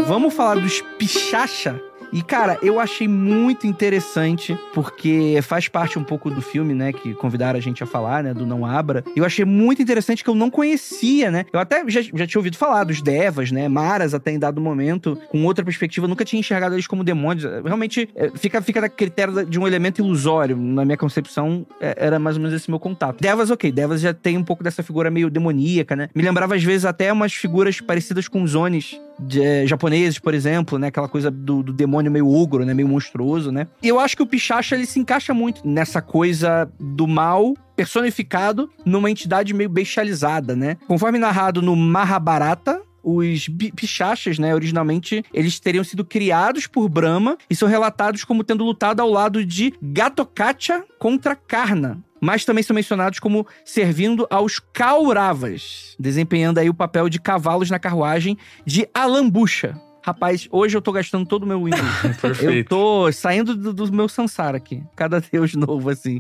Vamos 0.06 0.34
falar 0.36 0.56
dos 0.56 0.82
pichacha 0.98 1.82
e, 2.14 2.22
cara, 2.22 2.60
eu 2.62 2.80
achei 2.80 3.08
muito 3.08 3.66
interessante, 3.66 4.56
porque 4.72 5.40
faz 5.42 5.68
parte 5.68 5.98
um 5.98 6.04
pouco 6.04 6.30
do 6.30 6.44
filme, 6.44 6.76
né? 6.76 6.94
Que 6.94 7.16
convidaram 7.16 7.58
a 7.58 7.62
gente 7.62 7.82
a 7.82 7.88
falar, 7.88 8.24
né? 8.24 8.36
Do 8.36 8.46
Não 8.46 8.64
Abra. 8.64 9.04
Eu 9.16 9.26
achei 9.26 9.44
muito 9.44 9.82
interessante 9.82 10.24
que 10.24 10.30
eu 10.30 10.36
não 10.36 10.52
conhecia, 10.52 11.32
né? 11.32 11.46
Eu 11.52 11.60
até 11.60 11.84
já, 11.88 12.02
já 12.02 12.28
tinha 12.28 12.40
ouvido 12.40 12.56
falar 12.56 12.84
dos 12.84 13.02
Devas, 13.02 13.52
né? 13.52 13.68
Maras, 13.68 14.14
até 14.14 14.32
em 14.32 14.38
dado 14.38 14.62
momento, 14.62 15.20
com 15.30 15.44
outra 15.44 15.66
perspectiva. 15.66 16.06
Eu 16.06 16.10
nunca 16.10 16.24
tinha 16.24 16.40
enxergado 16.40 16.76
eles 16.76 16.86
como 16.86 17.04
demônios. 17.04 17.46
Realmente, 17.66 18.08
é, 18.16 18.30
fica, 18.36 18.62
fica 18.62 18.80
da 18.80 18.90
critério 18.90 19.44
de 19.44 19.60
um 19.60 19.68
elemento 19.68 20.00
ilusório. 20.00 20.56
Na 20.56 20.86
minha 20.86 20.98
concepção, 20.98 21.66
é, 21.82 21.96
era 21.98 22.20
mais 22.20 22.36
ou 22.36 22.44
menos 22.44 22.56
esse 22.56 22.70
meu 22.70 22.80
contato. 22.80 23.20
Devas, 23.20 23.50
ok. 23.50 23.72
Devas 23.72 24.02
já 24.02 24.14
tem 24.14 24.38
um 24.38 24.44
pouco 24.44 24.64
dessa 24.64 24.84
figura 24.84 25.10
meio 25.10 25.32
demoníaca, 25.32 25.96
né? 25.96 26.10
Me 26.14 26.22
lembrava, 26.22 26.54
às 26.54 26.64
vezes, 26.64 26.86
até 26.86 27.12
umas 27.12 27.34
figuras 27.34 27.82
parecidas 27.82 28.28
com 28.28 28.44
os 28.44 28.54
Onis 28.54 29.00
de, 29.20 29.42
é, 29.42 29.66
japoneses, 29.66 30.20
por 30.20 30.34
exemplo, 30.34 30.78
né? 30.78 30.88
Aquela 30.88 31.08
coisa 31.08 31.32
do, 31.32 31.64
do 31.64 31.74
demônio 31.74 32.03
demônio 32.04 32.12
meio 32.12 32.30
ogro, 32.30 32.66
né? 32.66 32.74
Meio 32.74 32.88
monstruoso, 32.88 33.52
né? 33.52 33.68
E 33.82 33.88
eu 33.88 34.00
acho 34.00 34.16
que 34.16 34.24
o 34.24 34.28
Pichacha, 34.28 34.76
ele 34.76 34.86
se 34.86 35.00
encaixa 35.00 35.34
muito 35.34 35.68
nessa 35.68 36.02
coisa 36.02 36.70
do 36.80 37.08
mal 37.08 37.54
personificado 37.76 38.70
numa 38.86 39.10
entidade 39.10 39.54
meio 39.54 39.70
bestializada, 39.70 40.56
né? 40.56 40.78
Conforme 40.88 41.18
narrado 41.18 41.62
no 41.62 41.76
Mahabharata, 41.76 42.82
os 43.04 43.50
pichachas, 43.76 44.40
né, 44.40 44.56
originalmente, 44.56 45.26
eles 45.34 45.60
teriam 45.60 45.84
sido 45.84 46.06
criados 46.06 46.68
por 46.68 46.88
Brahma 46.88 47.38
e 47.50 47.56
são 47.56 47.68
relatados 47.68 48.24
como 48.24 48.46
tendo 48.46 48.64
lutado 48.64 49.02
ao 49.02 49.10
lado 49.10 49.46
de 49.46 49.74
Gatotkacha 49.82 50.86
contra 50.98 51.36
Karna, 51.36 52.02
mas 52.22 52.46
também 52.46 52.64
são 52.64 52.74
mencionados 52.74 53.20
como 53.20 53.46
servindo 53.66 54.26
aos 54.30 54.58
Kauravas, 54.58 55.98
desempenhando 56.00 56.60
aí 56.60 56.70
o 56.70 56.74
papel 56.74 57.10
de 57.10 57.20
cavalos 57.20 57.70
na 57.70 57.78
carruagem 57.78 58.38
de 58.66 58.88
Alambucha. 58.94 59.78
Rapaz, 60.06 60.50
hoje 60.52 60.76
eu 60.76 60.82
tô 60.82 60.92
gastando 60.92 61.26
todo 61.26 61.44
o 61.44 61.46
meu 61.48 61.64
Windows. 61.64 61.82
Perfeito. 62.22 62.54
Eu 62.54 62.66
tô 62.66 63.12
saindo 63.14 63.56
do, 63.56 63.74
do, 63.74 63.94
meu 63.94 64.10
Sansara 64.10 64.58
aqui. 64.58 64.84
Cada 64.98 65.22
Deus 65.32 65.54
novo, 65.56 65.90
assim. 65.90 66.20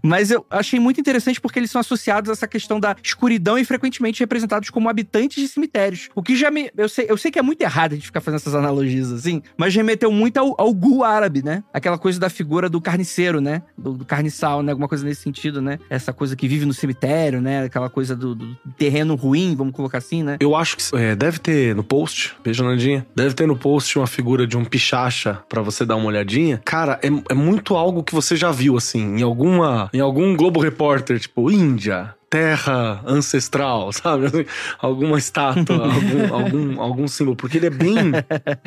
Mas 0.00 0.30
eu 0.30 0.46
achei 0.48 0.78
muito 0.78 1.00
interessante 1.00 1.40
porque 1.40 1.58
eles 1.58 1.70
são 1.70 1.80
associados 1.80 2.30
a 2.30 2.32
essa 2.32 2.46
questão 2.46 2.78
da 2.78 2.94
escuridão 3.02 3.58
e 3.58 3.64
frequentemente 3.64 4.20
representados 4.20 4.70
como 4.70 4.88
habitantes 4.88 5.42
de 5.42 5.48
cemitérios. 5.48 6.08
O 6.14 6.22
que 6.22 6.36
já 6.36 6.48
me. 6.48 6.70
Eu 6.76 6.88
sei, 6.88 7.06
eu 7.08 7.16
sei 7.16 7.32
que 7.32 7.38
é 7.38 7.42
muito 7.42 7.60
errado 7.60 7.92
a 7.92 7.94
gente 7.96 8.06
ficar 8.06 8.20
fazendo 8.20 8.38
essas 8.38 8.54
analogias 8.54 9.10
assim, 9.10 9.42
mas 9.56 9.74
remeteu 9.74 10.12
muito 10.12 10.38
ao, 10.38 10.54
ao 10.56 10.72
Gu 10.72 11.02
árabe, 11.02 11.42
né? 11.42 11.64
Aquela 11.72 11.98
coisa 11.98 12.20
da 12.20 12.30
figura 12.30 12.68
do 12.68 12.80
carniceiro, 12.80 13.40
né? 13.40 13.62
Do, 13.76 13.94
do 13.94 14.04
carniçal, 14.04 14.62
né? 14.62 14.70
Alguma 14.70 14.88
coisa 14.88 15.04
nesse 15.04 15.22
sentido, 15.22 15.60
né? 15.60 15.80
Essa 15.90 16.12
coisa 16.12 16.36
que 16.36 16.46
vive 16.46 16.64
no 16.64 16.72
cemitério, 16.72 17.40
né? 17.40 17.64
Aquela 17.64 17.90
coisa 17.90 18.14
do, 18.14 18.36
do 18.36 18.56
terreno 18.78 19.16
ruim, 19.16 19.56
vamos 19.56 19.74
colocar 19.74 19.98
assim, 19.98 20.22
né? 20.22 20.36
Eu 20.38 20.54
acho 20.54 20.76
que 20.76 20.96
é, 20.96 21.16
deve 21.16 21.40
ter 21.40 21.74
no 21.74 21.82
post, 21.82 22.36
beijo, 22.44 22.62
Nandinha. 22.62 23.04
Deve 23.24 23.34
ter 23.34 23.46
no 23.46 23.56
post 23.56 23.98
uma 23.98 24.06
figura 24.06 24.46
de 24.46 24.54
um 24.54 24.66
pichacha 24.66 25.38
para 25.48 25.62
você 25.62 25.86
dar 25.86 25.96
uma 25.96 26.08
olhadinha. 26.08 26.60
Cara, 26.62 27.00
é, 27.02 27.08
é 27.30 27.34
muito 27.34 27.74
algo 27.74 28.02
que 28.02 28.14
você 28.14 28.36
já 28.36 28.52
viu, 28.52 28.76
assim, 28.76 29.16
em 29.16 29.22
alguma. 29.22 29.88
Em 29.94 30.00
algum 30.00 30.36
Globo 30.36 30.60
Repórter, 30.60 31.18
tipo, 31.18 31.50
Índia, 31.50 32.14
terra 32.34 33.00
ancestral, 33.06 33.92
sabe? 33.94 34.26
Assim, 34.26 34.44
alguma 34.80 35.16
estátua, 35.16 35.94
algum, 35.94 36.34
algum, 36.34 36.80
algum 36.80 37.06
símbolo. 37.06 37.36
Porque 37.36 37.58
ele 37.58 37.66
é 37.66 37.70
bem. 37.70 38.08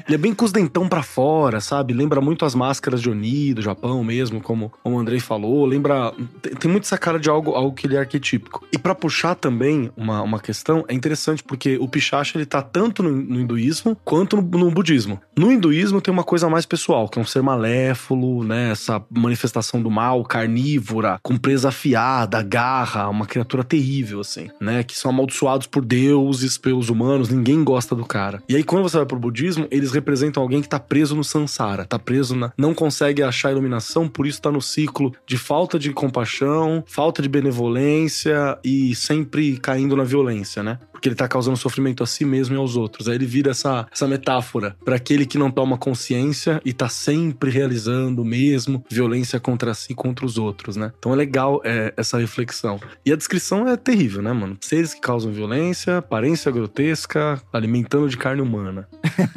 ele 0.07 0.15
é 0.15 0.17
bem 0.17 0.33
com 0.33 0.45
os 0.45 0.53
dentão 0.53 0.87
pra 0.87 1.03
fora, 1.03 1.59
sabe? 1.59 1.93
Lembra 1.93 2.21
muito 2.21 2.45
as 2.45 2.55
máscaras 2.55 3.01
de 3.01 3.09
Oni, 3.09 3.53
do 3.53 3.61
Japão 3.61 4.05
mesmo, 4.05 4.39
como, 4.39 4.71
como 4.81 4.95
o 4.95 4.99
Andrei 4.99 5.19
falou. 5.19 5.65
Lembra. 5.65 6.13
Tem, 6.61 6.71
muito 6.71 6.85
essa 6.85 6.97
cara 6.97 7.19
de 7.19 7.29
algo, 7.29 7.51
algo 7.51 7.75
que 7.75 7.85
ele 7.85 7.97
é 7.97 7.99
arquetípico. 7.99 8.65
E 8.71 8.77
para 8.77 8.95
puxar 8.95 9.35
também 9.35 9.91
uma, 9.97 10.21
uma 10.21 10.39
questão, 10.39 10.85
é 10.87 10.93
interessante 10.93 11.43
porque 11.43 11.77
o 11.77 11.89
Pichacha 11.89 12.37
ele 12.37 12.45
tá 12.45 12.61
tanto 12.61 13.03
no, 13.03 13.11
no 13.11 13.41
hinduísmo 13.41 13.97
quanto 14.05 14.37
no, 14.37 14.43
no, 14.43 14.71
budismo. 14.71 15.19
No 15.37 15.51
hinduísmo 15.51 15.99
tem 15.99 16.13
uma 16.13 16.23
coisa 16.23 16.49
mais 16.49 16.65
pessoal, 16.65 17.09
que 17.09 17.19
é 17.19 17.21
um 17.21 17.25
ser 17.25 17.41
maléfolo, 17.41 18.45
né? 18.45 18.71
Essa 18.71 19.03
manifestação 19.09 19.81
do 19.81 19.91
mal, 19.91 20.23
carnívora, 20.23 21.19
com 21.21 21.35
presa 21.35 21.67
afiada, 21.67 22.41
garra, 22.41 23.09
uma 23.09 23.25
criatura 23.25 23.56
criatura 23.57 23.63
terrível, 23.63 24.19
assim, 24.19 24.49
né? 24.59 24.83
Que 24.83 24.97
são 24.97 25.11
amaldiçoados 25.11 25.67
por 25.67 25.83
deuses, 25.83 26.57
pelos 26.57 26.89
humanos, 26.89 27.29
ninguém 27.29 27.63
gosta 27.63 27.95
do 27.95 28.05
cara. 28.05 28.41
E 28.47 28.55
aí, 28.55 28.63
quando 28.63 28.83
você 28.83 28.97
vai 28.97 29.05
pro 29.05 29.19
budismo, 29.19 29.67
eles 29.71 29.91
representam 29.91 30.41
alguém 30.41 30.61
que 30.61 30.69
tá 30.69 30.79
preso 30.79 31.15
no 31.15 31.23
samsara, 31.23 31.85
tá 31.85 31.97
preso 31.97 32.35
na. 32.35 32.51
não 32.57 32.73
consegue 32.73 33.23
achar 33.23 33.51
iluminação, 33.51 34.07
por 34.07 34.27
isso 34.27 34.41
tá 34.41 34.51
no 34.51 34.61
ciclo 34.61 35.13
de 35.25 35.37
falta 35.37 35.79
de 35.79 35.91
compaixão, 35.91 36.83
falta 36.87 37.21
de 37.21 37.29
benevolência 37.29 38.57
e 38.63 38.95
sempre 38.95 39.57
caindo 39.57 39.95
na 39.95 40.03
violência, 40.03 40.61
né? 40.61 40.79
Porque 40.97 41.09
ele 41.09 41.15
tá 41.15 41.27
causando 41.27 41.55
sofrimento 41.55 42.01
a 42.01 42.07
si 42.07 42.25
mesmo 42.25 42.55
e 42.55 42.57
aos 42.57 42.75
outros. 42.75 43.07
Aí 43.07 43.13
ele 43.15 43.25
vira 43.27 43.51
essa, 43.51 43.85
essa 43.91 44.07
metáfora 44.07 44.75
para 44.83 44.95
aquele 44.95 45.27
que 45.27 45.37
não 45.37 45.51
toma 45.51 45.77
consciência 45.77 46.59
e 46.65 46.73
tá 46.73 46.89
sempre 46.89 47.51
realizando 47.51 48.25
mesmo 48.25 48.83
violência 48.89 49.39
contra 49.39 49.75
si 49.75 49.93
e 49.93 49.95
contra 49.95 50.25
os 50.25 50.39
outros, 50.39 50.75
né? 50.75 50.91
Então 50.97 51.13
é 51.13 51.15
legal 51.15 51.61
é, 51.63 51.93
essa 51.95 52.17
reflexão. 52.17 52.79
E 53.05 53.13
a 53.13 53.15
descrição 53.15 53.67
é 53.67 53.77
terrível, 53.77 54.23
né, 54.23 54.33
mano? 54.33 54.57
Seres 54.59 54.95
que 54.95 54.99
causam 54.99 55.31
violência, 55.31 55.99
aparência 55.99 56.51
grotesca, 56.51 57.39
alimentando 57.53 58.09
de 58.09 58.17
carne 58.17 58.41
humana. 58.41 58.89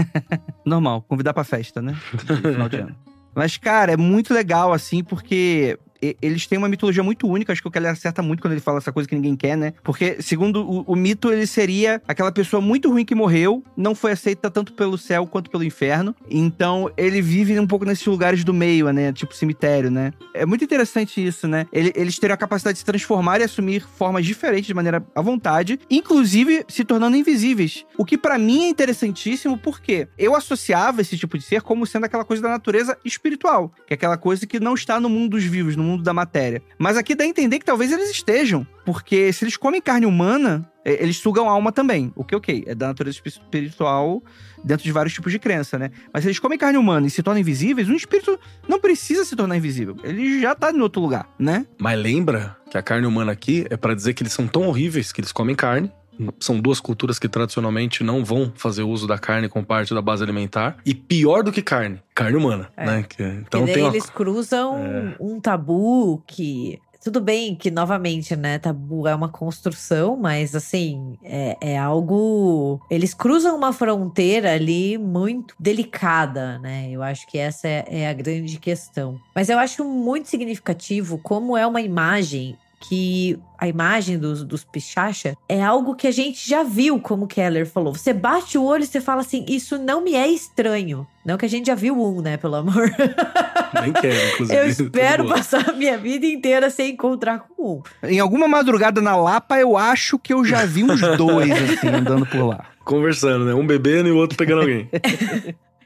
Normal, 0.64 1.02
convidar 1.02 1.34
pra 1.34 1.44
festa, 1.44 1.82
né? 1.82 1.94
Final 2.42 2.68
de 2.70 2.76
ano. 2.76 2.96
Mas, 3.34 3.58
cara, 3.58 3.92
é 3.92 3.96
muito 3.98 4.32
legal, 4.32 4.72
assim, 4.72 5.04
porque 5.04 5.78
eles 6.20 6.46
têm 6.46 6.58
uma 6.58 6.68
mitologia 6.68 7.02
muito 7.02 7.28
única, 7.28 7.52
acho 7.52 7.62
que 7.62 7.68
o 7.68 7.70
Keller 7.70 7.92
acerta 7.92 8.22
muito 8.22 8.40
quando 8.40 8.52
ele 8.52 8.60
fala 8.60 8.78
essa 8.78 8.92
coisa 8.92 9.08
que 9.08 9.14
ninguém 9.14 9.36
quer, 9.36 9.56
né? 9.56 9.72
Porque, 9.82 10.20
segundo 10.20 10.62
o, 10.62 10.82
o, 10.92 10.96
mito, 10.96 11.32
ele 11.32 11.46
seria 11.46 12.02
aquela 12.06 12.32
pessoa 12.32 12.60
muito 12.60 12.90
ruim 12.90 13.04
que 13.04 13.14
morreu, 13.14 13.62
não 13.76 13.94
foi 13.94 14.12
aceita 14.12 14.50
tanto 14.50 14.72
pelo 14.72 14.96
céu 14.96 15.26
quanto 15.26 15.50
pelo 15.50 15.64
inferno. 15.64 16.14
Então, 16.28 16.90
ele 16.96 17.20
vive 17.20 17.58
um 17.58 17.66
pouco 17.66 17.84
nesses 17.84 18.06
lugares 18.06 18.44
do 18.44 18.54
meio, 18.54 18.90
né? 18.92 19.12
Tipo 19.12 19.34
cemitério, 19.34 19.90
né? 19.90 20.12
É 20.34 20.46
muito 20.46 20.64
interessante 20.64 21.24
isso, 21.24 21.46
né? 21.46 21.66
Ele, 21.72 21.92
eles 21.94 22.18
teriam 22.18 22.34
a 22.34 22.38
capacidade 22.38 22.74
de 22.74 22.80
se 22.80 22.84
transformar 22.84 23.40
e 23.40 23.44
assumir 23.44 23.86
formas 23.96 24.24
diferentes 24.24 24.66
de 24.66 24.74
maneira 24.74 25.04
à 25.14 25.20
vontade, 25.20 25.78
inclusive 25.90 26.64
se 26.68 26.84
tornando 26.84 27.16
invisíveis. 27.16 27.84
O 27.98 28.04
que 28.04 28.16
para 28.16 28.38
mim 28.38 28.64
é 28.64 28.68
interessantíssimo, 28.68 29.58
porque 29.58 30.08
eu 30.18 30.34
associava 30.34 31.00
esse 31.00 31.16
tipo 31.18 31.36
de 31.36 31.44
ser 31.44 31.62
como 31.62 31.86
sendo 31.86 32.04
aquela 32.04 32.24
coisa 32.24 32.42
da 32.42 32.48
natureza 32.48 32.96
espiritual, 33.04 33.72
que 33.86 33.92
é 33.92 33.94
aquela 33.94 34.16
coisa 34.16 34.46
que 34.46 34.60
não 34.60 34.74
está 34.74 35.00
no 35.00 35.08
mundo 35.08 35.30
dos 35.30 35.44
vivos, 35.44 35.76
no 35.76 35.82
mundo 35.82 35.89
da 35.96 36.12
matéria. 36.12 36.62
Mas 36.78 36.96
aqui 36.96 37.14
dá 37.14 37.24
a 37.24 37.26
entender 37.26 37.58
que 37.58 37.64
talvez 37.64 37.92
eles 37.92 38.10
estejam, 38.10 38.66
porque 38.84 39.32
se 39.32 39.44
eles 39.44 39.56
comem 39.56 39.80
carne 39.80 40.06
humana, 40.06 40.68
é, 40.84 41.02
eles 41.02 41.18
sugam 41.18 41.48
alma 41.48 41.72
também. 41.72 42.12
O 42.16 42.24
que, 42.24 42.34
ok, 42.34 42.64
é 42.66 42.74
da 42.74 42.88
natureza 42.88 43.20
espiritual 43.24 44.22
dentro 44.64 44.84
de 44.84 44.92
vários 44.92 45.14
tipos 45.14 45.32
de 45.32 45.38
crença, 45.38 45.78
né? 45.78 45.90
Mas 46.12 46.22
se 46.22 46.28
eles 46.28 46.38
comem 46.38 46.58
carne 46.58 46.78
humana 46.78 47.06
e 47.06 47.10
se 47.10 47.22
tornam 47.22 47.40
invisíveis, 47.40 47.88
um 47.88 47.94
espírito 47.94 48.38
não 48.68 48.80
precisa 48.80 49.24
se 49.24 49.36
tornar 49.36 49.56
invisível. 49.56 49.96
Ele 50.02 50.40
já 50.40 50.54
tá 50.54 50.70
em 50.70 50.80
outro 50.80 51.00
lugar, 51.00 51.28
né? 51.38 51.66
Mas 51.78 51.98
lembra 51.98 52.56
que 52.70 52.78
a 52.78 52.82
carne 52.82 53.06
humana 53.06 53.32
aqui 53.32 53.66
é 53.70 53.76
para 53.76 53.94
dizer 53.94 54.14
que 54.14 54.22
eles 54.22 54.32
são 54.32 54.46
tão 54.46 54.68
horríveis 54.68 55.12
que 55.12 55.20
eles 55.20 55.32
comem 55.32 55.54
carne. 55.54 55.92
São 56.38 56.60
duas 56.60 56.80
culturas 56.80 57.18
que 57.18 57.28
tradicionalmente 57.28 58.02
não 58.02 58.24
vão 58.24 58.52
fazer 58.54 58.82
uso 58.82 59.06
da 59.06 59.18
carne 59.18 59.48
como 59.48 59.64
parte 59.64 59.94
da 59.94 60.02
base 60.02 60.22
alimentar. 60.22 60.76
E 60.84 60.94
pior 60.94 61.42
do 61.42 61.52
que 61.52 61.62
carne, 61.62 62.00
carne 62.14 62.36
humana, 62.36 62.70
é. 62.76 62.86
né? 62.86 63.04
Que, 63.08 63.22
então 63.22 63.64
tem 63.64 63.82
uma... 63.82 63.88
eles 63.88 64.08
cruzam 64.08 64.76
é. 64.78 65.16
um 65.20 65.40
tabu 65.40 66.22
que 66.26 66.78
tudo 67.02 67.18
bem 67.18 67.54
que, 67.54 67.70
novamente, 67.70 68.36
né, 68.36 68.58
tabu 68.58 69.08
é 69.08 69.14
uma 69.14 69.28
construção, 69.28 70.16
mas 70.16 70.54
assim, 70.54 71.16
é, 71.24 71.56
é 71.60 71.78
algo. 71.78 72.78
Eles 72.90 73.14
cruzam 73.14 73.56
uma 73.56 73.72
fronteira 73.72 74.52
ali 74.52 74.98
muito 74.98 75.54
delicada, 75.58 76.58
né? 76.58 76.90
Eu 76.90 77.02
acho 77.02 77.26
que 77.26 77.38
essa 77.38 77.66
é, 77.66 77.84
é 77.88 78.08
a 78.08 78.12
grande 78.12 78.58
questão. 78.58 79.18
Mas 79.34 79.48
eu 79.48 79.58
acho 79.58 79.82
muito 79.82 80.28
significativo 80.28 81.16
como 81.18 81.56
é 81.56 81.66
uma 81.66 81.80
imagem 81.80 82.56
que 82.80 83.38
a 83.58 83.68
imagem 83.68 84.18
dos, 84.18 84.42
dos 84.42 84.64
pichacha 84.64 85.36
é 85.46 85.62
algo 85.62 85.94
que 85.94 86.06
a 86.06 86.10
gente 86.10 86.48
já 86.48 86.62
viu, 86.62 86.98
como 86.98 87.26
Keller 87.26 87.66
falou. 87.66 87.94
Você 87.94 88.12
bate 88.12 88.56
o 88.56 88.64
olho 88.64 88.82
e 88.82 88.86
você 88.86 89.00
fala 89.00 89.20
assim: 89.20 89.44
Isso 89.46 89.78
não 89.78 90.02
me 90.02 90.14
é 90.14 90.26
estranho. 90.26 91.06
Não 91.24 91.36
que 91.36 91.44
a 91.44 91.48
gente 91.48 91.66
já 91.66 91.74
viu 91.74 92.00
um, 92.00 92.22
né? 92.22 92.38
Pelo 92.38 92.56
amor. 92.56 92.90
Nem 93.82 93.92
quero, 93.92 94.32
inclusive. 94.34 94.58
Eu 94.58 94.66
espero 94.68 95.28
passar 95.28 95.68
a 95.68 95.72
minha 95.74 95.98
vida 95.98 96.24
inteira 96.24 96.70
sem 96.70 96.92
encontrar 96.92 97.40
com 97.40 97.76
um. 97.76 97.82
Em 98.02 98.18
alguma 98.18 98.48
madrugada 98.48 99.00
na 99.02 99.14
Lapa, 99.14 99.58
eu 99.58 99.76
acho 99.76 100.18
que 100.18 100.32
eu 100.32 100.44
já 100.44 100.64
vi 100.64 100.82
uns 100.82 101.00
dois, 101.18 101.50
assim, 101.70 101.88
andando 101.88 102.24
por 102.26 102.46
lá. 102.46 102.64
Conversando, 102.84 103.44
né? 103.44 103.54
Um 103.54 103.66
bebendo 103.66 104.08
e 104.08 104.12
o 104.12 104.16
outro 104.16 104.38
pegando 104.38 104.62
alguém. 104.62 104.88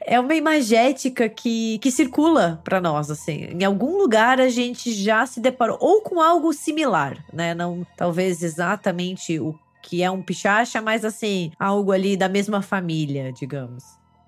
É 0.05 0.19
uma 0.19 0.35
imagética 0.35 1.27
que, 1.27 1.79
que 1.79 1.91
circula 1.91 2.61
para 2.63 2.79
nós, 2.79 3.09
assim. 3.09 3.49
Em 3.51 3.63
algum 3.63 3.97
lugar 3.97 4.39
a 4.39 4.49
gente 4.49 4.93
já 4.93 5.25
se 5.25 5.39
deparou 5.39 5.77
ou 5.81 6.01
com 6.01 6.21
algo 6.21 6.53
similar, 6.53 7.17
né? 7.33 7.53
Não, 7.53 7.85
talvez 7.97 8.43
exatamente 8.43 9.39
o 9.39 9.57
que 9.81 10.01
é 10.01 10.09
um 10.09 10.21
pichacha, 10.21 10.81
mas 10.81 11.05
assim, 11.05 11.51
algo 11.59 11.91
ali 11.91 12.17
da 12.17 12.27
mesma 12.27 12.61
família, 12.61 13.31
digamos. 13.31 13.83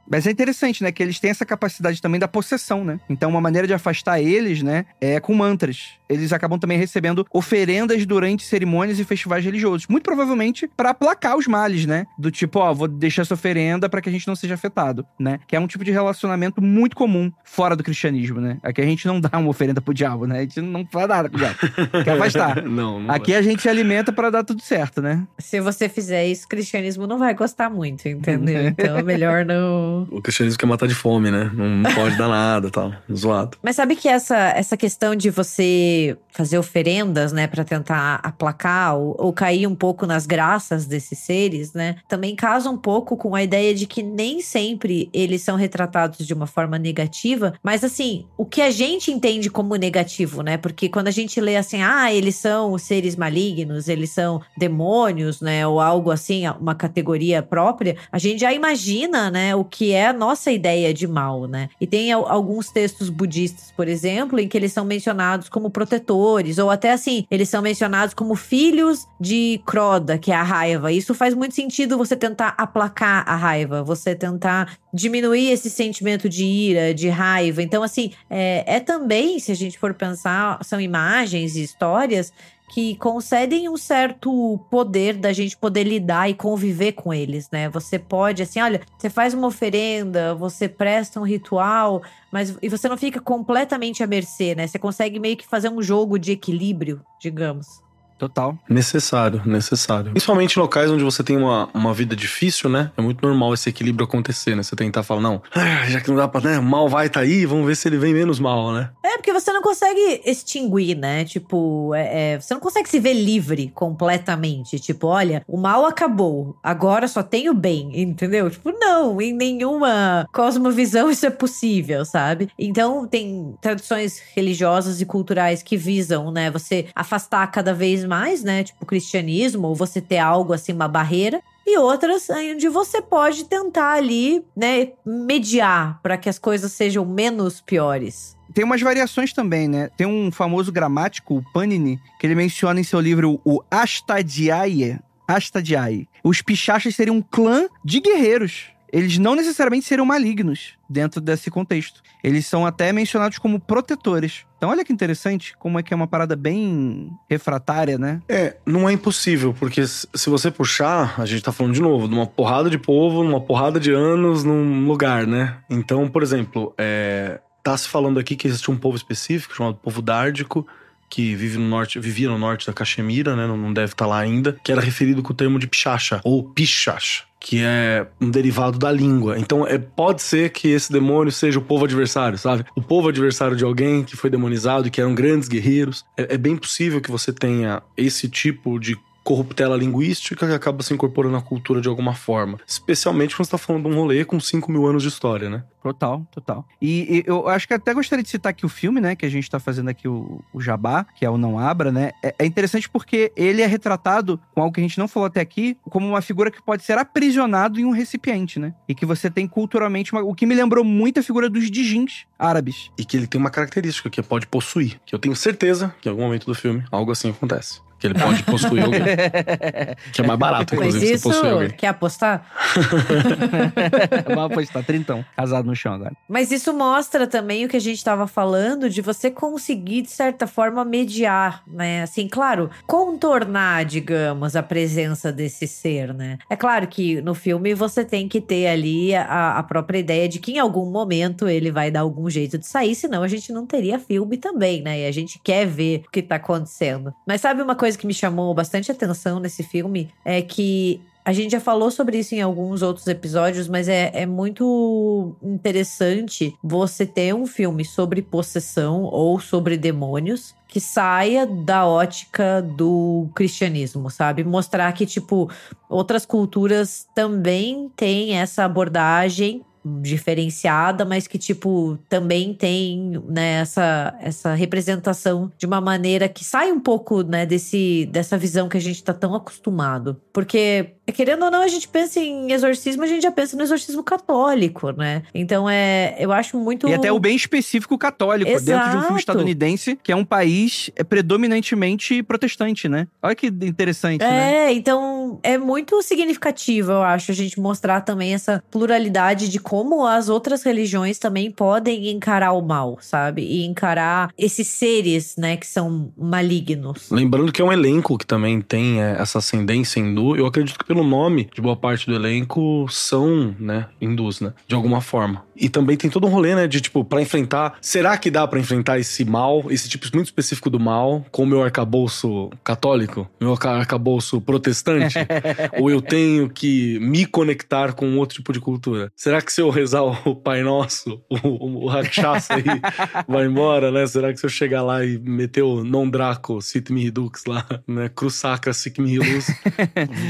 Mas 0.10 0.26
é 0.26 0.32
interessante, 0.32 0.84
né? 0.84 0.92
Que 0.92 1.04
eles 1.04 1.20
têm 1.20 1.32
essa 1.32 1.46
capacidade 1.46 2.02
também 2.02 2.20
da 2.20 2.28
possessão, 2.28 2.84
né? 2.84 3.00
Então, 3.10 3.30
uma 3.30 3.42
maneira 3.42 3.68
de 3.68 3.74
afastar 3.74 4.22
eles, 4.22 4.64
né? 4.64 4.86
É 5.02 5.20
com 5.20 5.34
mantras. 5.34 5.97
Eles 6.10 6.34
acabam 6.34 6.60
também 6.60 6.78
recebendo 6.78 7.26
oferendas 7.32 8.06
durante 8.06 8.44
cerimônias 8.44 9.00
e 9.00 9.04
festivais 9.04 9.44
religiosos. 9.44 9.88
Muito 9.88 10.04
provavelmente 10.04 10.70
para 10.76 10.92
aplacar 10.92 11.38
os 11.38 11.48
males, 11.48 11.86
né? 11.86 12.06
Do 12.18 12.32
tipo, 12.32 12.60
ó, 12.60 12.74
vou 12.74 12.88
deixar 12.88 13.24
essa 13.24 13.34
oferenda 13.34 13.90
para 13.90 14.02
que 14.02 14.10
a 14.10 14.12
gente 14.12 14.28
não 14.28 14.36
seja 14.36 14.56
afetado, 14.56 15.06
né? 15.20 15.40
Que 15.48 15.56
é 15.56 15.60
um 15.60 15.68
tipo 15.68 15.84
de 15.84 15.92
relacionamento 15.92 16.62
muito 16.62 16.96
comum 16.96 17.32
fora 17.44 17.76
do 17.76 17.84
cristianismo, 17.84 18.40
né? 18.40 18.58
Aqui 18.64 18.82
a 18.82 18.86
gente 18.86 19.06
não 19.08 19.20
dá 19.20 19.38
uma 19.38 19.50
oferenda 19.50 19.82
pro 19.82 19.94
diabo, 19.94 20.26
né? 20.26 20.40
A 20.40 20.42
gente 20.42 20.62
não 20.62 20.86
faz 20.92 21.08
nada 21.08 21.30
com 21.30 21.36
o 21.36 21.40
diabo. 21.40 21.56
Quer 22.04 22.12
afastar. 22.12 22.64
não, 22.64 23.00
não 23.00 23.14
Aqui 23.14 23.34
a 23.34 23.42
gente 23.42 23.62
se 23.62 23.70
alimenta 23.70 24.12
para 24.12 24.30
dar 24.30 24.44
tudo 24.44 24.62
certo, 24.62 25.02
né? 25.02 25.26
Se 25.38 25.60
você 25.60 25.90
fizer 25.90 26.26
isso, 26.26 26.46
o 26.46 26.50
cristianismo 26.50 27.08
não 27.08 27.18
vai 27.18 27.34
gostar 27.34 27.70
muito, 27.70 28.08
entendeu? 28.08 28.68
Então 28.68 28.98
é 28.98 29.04
melhor 29.04 29.46
não 29.46 30.08
o 30.12 30.22
cristianismo 30.22 30.60
quer 30.60 30.66
matar 30.66 30.88
de 30.88 30.96
fome, 30.96 31.32
né? 31.32 31.52
Não 31.54 31.94
pode 31.94 32.18
dar 32.18 32.28
nada 32.28 32.70
tal. 32.70 32.94
Zoado. 33.14 33.58
Mas 33.64 33.76
sabe 33.76 33.96
que 33.96 34.08
essa, 34.08 34.36
essa 34.36 34.76
questão 34.76 35.16
de 35.16 35.30
você 35.30 35.97
fazer 36.38 36.60
oferendas, 36.60 37.34
né, 37.34 37.48
para 37.48 37.64
tentar 37.64 38.20
aplacar 38.22 38.96
ou, 38.96 39.16
ou, 39.18 39.34
cair 39.34 39.66
um 39.66 39.74
pouco 39.74 40.06
nas 40.06 40.28
graças 40.28 40.86
desses 40.86 41.18
seres, 41.18 41.74
né, 41.74 41.96
também 42.08 42.36
casa 42.36 42.70
um 42.70 42.78
pouco 42.78 43.18
com 43.18 43.34
a 43.34 43.42
ideia 43.42 43.74
de 43.74 43.88
que 43.88 44.04
nem 44.04 44.40
sempre 44.40 45.10
eles 45.12 45.42
são 45.42 45.56
retratados 45.56 46.28
de 46.28 46.34
uma 46.36 46.46
forma 46.46 46.78
negativa, 46.78 47.56
mas 47.64 47.84
assim, 47.84 48.28
o 48.38 48.46
que 48.46 48.62
a 48.62 48.70
gente 48.70 49.12
entende 49.12 49.50
como 49.50 49.76
negativo, 49.76 50.44
né, 50.44 50.58
porque 50.58 50.88
quando 50.88 51.08
a 51.08 51.12
gente 51.12 51.42
lê 51.42 51.56
assim, 51.56 51.82
ah, 51.82 52.14
eles 52.14 52.36
são 52.36 52.78
seres 52.78 53.16
malignos, 53.16 53.88
eles 53.88 54.12
são 54.12 54.40
demônios, 54.56 55.42
né, 55.42 55.66
ou 55.66 55.82
algo 55.82 56.12
assim, 56.12 56.48
uma 56.62 56.76
categoria 56.76 57.42
própria, 57.42 57.98
a 58.12 58.20
gente 58.20 58.42
já 58.42 58.54
imagina, 58.54 59.32
né, 59.32 59.56
o 59.56 59.66
que 59.66 59.92
é 59.92 60.08
a 60.08 60.14
nossa 60.14 60.52
ideia 60.52 60.94
de 60.94 61.08
mal, 61.08 61.48
né, 61.48 61.68
e 61.82 61.88
tem 61.88 62.12
alguns 62.12 62.70
textos 62.70 63.10
budistas, 63.10 63.74
por 63.76 63.88
exemplo, 63.88 64.40
em 64.40 64.48
que 64.48 64.56
eles 64.56 64.72
são 64.72 64.86
mencionados 64.86 65.50
como 65.50 65.72
protetores 65.88 66.58
ou 66.58 66.70
até 66.70 66.92
assim, 66.92 67.26
eles 67.32 67.50
são 67.50 67.62
mencionados 67.62 68.14
como 68.14 68.36
filhos 68.36 69.08
de 69.20 69.62
Croda, 69.66 70.18
que 70.18 70.32
é 70.32 70.36
a 70.36 70.44
raiva. 70.44 70.92
Isso 70.92 71.16
faz 71.16 71.34
muito 71.34 71.56
sentido 71.56 71.98
você 71.98 72.16
tentar 72.16 72.54
aplacar 72.58 73.24
a 73.28 73.36
raiva, 73.36 73.82
você 73.82 74.14
tentar 74.14 74.78
diminuir 74.94 75.52
esse 75.52 75.70
sentimento 75.70 76.28
de 76.28 76.44
ira, 76.44 76.94
de 76.94 77.08
raiva. 77.08 77.64
Então, 77.64 77.82
assim, 77.82 78.12
é, 78.30 78.64
é 78.76 78.80
também, 78.80 79.40
se 79.40 79.52
a 79.52 79.56
gente 79.56 79.80
for 79.80 79.94
pensar, 79.94 80.60
são 80.64 80.80
imagens 80.80 81.56
e 81.56 81.64
histórias 81.64 82.34
que 82.70 82.96
concedem 82.96 83.70
um 83.70 83.78
certo 83.78 84.60
poder 84.70 85.18
da 85.18 85.32
gente 85.32 85.56
poder 85.58 85.84
lidar 85.84 86.30
e 86.30 86.34
conviver 86.34 86.92
com 86.92 87.14
eles, 87.14 87.50
né? 87.50 87.70
Você 87.70 87.98
pode, 87.98 88.44
assim, 88.44 88.60
olha, 88.60 88.82
você 88.98 89.10
faz 89.10 89.34
uma 89.34 89.48
oferenda, 89.48 90.36
você 90.36 90.68
presta 90.68 91.20
um 91.20 91.24
ritual, 91.24 92.02
mas 92.32 92.58
e 92.62 92.68
você 92.68 92.90
não 92.90 92.98
fica 92.98 93.22
completamente 93.22 94.04
à 94.04 94.08
mercê, 94.08 94.54
né? 94.54 94.68
Você 94.68 94.78
consegue 94.78 95.20
meio 95.20 95.38
que 95.38 95.48
fazer 95.48 95.70
um 95.70 95.82
jogo 95.82 96.20
de 96.20 96.34
equilíbrio, 96.34 97.02
digamos. 97.22 97.82
Total. 98.18 98.58
Necessário, 98.68 99.42
necessário. 99.46 100.12
Principalmente 100.12 100.56
em 100.56 100.60
locais 100.60 100.90
onde 100.90 101.04
você 101.04 101.24
tem 101.24 101.38
uma, 101.38 101.70
uma 101.74 101.94
vida 101.94 102.16
difícil, 102.16 102.70
né? 102.70 102.92
É 102.98 103.02
muito 103.02 103.26
normal 103.26 103.54
esse 103.54 103.70
equilíbrio 103.70 104.06
acontecer, 104.06 104.56
né? 104.56 104.64
Você 104.64 104.76
tentar 104.76 105.04
falar, 105.04 105.22
não, 105.22 105.42
ah, 105.54 105.86
já 105.88 106.02
que 106.02 106.10
não 106.10 106.18
dá 106.18 106.28
pra, 106.28 106.42
né? 106.42 106.60
Mal 106.60 106.90
vai 106.90 107.10
tá 107.10 107.20
aí, 107.20 107.46
vamos 107.46 107.68
ver 107.68 107.76
se 107.76 107.88
ele 107.88 107.98
vem 107.98 108.14
menos 108.14 108.40
mal, 108.40 108.74
né? 108.74 108.90
É, 109.04 109.18
porque 109.18 109.32
você 109.32 109.52
não 109.54 109.62
consegue 109.62 110.22
extinguir, 110.26 110.96
né? 110.96 111.26
Tipo, 111.26 111.94
é, 111.94 112.34
é, 112.34 112.40
você 112.40 112.54
não 112.54 112.62
consegue 112.62 112.90
se 112.90 113.00
ver 113.00 113.14
livre 113.14 113.70
completamente. 113.74 114.80
Tipo, 114.80 115.08
olha, 115.08 115.44
o 115.48 115.58
mal 115.58 115.86
acabou, 115.86 116.58
agora 116.64 117.08
só 117.08 117.22
tem 117.22 117.50
o 117.50 117.54
bem, 117.54 118.02
entendeu? 118.02 118.50
Tipo, 118.50 118.72
não, 118.72 119.22
em 119.22 119.34
nenhuma 119.34 120.28
cosmovisão 120.34 121.12
isso 121.12 121.26
é 121.26 121.30
possível, 121.30 122.04
sabe? 122.04 122.50
Então, 122.58 123.08
tem 123.08 123.56
tradições 123.62 124.22
religiosas 124.36 125.02
e 125.02 125.06
culturais 125.06 125.62
que 125.62 125.78
visam, 125.78 126.32
né? 126.32 126.50
Você 126.50 126.88
afastar 126.96 127.46
cada 127.52 127.74
vez 127.74 128.07
mais, 128.08 128.44
né? 128.44 128.64
Tipo 128.64 128.86
cristianismo, 128.86 129.68
ou 129.68 129.76
você 129.76 130.02
ter 130.02 130.18
algo 130.18 130.54
assim, 130.54 130.74
uma 130.74 130.88
barreira. 130.88 131.42
E 131.66 131.78
outras 131.78 132.30
onde 132.30 132.70
você 132.70 133.02
pode 133.02 133.44
tentar 133.44 133.94
ali, 133.94 134.42
né, 134.56 134.94
mediar 135.06 136.00
para 136.02 136.18
que 136.18 136.30
as 136.30 136.40
coisas 136.40 136.72
sejam 136.72 137.06
menos 137.06 137.60
piores. 137.60 138.38
Tem 138.54 138.64
umas 138.64 138.82
variações 138.82 139.34
também, 139.34 139.68
né? 139.68 139.90
Tem 139.98 140.08
um 140.08 140.32
famoso 140.32 140.72
gramático, 140.72 141.36
o 141.36 141.44
Panini, 141.52 142.00
que 142.20 142.26
ele 142.26 142.36
menciona 142.36 142.80
em 142.80 142.84
seu 142.84 143.02
livro 143.02 143.42
o 143.44 143.62
Astadiaie. 143.70 144.98
Astadiaie. 145.28 146.08
Os 146.24 146.42
pichachas 146.42 146.96
seriam 146.96 147.18
um 147.18 147.22
clã 147.22 147.68
de 147.84 148.00
guerreiros 148.00 148.72
eles 148.92 149.18
não 149.18 149.36
necessariamente 149.36 149.86
seriam 149.86 150.06
malignos 150.06 150.74
dentro 150.90 151.20
desse 151.20 151.52
contexto. 151.52 152.02
Eles 152.24 152.46
são 152.46 152.66
até 152.66 152.92
mencionados 152.92 153.38
como 153.38 153.60
protetores. 153.60 154.46
Então, 154.58 154.70
olha 154.70 154.84
que 154.84 154.94
interessante, 154.94 155.56
como 155.58 155.78
é 155.78 155.84
que 155.84 155.94
é 155.94 155.96
uma 155.96 156.08
parada 156.08 156.36
bem 156.36 157.12
refratária, 157.30 157.98
né? 157.98 158.22
É, 158.28 158.58
não 158.66 158.90
é 158.90 158.94
impossível, 158.94 159.54
porque 159.54 159.86
se 159.86 160.30
você 160.30 160.50
puxar, 160.50 161.20
a 161.20 161.26
gente 161.26 161.44
tá 161.44 161.52
falando 161.52 161.74
de 161.74 161.82
novo, 161.82 162.08
de 162.08 162.14
uma 162.16 162.26
porrada 162.26 162.70
de 162.70 162.78
povo, 162.78 163.24
numa 163.24 163.42
porrada 163.42 163.80
de 163.80 163.92
anos, 163.92 164.44
num 164.44 164.88
lugar, 164.88 165.28
né? 165.28 165.58
Então, 165.70 166.08
por 166.10 166.24
exemplo, 166.24 166.74
é, 166.78 167.40
tá 167.64 167.78
se 167.78 167.88
falando 167.88 168.20
aqui 168.20 168.36
que 168.36 168.48
existe 168.48 168.72
um 168.72 168.78
povo 168.78 168.98
específico, 168.98 169.56
chamado 169.56 169.76
povo 169.76 170.02
dárdico, 170.02 170.66
que 171.10 171.36
vive 171.36 171.58
no 171.58 171.68
norte, 171.68 172.00
vivia 172.00 172.28
no 172.28 172.38
norte 172.38 172.66
da 172.66 172.74
Caxemira, 172.74 173.36
né? 173.36 173.46
Não 173.46 173.72
deve 173.72 173.94
estar 173.94 174.06
tá 174.06 174.10
lá 174.10 174.20
ainda, 174.20 174.58
que 174.64 174.72
era 174.72 174.82
referido 174.82 175.22
com 175.22 175.34
o 175.34 175.36
termo 175.36 175.60
de 175.60 175.68
pichacha, 175.68 176.20
ou 176.24 176.44
pichacha 176.44 177.27
que 177.40 177.62
é 177.64 178.08
um 178.20 178.30
derivado 178.30 178.78
da 178.78 178.92
língua. 178.92 179.38
Então, 179.40 179.66
é, 179.66 179.78
pode 179.78 180.22
ser 180.22 180.50
que 180.52 180.70
esse 180.70 180.92
demônio 180.92 181.32
seja 181.32 181.60
o 181.60 181.62
povo 181.62 181.86
adversário, 181.86 182.38
sabe? 182.38 182.66
O 182.76 182.82
povo 182.82 183.10
adversário 183.10 183.56
de 183.56 183.64
alguém 183.64 184.04
que 184.04 184.16
foi 184.16 184.30
demonizado 184.30 184.88
e 184.88 184.92
que 184.92 185.00
eram 185.00 185.14
grandes 185.14 185.48
guerreiros. 185.48 186.04
É, 186.18 186.36
é 186.36 186.38
bem 186.38 186.58
possível 186.58 187.00
que 187.00 187.12
você 187.12 187.32
tenha 187.32 187.82
esse 187.96 188.28
tipo 188.28 188.80
de 188.80 188.98
corruptela 189.28 189.76
linguística 189.76 190.48
que 190.48 190.54
acaba 190.54 190.82
se 190.82 190.94
incorporando 190.94 191.36
na 191.36 191.42
cultura 191.42 191.82
de 191.82 191.90
alguma 191.90 192.16
forma. 192.16 192.58
Especialmente 192.66 193.36
quando 193.36 193.46
você 193.46 193.52
tá 193.52 193.58
falando 193.58 193.84
de 193.84 193.94
um 193.94 194.00
rolê 194.00 194.24
com 194.24 194.40
5 194.40 194.72
mil 194.72 194.88
anos 194.88 195.04
de 195.04 195.10
história, 195.10 195.50
né? 195.50 195.66
Total, 195.84 196.26
total. 196.32 196.66
E, 196.82 197.18
e, 197.18 197.24
eu 197.28 197.50
acho 197.50 197.68
que 197.68 197.74
até 197.74 197.94
gostaria 197.94 198.24
de 198.24 198.30
citar 198.30 198.52
aqui 198.52 198.66
o 198.66 198.70
filme, 198.70 199.02
né? 199.02 199.18
Que 199.18 199.26
a 199.26 199.30
gente 199.30 199.50
tá 199.50 199.60
fazendo 199.60 199.90
aqui 199.90 200.08
o, 200.08 200.42
o 200.54 200.62
Jabá, 200.62 201.06
que 201.14 201.26
é 201.26 201.30
o 201.30 201.38
Não 201.38 201.60
Abra, 201.60 201.92
né? 201.92 202.12
É, 202.24 202.36
é, 202.40 202.46
interessante 202.46 202.90
porque 202.90 203.34
ele 203.36 203.62
é 203.62 203.66
retratado 203.66 204.40
com 204.56 204.62
algo 204.62 204.74
que 204.74 204.80
a 204.80 204.84
gente 204.84 204.98
não 204.98 205.10
falou 205.10 205.28
até 205.28 205.42
aqui, 205.42 205.78
como 205.90 206.08
uma 206.08 206.22
figura 206.22 206.50
que 206.50 206.62
pode 206.62 206.84
ser 206.84 206.98
aprisionado 206.98 207.82
em 207.82 207.84
um 207.84 207.92
recipiente, 207.92 208.60
né? 208.60 208.74
E 208.88 208.96
que 208.96 209.06
você 209.06 209.30
tem 209.30 209.46
culturalmente 209.46 210.14
uma, 210.14 210.22
o 210.22 210.34
que 210.34 210.46
me 210.46 210.56
lembrou 210.56 210.86
muito 210.86 211.20
a 211.20 211.24
figura 211.24 211.50
dos 211.50 211.70
djins 211.70 212.26
árabes. 212.40 212.92
E 212.98 213.04
que 213.04 213.18
ele 213.18 213.28
tem 213.28 213.40
uma 213.40 213.50
característica 213.50 214.10
que 214.10 214.24
pode 214.24 214.48
possuir, 214.48 215.02
que 215.06 215.14
eu 215.14 215.20
tenho 215.20 215.36
certeza 215.36 215.94
que 216.00 216.08
em 216.08 216.12
algum 216.12 216.24
momento 216.24 216.46
do 216.46 216.56
filme 216.56 216.86
algo 216.90 217.12
assim 217.12 217.30
acontece. 217.30 217.86
Que 218.00 218.08
ele 218.08 218.14
pode 218.14 218.44
possuir 218.44 218.84
alguém. 218.84 219.02
que 220.14 220.22
é 220.22 220.26
mais 220.26 220.40
barato, 220.40 220.76
inclusive, 220.76 221.00
Mas 221.00 221.12
isso, 221.12 221.24
você 221.24 221.36
possuir 221.36 221.52
alguém. 221.54 221.70
quer 221.70 221.88
apostar? 221.88 222.46
Vamos 224.28 224.52
apostar, 224.52 224.84
trintão. 224.84 225.26
Casado 225.36 225.66
no 225.66 225.76
chão 225.76 225.94
agora. 225.94 226.14
Mas 226.28 226.52
isso 226.52 226.74
mostra 226.74 227.26
também 227.26 227.66
o 227.66 227.70
que 227.70 227.78
a 227.78 227.82
gente 227.82 227.98
estava 227.98 228.28
falando 228.28 228.90
de 228.90 229.02
você 229.02 229.32
conseguir, 229.32 230.04
de 230.04 230.12
certa 230.12 230.46
forma, 230.46 230.86
mediar, 230.86 231.64
né? 231.68 232.04
Assim, 232.04 232.28
claro, 232.28 232.70
contornar, 232.86 233.86
digamos, 233.86 234.56
a 234.56 234.62
presença 234.62 235.32
desse 235.32 235.68
ser, 235.68 236.14
né? 236.14 236.38
É 236.50 236.56
claro 236.56 236.88
que 236.88 237.22
no 237.22 237.34
filme 237.34 237.74
você 237.74 238.06
tem 238.06 238.28
que 238.28 238.40
ter 238.40 238.68
ali 238.68 239.16
a, 239.16 239.58
a 239.58 239.64
própria 239.64 239.98
ideia 240.00 240.30
de 240.30 240.40
que 240.40 240.54
em 240.54 240.60
algum 240.60 240.90
momento 240.92 241.48
ele 241.48 241.72
vai 241.72 241.90
dar 241.90 242.02
algum 242.02 242.30
jeito 242.30 242.58
de 242.58 242.68
sair, 242.68 242.94
senão 242.96 243.24
a 243.24 243.28
gente 243.28 243.52
não 243.52 243.66
teria 243.66 243.98
filme 243.98 244.38
também, 244.38 244.82
né? 244.82 245.02
E 245.02 245.06
a 245.06 245.12
gente 245.12 245.40
quer 245.44 245.66
ver 245.66 246.04
o 246.08 246.12
que 246.12 246.22
tá 246.22 246.36
acontecendo. 246.36 247.14
Mas 247.26 247.42
sabe 247.42 247.62
uma 247.62 247.76
coisa 247.76 247.87
que 247.96 248.08
me 248.08 248.14
chamou 248.14 248.54
bastante 248.54 248.92
atenção 248.92 249.40
nesse 249.40 249.64
filme? 249.64 250.10
É 250.26 250.42
que 250.42 251.00
a 251.28 251.34
gente 251.34 251.52
já 251.52 251.60
falou 251.60 251.92
sobre 251.92 252.18
isso 252.18 252.34
em 252.36 252.42
alguns 252.42 252.82
outros 252.82 253.06
episódios, 253.06 253.68
mas 253.68 253.90
é, 253.90 254.12
é 254.14 254.26
muito 254.26 255.36
interessante 255.44 256.56
você 256.64 257.06
ter 257.06 257.36
um 257.36 257.46
filme 257.46 257.84
sobre 257.84 258.22
possessão 258.22 259.04
ou 259.04 259.38
sobre 259.38 259.76
demônios 259.76 260.56
que 260.70 260.80
saia 260.80 261.46
da 261.46 261.86
ótica 261.86 262.62
do 262.62 263.28
cristianismo, 263.36 264.10
sabe? 264.10 264.42
Mostrar 264.46 264.90
que, 264.94 265.06
tipo, 265.06 265.52
outras 265.90 266.26
culturas 266.26 267.06
também 267.14 267.92
têm 267.98 268.38
essa 268.38 268.64
abordagem 268.64 269.66
diferenciada, 270.02 271.06
mas 271.06 271.28
que, 271.28 271.38
tipo, 271.38 271.98
também 272.10 272.54
tem, 272.54 273.22
né, 273.28 273.62
essa, 273.62 274.16
essa 274.20 274.54
representação 274.54 275.52
de 275.58 275.66
uma 275.66 275.82
maneira 275.82 276.28
que 276.28 276.44
sai 276.44 276.72
um 276.72 276.80
pouco, 276.80 277.24
né, 277.24 277.46
desse, 277.46 278.06
dessa 278.12 278.38
visão 278.38 278.70
que 278.70 278.78
a 278.78 278.82
gente 278.82 279.04
tá 279.04 279.14
tão 279.14 279.34
acostumado. 279.34 280.20
Porque, 280.34 280.97
querendo 281.12 281.46
ou 281.46 281.52
não, 281.52 281.62
a 281.62 281.68
gente 281.68 281.88
pensa 281.88 282.20
em 282.20 282.52
exorcismo, 282.52 283.04
a 283.04 283.08
gente 283.08 283.24
já 283.24 283.32
pensa 283.32 283.56
no 283.56 283.64
exorcismo 283.64 284.04
católico, 284.04 284.92
né? 284.92 285.24
Então, 285.34 285.70
é, 285.70 286.16
eu 286.20 286.32
acho 286.32 286.58
muito... 286.58 286.88
E 286.88 286.94
até 286.94 287.12
o 287.12 287.20
bem 287.20 287.36
específico 287.36 287.98
católico, 287.98 288.50
Exato. 288.50 288.66
dentro 288.66 288.92
de 288.92 288.98
um 288.98 289.02
filme 289.04 289.20
estadunidense, 289.20 290.00
que 290.02 290.12
é 290.12 290.16
um 290.16 290.26
país 290.26 290.90
é, 290.96 291.04
predominantemente 291.04 292.22
protestante, 292.24 292.90
né? 292.90 293.08
Olha 293.22 293.36
que 293.36 293.48
interessante, 293.48 294.22
né? 294.22 294.68
É, 294.68 294.74
então, 294.74 295.40
é 295.44 295.58
muito 295.58 296.02
significativo, 296.02 296.92
eu 296.92 297.04
acho, 297.04 297.32
a 297.32 297.36
gente 297.36 297.60
mostrar 297.60 298.02
também 298.02 298.34
essa 298.34 298.64
pluralidade 298.70 299.50
de 299.50 299.60
como 299.60 300.06
as 300.06 300.30
outras 300.30 300.64
religiões 300.64 301.20
também 301.20 301.50
podem 301.52 302.10
encarar 302.10 302.54
o 302.54 302.62
mal, 302.62 302.98
sabe? 303.02 303.44
E 303.44 303.66
encarar 303.66 304.30
esses 304.38 304.68
seres, 304.68 305.36
né, 305.38 305.58
que 305.58 305.68
são 305.68 306.12
malignos. 306.18 307.10
Lembrando 307.10 307.52
que 307.52 307.62
é 307.62 307.66
um 307.66 307.72
elenco 307.72 308.18
que 308.18 308.26
também 308.26 308.62
tem 308.62 309.02
é, 309.02 309.18
essa 309.20 309.40
ascendência 309.40 310.00
hindu. 310.00 310.36
Eu 310.36 310.46
acredito 310.46 310.78
que 310.78 310.86
pelo 310.86 310.97
nome 311.04 311.50
de 311.54 311.62
boa 311.62 311.76
parte 311.76 312.06
do 312.06 312.16
elenco 312.16 312.86
são, 312.90 313.56
né, 313.60 313.88
hindus, 314.02 314.42
né? 314.42 314.54
De 314.68 314.76
alguma 314.76 315.02
forma. 315.02 315.44
E 315.56 315.70
também 315.70 315.98
tem 315.98 316.10
todo 316.10 316.28
um 316.28 316.30
rolê, 316.30 316.56
né, 316.56 316.68
de 316.68 316.80
tipo, 316.80 317.04
para 317.04 317.22
enfrentar. 317.22 317.78
Será 317.82 318.18
que 318.18 318.30
dá 318.30 318.48
para 318.48 318.60
enfrentar 318.60 319.00
esse 319.00 319.26
mal, 319.26 319.66
esse 319.70 319.90
tipo 319.90 320.08
muito 320.14 320.28
específico 320.28 320.70
do 320.70 320.80
mal, 320.80 321.26
com 321.32 321.44
o 321.44 321.46
meu 321.46 321.64
arcabouço 321.64 322.50
católico, 322.64 323.30
meu 323.40 323.58
arcabouço 323.64 324.40
protestante? 324.40 325.16
ou 325.80 325.90
eu 325.90 326.02
tenho 326.02 326.50
que 326.50 327.00
me 327.00 327.26
conectar 327.26 327.94
com 327.94 328.18
outro 328.18 328.36
tipo 328.36 328.54
de 328.54 328.60
cultura? 328.60 329.12
Será 329.16 329.42
que 329.42 329.52
se 329.52 329.62
eu 329.62 329.70
rezar 329.70 330.04
o 330.04 330.36
Pai 330.36 330.62
Nosso, 330.62 331.22
o, 331.30 331.86
o, 331.86 331.88
Rakshasa 331.88 332.56
aí 332.56 332.64
vai 333.28 333.46
embora, 333.46 333.92
né? 333.92 334.06
Será 334.08 334.32
que 334.32 334.40
se 334.40 334.46
eu 334.46 334.50
chegar 334.50 334.84
lá 334.84 335.04
e 335.04 335.18
meter 335.18 335.64
o 335.64 335.84
Non 335.84 336.10
Draco, 336.10 336.62
Sit 336.62 336.92
Me 336.92 337.04
Redux 337.04 337.46
lá, 337.46 337.66
né? 337.88 338.10
Crusaka, 338.10 338.74
Sit 338.74 339.00
Me 339.00 339.18
Reluz, 339.18 339.48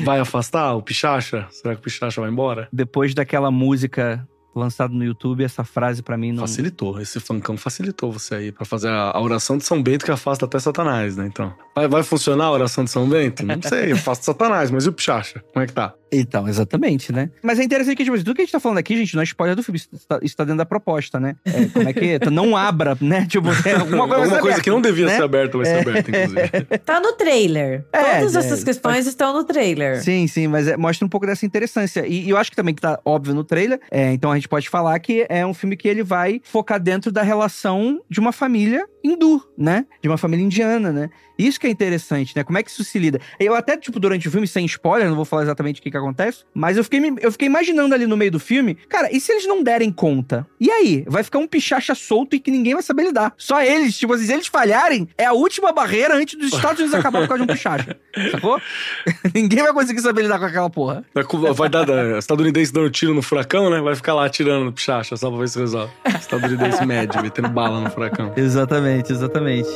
vai 0.04 0.20
afastar 0.20 0.57
o 0.74 0.82
Pichacha? 0.82 1.48
Será 1.52 1.76
que 1.76 1.82
o 1.82 1.84
Pichacha 1.84 2.22
vai 2.22 2.30
embora? 2.30 2.68
Depois 2.72 3.14
daquela 3.14 3.52
música 3.52 4.28
lançada 4.58 4.94
no 4.94 5.04
YouTube, 5.04 5.44
essa 5.44 5.64
frase 5.64 6.02
pra 6.02 6.18
mim 6.18 6.32
não. 6.32 6.42
Facilitou, 6.42 7.00
esse 7.00 7.20
funkão 7.20 7.56
facilitou 7.56 8.12
você 8.12 8.36
aí 8.36 8.52
pra 8.52 8.66
fazer 8.66 8.90
a, 8.90 9.12
a 9.12 9.22
oração 9.22 9.58
de 9.58 9.64
São 9.64 9.82
Bento 9.82 10.04
que 10.04 10.12
afasta 10.12 10.46
até 10.46 10.60
Satanás, 10.60 11.16
né? 11.16 11.28
Então, 11.28 11.54
vai, 11.76 11.88
vai 11.88 12.04
funcionar 12.04 12.46
a 12.46 12.52
oração 12.52 12.84
de 12.84 12.90
São 12.90 13.08
Bento? 13.08 13.46
Não 13.46 13.62
sei, 13.62 13.92
afasta 13.94 14.26
Satanás, 14.26 14.72
mas 14.72 14.86
e 14.86 14.90
o 14.90 14.94
Pichacha? 14.94 15.44
Como 15.54 15.64
é 15.64 15.68
que 15.68 15.74
tá? 15.74 15.94
Então, 16.12 16.48
exatamente, 16.48 17.12
né? 17.12 17.30
Mas 17.42 17.60
é 17.60 17.64
interessante 17.64 17.96
que, 17.98 18.04
tipo, 18.04 18.18
tudo 18.18 18.34
que 18.36 18.42
a 18.42 18.46
gente 18.46 18.52
tá 18.52 18.60
falando 18.60 18.78
aqui, 18.78 18.96
gente, 18.96 19.14
não 19.16 19.22
é 19.22 19.26
spoiler 19.26 19.56
do 19.56 19.64
filme. 19.64 19.78
Isso 19.78 19.90
tá, 20.08 20.20
isso 20.22 20.36
tá 20.36 20.44
dentro 20.44 20.58
da 20.60 20.66
proposta, 20.66 21.20
né? 21.20 21.36
É, 21.46 21.66
como 21.66 21.90
é 21.90 21.94
que 21.94 22.06
é? 22.06 22.30
Não 22.30 22.56
abra, 22.56 22.98
né? 23.02 23.26
Tipo, 23.38 23.50
é 23.50 23.74
alguma 23.74 24.08
coisa, 24.08 24.24
Alguma 24.24 24.28
coisa 24.28 24.38
aberta, 24.40 24.62
que 24.62 24.70
não 24.70 24.82
devia 24.82 25.06
né? 25.06 25.16
ser 25.18 25.24
aberta 25.24 25.58
vai 25.58 25.66
ser 25.66 25.80
aberta, 25.80 26.10
inclusive. 26.10 26.68
Tá 26.86 27.00
no 27.00 27.14
trailer. 27.14 27.86
É, 27.92 28.20
Todas 28.20 28.36
é, 28.36 28.40
essas 28.40 28.64
questões 28.64 29.06
estão 29.06 29.34
no 29.34 29.44
trailer. 29.44 30.02
Sim, 30.02 30.28
sim, 30.28 30.48
mas 30.48 30.68
é- 30.68 30.78
mostra 30.78 31.06
um 31.06 31.10
pouco 31.10 31.26
dessa 31.26 31.46
interessância. 31.46 32.06
E, 32.08 32.26
e 32.26 32.30
eu 32.30 32.38
acho 32.38 32.50
que 32.50 32.56
também 32.56 32.74
que 32.74 32.82
tá 32.82 33.00
óbvio 33.04 33.34
no 33.34 33.44
trailer. 33.44 33.80
é, 33.92 34.12
então 34.14 34.32
a 34.32 34.36
gente 34.36 34.48
pode 34.48 34.70
falar 34.70 34.98
que 35.00 35.26
é 35.30 35.46
um 35.46 35.54
filme 35.54 35.76
que 35.76 35.88
ele 35.88 36.04
vai 36.04 36.42
focar 36.44 36.80
dentro 36.80 37.12
da 37.12 37.22
relação 37.22 38.00
de 38.10 38.20
uma 38.20 38.32
família 38.32 38.86
hindu, 39.08 39.44
né? 39.58 39.86
De 40.02 40.08
uma 40.08 40.18
família 40.18 40.44
indiana, 40.44 40.92
né? 40.92 41.10
Isso 41.38 41.60
que 41.60 41.68
é 41.68 41.70
interessante, 41.70 42.36
né? 42.36 42.44
Como 42.44 42.58
é 42.58 42.64
que 42.64 42.70
isso 42.70 42.84
se 42.84 42.98
lida? 42.98 43.20
Eu 43.40 43.54
até, 43.54 43.78
tipo, 43.78 44.00
durante 44.00 44.28
o 44.28 44.32
filme, 44.32 44.48
sem 44.48 44.66
spoiler, 44.66 45.08
não 45.08 45.16
vou 45.16 45.26
falar 45.26 45.44
exatamente 45.44 45.80
o 45.80 45.84
que 45.84 45.92
que 45.92 45.98
acontece, 45.98 46.44
mas 46.54 46.78
eu 46.78 46.84
fiquei, 46.84 47.00
eu 47.22 47.32
fiquei 47.32 47.48
imaginando 47.48 47.94
ali 47.94 48.08
no 48.08 48.18
meio 48.18 48.32
do 48.32 48.40
filme, 48.40 48.76
cara, 48.90 49.10
e 49.12 49.20
se 49.20 49.32
eles 49.32 49.48
não 49.48 49.62
derem 49.62 49.92
conta? 49.92 50.48
E 50.60 50.72
aí? 50.72 51.06
Vai 51.08 51.24
ficar 51.24 51.38
um 51.38 51.48
pichacha 51.48 51.94
solto 51.94 52.36
e 52.36 52.40
que 52.40 52.50
ninguém 52.50 52.74
vai 52.74 52.82
saber 52.82 53.04
lidar. 53.04 53.34
Só 53.38 53.62
eles, 53.62 53.98
tipo 53.98 54.18
se 54.18 54.32
eles 54.32 54.48
falharem, 54.48 55.08
é 55.18 55.26
a 55.26 55.34
última 55.34 55.72
barreira 55.72 56.16
antes 56.16 56.38
dos 56.38 56.52
Estados 56.52 56.80
Unidos 56.80 56.98
acabar 56.98 57.22
por 57.22 57.28
causa 57.28 57.46
de 57.46 57.52
um 57.52 57.56
pichacha. 57.56 57.98
Sacou? 58.32 58.60
ninguém 59.34 59.62
vai 59.62 59.74
conseguir 59.74 60.02
saber 60.02 60.24
lidar 60.24 60.40
com 60.40 60.46
aquela 60.46 60.70
porra. 60.70 61.04
Vai, 61.14 61.24
vai 61.54 61.70
dar 61.70 61.86
da, 61.86 62.18
estadunidense 62.18 62.74
dando 62.74 62.90
tiro 62.90 63.14
no 63.14 63.22
furacão, 63.22 63.70
né? 63.70 63.80
Vai 63.82 63.96
ficar 63.96 64.14
lá 64.14 64.26
atirando 64.26 64.66
no 64.66 64.72
Pichacha 64.72 65.16
só 65.16 65.30
pra 65.30 65.40
ver 65.40 65.50
se 65.50 65.60
resolve. 65.60 65.92
Estadunidense 66.20 66.86
médio, 66.86 67.22
metendo 67.22 67.50
bala 67.50 67.80
no 67.80 67.90
furacão. 67.90 68.34
Exatamente, 68.36 68.97
exatamente. 69.12 69.70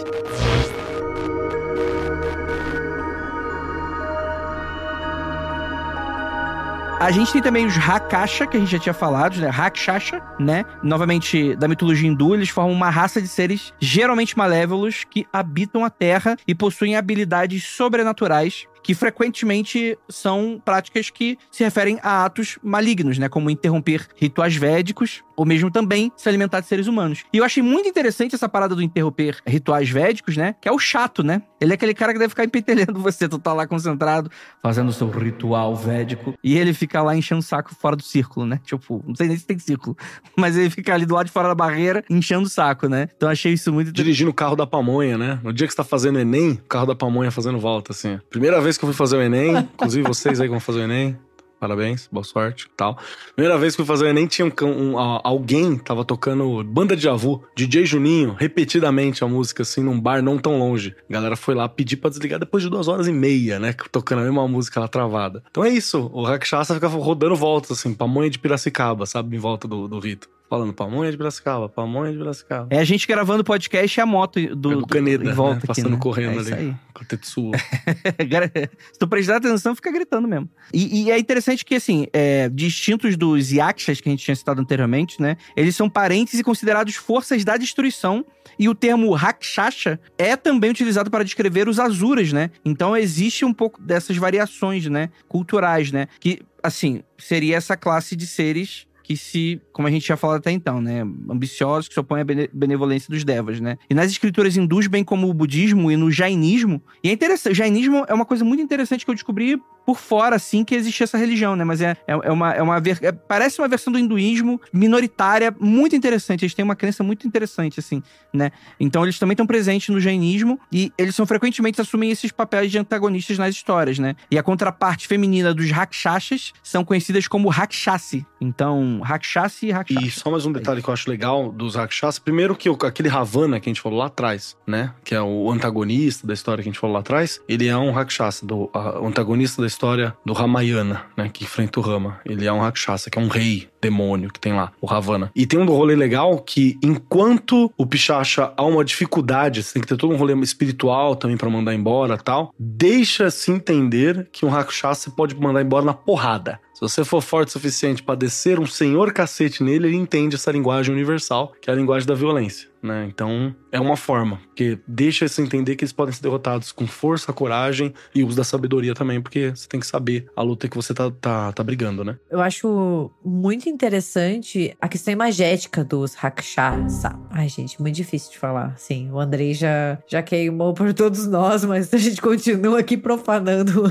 A 7.01 7.09
gente 7.09 7.34
tem 7.34 7.41
também 7.41 7.65
os 7.65 7.76
Rakasha, 7.76 8.45
que 8.45 8.55
a 8.55 8.59
gente 8.59 8.72
já 8.72 8.78
tinha 8.78 8.93
falado, 8.93 9.36
né? 9.38 9.49
Rakshasha, 9.49 10.22
né? 10.39 10.63
Novamente, 10.84 11.55
da 11.55 11.67
mitologia 11.67 12.07
hindu, 12.07 12.36
eles 12.36 12.49
formam 12.49 12.76
uma 12.76 12.91
raça 12.91 13.19
de 13.19 13.28
seres 13.28 13.74
geralmente 13.80 14.38
malévolos 14.38 15.03
que 15.03 15.26
habitam 15.34 15.84
a 15.84 15.89
Terra 15.89 16.38
e 16.47 16.53
possuem 16.53 16.95
habilidades 16.95 17.63
sobrenaturais 17.63 18.67
que 18.84 18.93
frequentemente 18.93 19.97
são 20.09 20.61
práticas 20.63 21.09
que 21.09 21.38
se 21.51 21.63
referem 21.63 21.99
a 22.03 22.26
atos 22.26 22.59
malignos, 22.61 23.17
né? 23.17 23.30
Como 23.30 23.49
interromper 23.49 24.07
rituais 24.15 24.55
védicos 24.55 25.24
ou 25.42 25.46
mesmo 25.46 25.72
também 25.72 26.12
se 26.16 26.30
alimentar 26.30 26.60
de 26.60 26.68
seres 26.68 26.86
humanos. 26.86 27.24
E 27.34 27.38
eu 27.38 27.44
achei 27.44 27.64
muito 27.64 27.89
interessante 27.89 28.36
essa 28.36 28.48
parada 28.48 28.76
do 28.76 28.82
interromper 28.84 29.38
rituais 29.44 29.89
védicos, 29.89 30.38
né? 30.38 30.54
Que 30.62 30.70
é 30.70 30.72
o 30.72 30.78
chato, 30.78 31.24
né? 31.24 31.42
Ele 31.60 31.72
é 31.72 31.74
aquele 31.74 31.96
cara 31.96 32.14
que 32.14 32.20
deve 32.20 32.30
ficar 32.30 32.44
empetelhando 32.46 33.00
você, 33.00 33.28
tu 33.28 33.39
tá 33.39 33.52
lá 33.52 33.66
concentrado, 33.66 34.30
fazendo 34.62 34.89
o 34.89 34.94
seu 34.94 35.10
ritual 35.10 35.76
védico, 35.76 36.36
e 36.44 36.60
ele 36.60 36.76
fica 36.76 37.02
lá 37.02 37.16
enchendo 37.16 37.39
o 37.39 37.44
saco 37.44 37.74
fora 37.74 37.96
do 37.96 38.04
círculo, 38.04 38.46
né? 38.46 38.60
Tipo, 38.64 39.04
não 39.08 39.16
sei 39.16 39.28
nem 39.28 39.36
se 39.36 39.44
tem 39.44 39.58
círculo, 39.58 39.98
mas 40.38 40.56
ele 40.56 40.70
fica 40.70 40.94
ali 40.94 41.08
do 41.08 41.16
lado 41.16 41.26
de 41.26 41.32
fora 41.32 41.48
da 41.48 41.56
barreira, 41.56 42.04
enchendo 42.08 42.46
o 42.46 42.50
saco, 42.50 42.88
né? 42.88 43.08
Então 43.18 43.28
achei 43.28 43.54
isso 43.54 43.74
muito. 43.74 43.92
Dirigindo 43.92 44.30
o 44.30 44.34
carro 44.36 44.56
da 44.56 44.68
pamonha, 44.68 45.18
né? 45.18 45.39
No 45.44 45.52
dia 45.52 45.66
que 45.66 45.74
você 45.74 45.78
tá 45.78 45.84
fazendo 45.84 46.20
Enem, 46.20 46.52
o 46.52 46.68
carro 46.68 46.86
da 46.86 46.96
pamonha 46.96 47.32
fazendo 47.32 47.58
volta, 47.58 47.94
assim. 47.94 48.20
Primeira 48.30 48.62
vez 48.62 48.78
que 48.78 48.86
eu 48.86 48.89
fui 48.89 48.96
fazer 48.96 49.18
o 49.18 49.22
Enem, 49.24 49.58
inclusive 49.58 50.08
vocês 50.08 50.39
aí 50.39 50.46
que 50.46 50.52
vão 50.52 50.60
fazer 50.60 50.82
o 50.82 50.84
Enem. 50.84 51.18
Parabéns, 51.62 52.09
boa 52.12 52.24
sorte 52.24 52.68
tal. 52.76 52.97
Primeira 53.36 53.55
vez 53.55 53.76
que 53.76 53.82
eu 53.82 53.86
fui 53.86 53.93
fazer 53.95 54.05
o 54.05 54.07
Enem, 54.09 54.26
tinha 54.26 54.47
um, 54.47 54.66
um- 54.66 54.97
alguém 54.97 55.78
tava 55.78 56.03
tocando 56.03 56.64
Banda 56.64 56.95
de 56.95 57.03
Javu, 57.03 57.43
DJ 57.55 57.86
Juninho, 57.86 58.34
repetidamente 58.34 59.24
a 59.24 59.28
música, 59.28 59.62
assim, 59.62 59.84
num 59.84 59.99
bar 60.01 60.24
não 60.24 60.39
tão 60.39 60.57
longe. 60.57 60.95
A 61.07 61.14
galera 61.14 61.36
foi 61.36 61.53
lá 61.53 61.70
pedir 61.70 61.97
pra 61.97 62.09
desligar 62.09 62.39
depois 62.39 62.64
de 62.64 62.70
duas 62.70 62.88
horas 62.88 63.07
e 63.07 63.14
meia, 63.14 63.59
né? 63.59 63.76
Tocando 63.91 64.22
a 64.22 64.24
mesma 64.24 64.47
música 64.47 64.80
lá 64.80 64.88
travada. 64.88 65.43
Então 65.51 65.64
é 65.64 65.70
isso, 65.70 66.09
o 66.12 66.24
Rakshasa 66.24 66.74
fica 66.74 66.88
rodando 66.88 67.36
voltas, 67.36 67.78
assim, 67.78 67.93
pamonha 67.93 68.28
de 68.32 68.39
Piracicaba, 68.39 69.05
sabe? 69.05 69.36
Em 69.36 69.39
volta 69.39 69.68
do, 69.68 69.88
do 69.88 69.99
rito. 69.99 70.28
Falando 70.52 70.74
pamonha 70.74 71.10
de 71.10 71.16
Piracicaba, 71.16 71.70
pamonha 71.70 72.12
de 72.12 72.18
Piracicaba. 72.18 72.68
É 72.70 72.78
a 72.78 72.84
gente 72.84 73.08
gravando 73.08 73.41
podcast 73.41 73.97
e 73.97 74.02
a 74.02 74.06
moto 74.06 74.54
do, 74.54 74.74
É 74.74 74.76
do 74.76 74.86
Caneda, 74.86 75.24
em 75.24 75.34
volta 75.34 75.54
né? 75.54 75.58
aqui, 75.60 75.68
Passando 75.68 75.91
né? 75.91 75.97
correndo 75.97 76.49
é 76.49 76.54
ali. 76.54 76.76
Com 76.93 77.04
o 77.06 77.08
Tetsuo. 77.08 77.52
Se 78.91 78.99
tu 78.99 79.08
prestar 79.08 79.38
atenção, 79.38 79.74
fica 79.74 79.89
gritando 79.89 80.28
mesmo. 80.28 80.49
E, 80.74 81.04
e 81.04 81.12
é 81.12 81.18
interessante 81.18 81.64
que, 81.64 81.76
assim, 81.76 82.06
é, 82.12 82.49
distintos 82.49 83.16
dos 83.16 83.49
Yakshas 83.49 84.02
que 84.02 84.10
a 84.10 84.12
gente 84.12 84.26
tinha 84.26 84.36
citado 84.36 84.60
anteriormente, 84.60 85.22
né? 85.22 85.38
Eles 85.56 85.74
são 85.74 85.89
parentes 85.89 86.38
e 86.38 86.43
considerados 86.43 86.95
forças 86.95 87.45
da 87.45 87.56
destruição. 87.56 88.26
E 88.60 88.68
o 88.68 88.76
termo 88.76 89.10
Rakshasha 89.14 90.02
é 90.18 90.36
também 90.36 90.70
utilizado 90.70 91.10
para 91.10 91.24
descrever 91.24 91.70
os 91.70 91.80
Asuras, 91.80 92.34
né? 92.34 92.52
Então 92.66 92.97
existe 92.97 93.45
um 93.45 93.54
pouco 93.54 93.82
dessas 93.82 94.18
variações, 94.18 94.86
né? 94.88 95.12
Culturais, 95.30 95.93
né? 95.93 96.10
Que, 96.20 96.41
assim, 96.62 97.04
seria 97.18 97.56
essa 97.56 97.78
classe 97.78 98.18
de 98.18 98.28
seres 98.28 98.91
que 99.12 99.18
se, 99.18 99.62
como 99.74 99.88
a 99.88 99.91
gente 99.91 100.05
tinha 100.05 100.18
falado 100.18 100.38
até 100.38 100.51
então, 100.51 100.82
né, 100.82 101.01
ambiciosos 101.30 101.88
que 101.88 101.93
se 101.93 101.99
opõem 101.99 102.22
à 102.22 102.24
bene- 102.24 102.49
benevolência 102.53 103.09
dos 103.09 103.24
devas, 103.24 103.59
né? 103.59 103.78
E 103.89 103.93
nas 103.93 104.09
escrituras 104.12 104.55
hindus, 104.55 104.88
bem 104.88 105.03
como 105.03 105.30
o 105.30 105.34
budismo 105.34 105.91
e 105.91 105.97
no 105.97 106.09
jainismo, 106.09 106.82
e 107.03 107.09
é 107.09 107.12
interessante, 107.12 107.53
o 107.53 107.55
jainismo 107.55 108.05
é 108.07 108.14
uma 108.14 108.26
coisa 108.26 108.45
muito 108.45 108.62
interessante 108.64 109.03
que 109.03 109.12
eu 109.12 109.16
descobri 109.16 109.62
por 109.86 109.97
fora, 109.97 110.36
assim, 110.36 110.63
que 110.63 110.75
existia 110.75 111.03
essa 111.03 111.17
religião, 111.17 111.55
né? 111.55 111.63
Mas 111.63 111.82
é, 111.82 111.97
é, 112.07 112.13
é 112.13 112.32
uma, 112.32 112.53
é 112.53 112.61
uma 112.61 112.79
ver- 112.79 112.99
é- 113.01 113.11
parece 113.11 113.59
uma 113.59 113.67
versão 113.67 113.91
do 113.91 113.99
hinduísmo 113.99 114.59
minoritária, 114.71 115.53
muito 115.59 115.95
interessante. 115.95 116.43
Eles 116.43 116.53
têm 116.53 116.63
uma 116.63 116.75
crença 116.75 117.03
muito 117.03 117.27
interessante, 117.27 117.79
assim, 117.79 118.01
né? 118.34 118.51
Então 118.79 119.03
eles 119.03 119.17
também 119.17 119.34
estão 119.34 119.47
presentes 119.47 119.89
no 119.89 119.99
jainismo 119.99 120.59
e 120.71 120.91
eles 120.97 121.15
são 121.15 121.25
frequentemente 121.25 121.79
assumem 121.82 122.11
esses 122.11 122.32
papéis 122.32 122.71
de 122.71 122.77
antagonistas 122.77 123.38
nas 123.38 123.55
histórias, 123.55 123.97
né? 123.99 124.15
E 124.29 124.38
a 124.38 124.43
contraparte 124.43 125.07
feminina 125.07 125.53
dos 125.53 125.71
rakshasas 125.71 126.53
são 126.63 126.84
conhecidas 126.84 127.27
como 127.27 127.49
rakshasi. 127.49 128.25
Então, 128.39 128.99
rakshasi 129.03 129.67
e 129.67 129.71
rakshasa. 129.71 130.05
E 130.05 130.11
só 130.11 130.32
mais 130.32 130.45
um 130.45 130.51
detalhe 130.51 130.82
que 130.82 130.89
eu 130.89 130.93
acho 130.93 131.09
legal 131.09 131.51
dos 131.51 131.75
Rakshas. 131.75 132.19
Primeiro 132.19 132.55
que 132.55 132.69
aquele 132.86 133.09
Ravana 133.09 133.59
que 133.59 133.69
a 133.69 133.71
gente 133.71 133.82
falou 133.82 133.99
lá 133.99 134.07
atrás, 134.07 134.57
né? 134.65 134.93
Que 135.03 135.15
é 135.15 135.21
o 135.21 135.49
antagonista 135.51 136.25
da 136.25 136.34
história 136.34 136.63
que 136.63 136.69
a 136.69 136.71
gente 136.71 136.79
falou 136.79 136.93
lá 136.93 136.99
atrás. 137.01 137.39
Ele 137.47 137.67
é 137.67 137.77
um 137.77 137.91
Rakshasa, 137.91 138.45
do, 138.45 138.69
antagonista 139.03 139.61
da 139.61 139.67
história 139.72 140.15
do 140.26 140.34
Ramayana, 140.34 141.03
né? 141.17 141.30
Que 141.32 141.43
enfrenta 141.43 141.80
o 141.80 141.84
Rama. 141.84 142.19
Ele 142.26 142.45
é 142.45 142.53
um 142.53 142.59
Rakshasa, 142.59 143.09
que 143.09 143.17
é 143.17 143.22
um 143.22 143.28
rei 143.28 143.69
demônio 143.82 144.32
que 144.32 144.39
tem 144.39 144.53
lá, 144.53 144.72
o 144.80 144.86
Ravana. 144.86 145.32
E 145.36 145.45
tem 145.45 145.59
um 145.59 145.65
rolê 145.65 145.95
legal 145.95 146.38
que 146.38 146.78
enquanto 146.84 147.72
o 147.78 147.86
Pichacha 147.86 148.53
há 148.55 148.63
uma 148.63 148.86
dificuldade, 148.86 149.63
você 149.63 149.74
tem 149.74 149.82
que 149.82 149.88
ter 149.88 149.97
todo 149.97 150.13
um 150.13 150.17
rolê 150.17 150.34
espiritual 150.41 151.15
também 151.15 151.36
pra 151.36 151.49
mandar 151.49 151.74
embora 151.74 152.17
tal, 152.17 152.53
deixa-se 152.59 153.51
entender 153.51 154.30
que 154.32 154.45
um 154.45 154.49
Rakshasa 154.49 155.09
pode 155.11 155.36
mandar 155.36 155.61
embora 155.61 155.86
na 155.86 155.93
porrada. 155.93 156.59
Se 156.82 156.89
você 156.89 157.05
for 157.05 157.21
forte 157.21 157.49
o 157.49 157.51
suficiente 157.51 158.01
pra 158.01 158.15
descer 158.15 158.59
um 158.59 158.65
senhor 158.65 159.13
cacete 159.13 159.63
nele, 159.63 159.86
ele 159.86 159.97
entende 159.97 160.36
essa 160.36 160.51
linguagem 160.51 160.91
universal, 160.91 161.53
que 161.61 161.69
é 161.69 161.73
a 161.73 161.75
linguagem 161.75 162.07
da 162.07 162.15
violência, 162.15 162.69
né? 162.82 163.05
Então, 163.07 163.55
é 163.71 163.79
uma 163.79 163.95
forma, 163.95 164.41
porque 164.47 164.79
deixa 164.88 165.27
se 165.27 165.43
entender 165.43 165.75
que 165.75 165.84
eles 165.84 165.93
podem 165.93 166.11
ser 166.11 166.23
derrotados 166.23 166.71
com 166.71 166.88
força, 166.88 167.32
coragem 167.32 167.93
e 168.15 168.23
uso 168.23 168.36
da 168.36 168.43
sabedoria 168.43 168.95
também, 168.95 169.21
porque 169.21 169.51
você 169.51 169.67
tem 169.67 169.79
que 169.79 169.86
saber 169.86 170.25
a 170.36 170.41
luta 170.41 170.67
que 170.67 170.75
você 170.75 170.91
tá, 170.91 171.11
tá, 171.11 171.51
tá 171.51 171.63
brigando, 171.63 172.03
né? 172.03 172.17
Eu 172.32 172.41
acho 172.41 173.11
muito 173.23 173.69
interessante 173.69 174.75
a 174.82 174.88
questão 174.88 175.11
imagética 175.11 175.84
dos 175.84 176.15
Rakshasa. 176.15 177.15
Ai, 177.29 177.47
gente, 177.47 177.79
muito 177.79 177.95
difícil 177.95 178.32
de 178.32 178.39
falar. 178.39 178.75
Sim, 178.79 179.11
o 179.11 179.19
Andrei 179.19 179.53
já, 179.53 179.99
já 180.07 180.23
queimou 180.23 180.73
por 180.73 180.91
todos 180.95 181.27
nós, 181.27 181.63
mas 181.63 181.93
a 181.93 181.97
gente 181.97 182.19
continua 182.19 182.79
aqui 182.79 182.97
profanando 182.97 183.84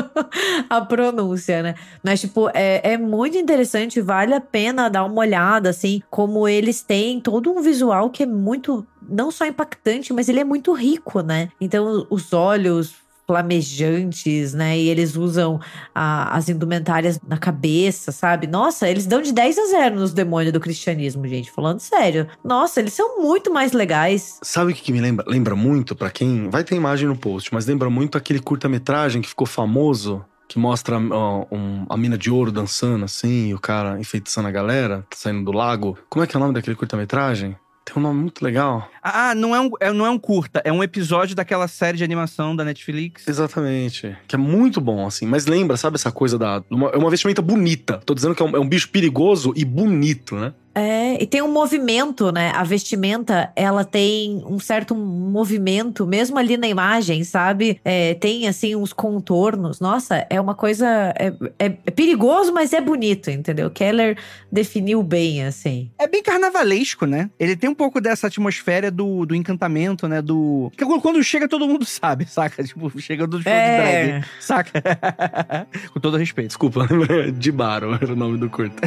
a 0.70 0.80
pronúncia, 0.80 1.62
né? 1.62 1.74
Mas, 2.02 2.21
tipo, 2.22 2.48
é, 2.54 2.92
é 2.94 2.98
muito 2.98 3.36
interessante, 3.36 4.00
vale 4.00 4.34
a 4.34 4.40
pena 4.40 4.88
dar 4.88 5.04
uma 5.04 5.20
olhada, 5.20 5.68
assim, 5.70 6.02
como 6.10 6.48
eles 6.48 6.82
têm 6.82 7.20
todo 7.20 7.50
um 7.50 7.60
visual 7.62 8.10
que 8.10 8.22
é 8.22 8.26
muito, 8.26 8.86
não 9.08 9.30
só 9.30 9.44
impactante, 9.46 10.12
mas 10.12 10.28
ele 10.28 10.40
é 10.40 10.44
muito 10.44 10.72
rico, 10.72 11.20
né? 11.20 11.50
Então, 11.60 12.06
os 12.10 12.32
olhos 12.32 12.94
flamejantes, 13.24 14.52
né? 14.52 14.76
E 14.78 14.88
eles 14.88 15.16
usam 15.16 15.60
a- 15.94 16.36
as 16.36 16.48
indumentárias 16.48 17.18
na 17.26 17.38
cabeça, 17.38 18.10
sabe? 18.12 18.46
Nossa, 18.46 18.88
eles 18.88 19.06
dão 19.06 19.22
de 19.22 19.32
10 19.32 19.56
a 19.58 19.66
0 19.66 19.96
nos 19.96 20.12
demônios 20.12 20.52
do 20.52 20.60
cristianismo, 20.60 21.26
gente. 21.26 21.50
Falando 21.50 21.80
sério. 21.80 22.26
Nossa, 22.44 22.80
eles 22.80 22.92
são 22.92 23.22
muito 23.22 23.52
mais 23.52 23.72
legais. 23.72 24.38
Sabe 24.42 24.72
o 24.72 24.74
que, 24.74 24.82
que 24.82 24.92
me 24.92 25.00
lembra? 25.00 25.24
Lembra 25.28 25.54
muito, 25.54 25.94
pra 25.94 26.10
quem. 26.10 26.50
Vai 26.50 26.64
ter 26.64 26.74
imagem 26.74 27.06
no 27.08 27.16
post, 27.16 27.52
mas 27.54 27.66
lembra 27.66 27.88
muito 27.88 28.18
aquele 28.18 28.40
curta-metragem 28.40 29.22
que 29.22 29.28
ficou 29.28 29.46
famoso. 29.46 30.24
Que 30.52 30.58
mostra 30.58 30.98
ó, 31.10 31.46
um- 31.50 31.86
a 31.88 31.96
mina 31.96 32.18
de 32.18 32.30
ouro 32.30 32.52
dançando 32.52 33.06
assim, 33.06 33.48
e 33.48 33.54
o 33.54 33.58
cara 33.58 33.98
enfeitiçando 33.98 34.48
a 34.48 34.50
galera, 34.50 35.02
saindo 35.14 35.50
do 35.50 35.50
lago. 35.56 35.96
Como 36.10 36.22
é 36.22 36.26
que 36.26 36.36
é 36.36 36.38
o 36.38 36.40
nome 36.42 36.52
daquele 36.52 36.76
curta-metragem? 36.76 37.56
Tem 37.86 37.94
um 37.96 38.00
nome 38.02 38.20
muito 38.20 38.44
legal. 38.44 38.86
Ah, 39.02 39.34
não 39.34 39.56
é, 39.56 39.60
um, 39.62 39.70
é- 39.80 39.92
não 39.92 40.04
é 40.04 40.10
um 40.10 40.18
curta, 40.18 40.60
é 40.62 40.70
um 40.70 40.82
episódio 40.84 41.34
daquela 41.34 41.66
série 41.66 41.96
de 41.96 42.04
animação 42.04 42.54
da 42.54 42.64
Netflix. 42.66 43.26
Exatamente. 43.26 44.14
Que 44.28 44.34
é 44.36 44.38
muito 44.38 44.78
bom, 44.78 45.06
assim. 45.06 45.24
Mas 45.26 45.46
lembra, 45.46 45.76
sabe, 45.78 45.96
essa 45.96 46.12
coisa 46.12 46.38
da. 46.38 46.62
Uma, 46.70 46.90
é 46.90 46.98
uma 46.98 47.08
vestimenta 47.10 47.40
bonita. 47.40 48.02
Tô 48.04 48.14
dizendo 48.14 48.34
que 48.34 48.42
é 48.42 48.46
um, 48.46 48.54
é 48.56 48.60
um 48.60 48.68
bicho 48.68 48.90
perigoso 48.90 49.54
e 49.56 49.64
bonito, 49.64 50.36
né? 50.36 50.52
É, 50.74 51.22
e 51.22 51.26
tem 51.26 51.42
um 51.42 51.52
movimento, 51.52 52.32
né? 52.32 52.50
A 52.54 52.62
vestimenta, 52.64 53.50
ela 53.54 53.84
tem 53.84 54.42
um 54.46 54.58
certo 54.58 54.94
movimento, 54.94 56.06
mesmo 56.06 56.38
ali 56.38 56.56
na 56.56 56.66
imagem, 56.66 57.24
sabe? 57.24 57.80
É, 57.84 58.14
tem, 58.14 58.48
assim, 58.48 58.74
uns 58.74 58.92
contornos. 58.92 59.80
Nossa, 59.80 60.26
é 60.30 60.40
uma 60.40 60.54
coisa. 60.54 60.86
É, 61.18 61.32
é- 61.58 61.76
é 61.86 61.90
perigoso, 61.90 62.52
mas 62.52 62.72
é 62.72 62.80
bonito, 62.80 63.30
entendeu? 63.30 63.70
Keller 63.70 64.16
definiu 64.50 65.02
bem, 65.02 65.44
assim. 65.44 65.90
É 65.98 66.06
bem 66.08 66.22
carnavalesco, 66.22 67.04
né? 67.06 67.28
Ele 67.38 67.54
tem 67.56 67.68
um 67.68 67.74
pouco 67.74 68.00
dessa 68.00 68.26
atmosfera 68.26 68.90
do, 68.90 69.26
do 69.26 69.34
encantamento, 69.34 70.08
né? 70.08 70.22
Do. 70.22 70.70
Que 70.76 70.84
quando 70.84 71.22
chega 71.22 71.46
todo 71.48 71.66
mundo 71.66 71.84
sabe, 71.86 72.26
saca? 72.26 72.62
Tipo, 72.64 72.90
chega 73.00 73.26
do 73.26 73.42
show 73.42 73.52
de 73.52 73.58
É. 73.58 74.06
drag, 74.20 74.24
saca? 74.40 74.82
Com 75.92 76.00
todo 76.00 76.16
respeito. 76.16 76.48
Desculpa, 76.48 76.86
de 77.36 77.52
Baro 77.52 77.94
era 77.94 78.12
o 78.12 78.16
nome 78.16 78.38
do 78.38 78.48
curta. 78.48 78.82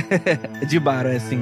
De 0.67 0.79
bar, 0.79 1.05
é 1.05 1.15
assim. 1.17 1.41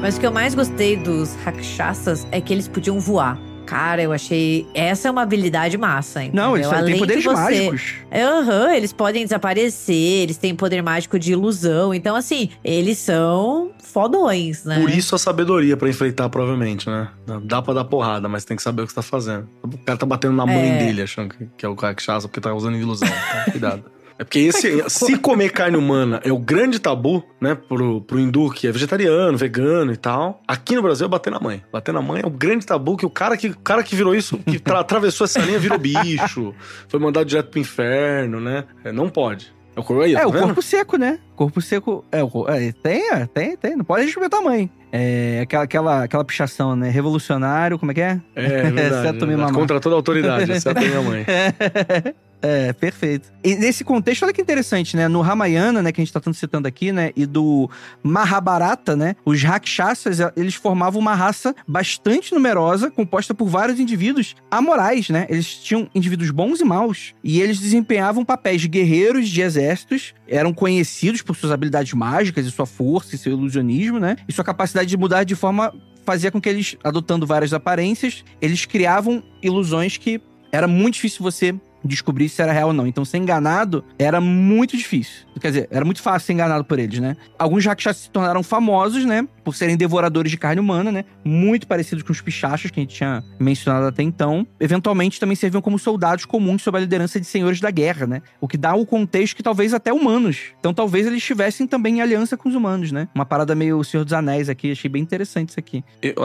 Mas 0.00 0.16
o 0.16 0.20
que 0.20 0.26
eu 0.26 0.32
mais 0.32 0.54
gostei 0.54 0.96
dos 0.96 1.34
Rakshasas 1.44 2.26
é 2.30 2.40
que 2.40 2.52
eles 2.52 2.68
podiam 2.68 2.98
voar. 3.00 3.38
Cara, 3.66 4.00
eu 4.00 4.12
achei. 4.12 4.66
Essa 4.72 5.08
é 5.08 5.10
uma 5.10 5.20
habilidade 5.20 5.76
massa, 5.76 6.22
hein? 6.22 6.30
Não, 6.32 6.56
eles 6.56 6.66
têm 6.70 6.98
poderes 6.98 7.24
mágicos. 7.26 7.94
Aham, 8.10 8.72
eles 8.74 8.94
podem 8.94 9.24
desaparecer, 9.24 10.22
eles 10.22 10.38
têm 10.38 10.54
poder 10.54 10.80
mágico 10.82 11.18
de 11.18 11.32
ilusão. 11.32 11.92
Então, 11.92 12.16
assim, 12.16 12.48
eles 12.64 12.96
são 12.96 13.70
fodões, 13.84 14.64
né? 14.64 14.80
Por 14.80 14.88
isso 14.88 15.14
a 15.14 15.18
sabedoria 15.18 15.76
pra 15.76 15.86
enfrentar, 15.90 16.30
provavelmente, 16.30 16.88
né? 16.88 17.08
Dá 17.44 17.60
pra 17.60 17.74
dar 17.74 17.84
porrada, 17.84 18.26
mas 18.26 18.42
tem 18.46 18.56
que 18.56 18.62
saber 18.62 18.82
o 18.82 18.86
que 18.86 18.92
você 18.92 18.96
tá 18.96 19.02
fazendo. 19.02 19.46
O 19.62 19.76
cara 19.84 19.98
tá 19.98 20.06
batendo 20.06 20.32
na 20.34 20.46
mãe 20.46 20.70
É. 20.70 20.78
dele, 20.78 21.02
achando 21.02 21.34
que, 21.58 21.66
é 21.66 21.68
o 21.68 21.74
Rakshasa, 21.74 22.26
porque 22.26 22.40
tá 22.40 22.54
usando 22.54 22.78
ilusão. 22.78 23.06
Então, 23.06 23.44
cuidado. 23.52 23.84
É 24.18 24.24
porque 24.24 24.40
esse, 24.40 24.82
se 24.88 25.16
comer 25.16 25.50
carne 25.52 25.76
humana 25.76 26.20
é 26.24 26.32
o 26.32 26.38
grande 26.38 26.78
tabu, 26.80 27.24
né, 27.40 27.54
pro, 27.54 28.00
pro 28.00 28.18
hindu 28.18 28.50
que 28.50 28.66
é 28.66 28.72
vegetariano, 28.72 29.38
vegano 29.38 29.92
e 29.92 29.96
tal, 29.96 30.42
aqui 30.46 30.74
no 30.74 30.82
Brasil 30.82 31.06
é 31.06 31.08
bater 31.08 31.30
na 31.30 31.38
mãe. 31.38 31.62
Bater 31.72 31.94
na 31.94 32.02
mãe 32.02 32.22
é 32.24 32.26
o 32.26 32.30
grande 32.30 32.66
tabu 32.66 32.96
que 32.96 33.06
o 33.06 33.10
cara 33.10 33.36
que, 33.36 33.48
o 33.48 33.58
cara 33.60 33.82
que 33.82 33.94
virou 33.94 34.14
isso, 34.16 34.36
que 34.38 34.58
tra- 34.58 34.80
atravessou 34.80 35.24
essa 35.24 35.38
linha 35.40 35.58
virou 35.58 35.78
bicho, 35.78 36.52
foi 36.88 36.98
mandado 36.98 37.26
direto 37.26 37.50
pro 37.50 37.60
inferno, 37.60 38.40
né? 38.40 38.64
É, 38.84 38.90
não 38.90 39.08
pode. 39.08 39.52
É 39.76 39.80
o 39.80 39.84
corpo 39.84 40.02
aí, 40.02 40.16
É, 40.16 40.18
tá 40.20 40.26
o 40.26 40.32
vendo? 40.32 40.42
corpo 40.46 40.62
seco, 40.62 40.96
né? 40.96 41.20
Corpo 41.36 41.60
seco. 41.60 42.04
É, 42.10 42.24
o, 42.24 42.46
é, 42.48 42.72
tem, 42.72 43.12
é, 43.12 43.26
tem, 43.26 43.56
tem. 43.56 43.76
Não 43.76 43.84
pode 43.84 44.04
respeitar 44.06 44.38
a 44.38 44.42
mãe. 44.42 44.68
É 44.90 45.40
aquela, 45.42 45.62
aquela, 45.62 46.02
aquela 46.02 46.24
pichação, 46.24 46.74
né? 46.74 46.90
Revolucionário, 46.90 47.78
como 47.78 47.92
é 47.92 47.94
que 47.94 48.00
é? 48.00 48.20
É, 48.34 48.44
é 48.44 48.48
verdade. 48.62 48.80
Exceto 49.06 49.18
verdade. 49.20 49.36
mamar. 49.36 49.52
Contra 49.52 49.78
toda 49.78 49.94
a 49.94 49.98
autoridade, 49.98 50.50
exceto 50.50 50.76
a 50.80 50.82
minha 50.82 51.02
mãe. 51.02 51.24
É, 52.40 52.72
perfeito. 52.72 53.32
E 53.42 53.56
nesse 53.56 53.82
contexto, 53.82 54.22
olha 54.22 54.32
que 54.32 54.40
interessante, 54.40 54.96
né? 54.96 55.08
No 55.08 55.20
Ramayana, 55.20 55.82
né, 55.82 55.90
que 55.90 56.00
a 56.00 56.04
gente 56.04 56.12
tá 56.12 56.20
tanto 56.20 56.36
citando 56.36 56.68
aqui, 56.68 56.92
né, 56.92 57.10
e 57.16 57.26
do 57.26 57.68
Mahabharata, 58.02 58.94
né, 58.94 59.16
os 59.24 59.42
Rakshasas, 59.42 60.18
eles 60.36 60.54
formavam 60.54 61.00
uma 61.00 61.14
raça 61.14 61.54
bastante 61.66 62.32
numerosa, 62.32 62.90
composta 62.90 63.34
por 63.34 63.48
vários 63.48 63.80
indivíduos 63.80 64.36
amorais, 64.50 65.08
né? 65.08 65.26
Eles 65.28 65.46
tinham 65.54 65.88
indivíduos 65.94 66.30
bons 66.30 66.60
e 66.60 66.64
maus, 66.64 67.14
e 67.24 67.40
eles 67.40 67.58
desempenhavam 67.58 68.24
papéis 68.24 68.60
de 68.60 68.68
guerreiros 68.68 69.28
de 69.28 69.40
exércitos, 69.40 70.14
eram 70.28 70.52
conhecidos 70.52 71.22
por 71.22 71.34
suas 71.34 71.50
habilidades 71.50 71.92
mágicas 71.92 72.46
e 72.46 72.50
sua 72.50 72.66
força 72.66 73.14
e 73.14 73.18
seu 73.18 73.32
ilusionismo, 73.32 73.98
né? 73.98 74.16
E 74.28 74.32
sua 74.32 74.44
capacidade 74.44 74.88
de 74.88 74.96
mudar 74.96 75.24
de 75.24 75.34
forma 75.34 75.74
fazia 76.04 76.30
com 76.30 76.40
que 76.40 76.48
eles, 76.48 76.76
adotando 76.82 77.26
várias 77.26 77.52
aparências, 77.52 78.24
eles 78.40 78.64
criavam 78.64 79.22
ilusões 79.42 79.96
que 79.96 80.20
era 80.50 80.66
muito 80.66 80.94
difícil 80.94 81.22
você 81.22 81.54
descobrir 81.88 82.28
se 82.28 82.40
era 82.40 82.52
real 82.52 82.68
ou 82.68 82.74
não. 82.74 82.86
Então, 82.86 83.04
ser 83.04 83.18
enganado 83.18 83.84
era 83.98 84.20
muito 84.20 84.76
difícil. 84.76 85.26
Quer 85.40 85.48
dizer, 85.48 85.68
era 85.70 85.84
muito 85.84 86.02
fácil 86.02 86.26
ser 86.26 86.32
enganado 86.32 86.64
por 86.64 86.78
eles, 86.78 86.98
né? 86.98 87.16
Alguns 87.38 87.64
Rakshasas 87.64 88.02
se 88.02 88.10
tornaram 88.10 88.42
famosos, 88.42 89.04
né? 89.04 89.26
Por 89.48 89.56
serem 89.56 89.76
devoradores 89.76 90.30
de 90.30 90.36
carne 90.36 90.60
humana, 90.60 90.92
né? 90.92 91.04
Muito 91.24 91.66
parecidos 91.66 92.02
com 92.02 92.12
os 92.12 92.20
pichachos 92.20 92.70
que 92.70 92.80
a 92.80 92.82
gente 92.82 92.94
tinha 92.94 93.24
mencionado 93.40 93.86
até 93.86 94.02
então. 94.02 94.46
Eventualmente 94.60 95.18
também 95.18 95.34
serviam 95.34 95.62
como 95.62 95.78
soldados 95.78 96.26
comuns 96.26 96.62
sob 96.62 96.76
a 96.76 96.80
liderança 96.80 97.18
de 97.18 97.26
senhores 97.26 97.60
da 97.60 97.70
guerra, 97.70 98.06
né? 98.06 98.22
O 98.40 98.46
que 98.46 98.58
dá 98.58 98.74
o 98.74 98.84
contexto 98.84 99.34
que 99.34 99.42
talvez 99.42 99.72
até 99.72 99.90
humanos. 99.90 100.52
Então 100.60 100.74
talvez 100.74 101.06
eles 101.06 101.18
estivessem 101.18 101.66
também 101.66 101.98
em 101.98 102.00
aliança 102.02 102.36
com 102.36 102.48
os 102.48 102.54
humanos, 102.54 102.92
né? 102.92 103.08
Uma 103.14 103.24
parada 103.24 103.54
meio 103.54 103.82
Senhor 103.82 104.04
dos 104.04 104.12
Anéis 104.12 104.50
aqui, 104.50 104.70
achei 104.70 104.90
bem 104.90 105.02
interessante 105.02 105.48
isso 105.48 105.58
aqui. 105.58 105.82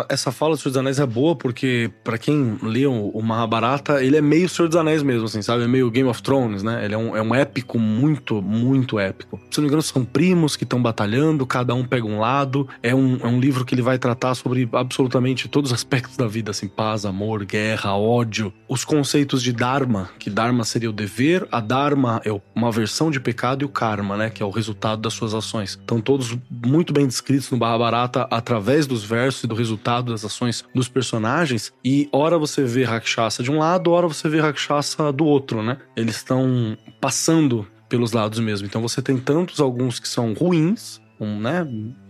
Essa 0.09 0.31
fala 0.31 0.55
do 0.55 0.57
Senhor 0.57 0.71
dos 0.71 0.77
Anéis 0.77 0.99
é 0.99 1.05
boa 1.05 1.35
porque, 1.35 1.89
para 2.03 2.17
quem 2.17 2.57
lê 2.61 2.85
o 2.85 3.21
Mahabharata, 3.21 4.03
ele 4.03 4.17
é 4.17 4.21
meio 4.21 4.49
Senhor 4.49 4.67
dos 4.67 4.75
Anéis 4.75 5.01
mesmo, 5.01 5.25
assim, 5.25 5.41
sabe? 5.41 5.63
É 5.63 5.67
meio 5.67 5.89
Game 5.89 6.09
of 6.09 6.21
Thrones, 6.21 6.61
né? 6.61 6.83
Ele 6.83 6.93
é 6.93 6.97
um, 6.97 7.15
é 7.15 7.21
um 7.21 7.33
épico 7.33 7.79
muito, 7.79 8.41
muito 8.41 8.99
épico. 8.99 9.39
Se 9.49 9.59
não 9.59 9.63
me 9.63 9.67
engano, 9.67 9.81
são 9.81 10.03
primos 10.03 10.55
que 10.55 10.63
estão 10.65 10.81
batalhando, 10.81 11.45
cada 11.45 11.73
um 11.73 11.85
pega 11.85 12.05
um 12.05 12.19
lado. 12.19 12.67
É 12.81 12.93
um, 12.93 13.12
é 13.21 13.27
um 13.27 13.39
livro 13.39 13.65
que 13.65 13.75
ele 13.75 13.81
vai 13.81 13.97
tratar 13.97 14.35
sobre 14.35 14.67
absolutamente 14.73 15.47
todos 15.47 15.71
os 15.71 15.75
aspectos 15.75 16.17
da 16.17 16.27
vida, 16.27 16.51
assim, 16.51 16.67
paz, 16.67 17.05
amor, 17.05 17.45
guerra, 17.45 17.95
ódio. 17.95 18.53
Os 18.67 18.83
conceitos 18.85 19.41
de 19.41 19.51
Dharma, 19.51 20.09
que 20.19 20.29
Dharma 20.29 20.63
seria 20.63 20.89
o 20.89 20.93
dever, 20.93 21.47
a 21.51 21.59
Dharma 21.59 22.21
é 22.25 22.41
uma 22.55 22.71
versão 22.71 23.11
de 23.11 23.19
pecado 23.19 23.63
e 23.63 23.65
o 23.65 23.69
Karma, 23.69 24.17
né? 24.17 24.29
Que 24.29 24.41
é 24.41 24.45
o 24.45 24.49
resultado 24.49 25.01
das 25.01 25.13
suas 25.13 25.33
ações. 25.33 25.79
Então, 25.83 25.99
todos 25.99 26.37
muito 26.49 26.93
bem 26.93 27.07
descritos 27.07 27.49
no 27.51 27.57
Mahabharata 27.57 28.27
através 28.31 28.87
dos 28.87 29.03
versos 29.03 29.43
e 29.43 29.47
do 29.47 29.55
resultado 29.55 30.11
das 30.11 30.23
ações 30.23 30.63
dos 30.73 30.87
personagens. 30.87 31.73
E 31.83 32.07
ora 32.11 32.37
você 32.37 32.63
vê 32.63 32.83
Rakshasa 32.83 33.43
de 33.43 33.51
um 33.51 33.57
lado, 33.59 33.91
ora 33.91 34.07
você 34.07 34.29
vê 34.29 34.39
Rakshasa 34.39 35.11
do 35.11 35.25
outro, 35.25 35.61
né? 35.61 35.77
Eles 35.95 36.15
estão 36.15 36.77
passando 36.99 37.67
pelos 37.93 38.11
lados 38.11 38.39
mesmo. 38.39 38.65
Então 38.65 38.81
você 38.81 39.01
tem 39.01 39.17
tantos 39.17 39.59
alguns 39.59 39.99
que 39.99 40.07
são 40.07 40.33
ruins, 40.33 40.99
um, 41.19 41.39
né, 41.39 41.63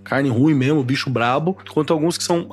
carne 0.03 0.29
ruim 0.29 0.53
mesmo, 0.53 0.83
bicho 0.83 1.09
brabo, 1.09 1.57
quanto 1.69 1.93
alguns 1.93 2.17
que 2.17 2.23
são 2.23 2.49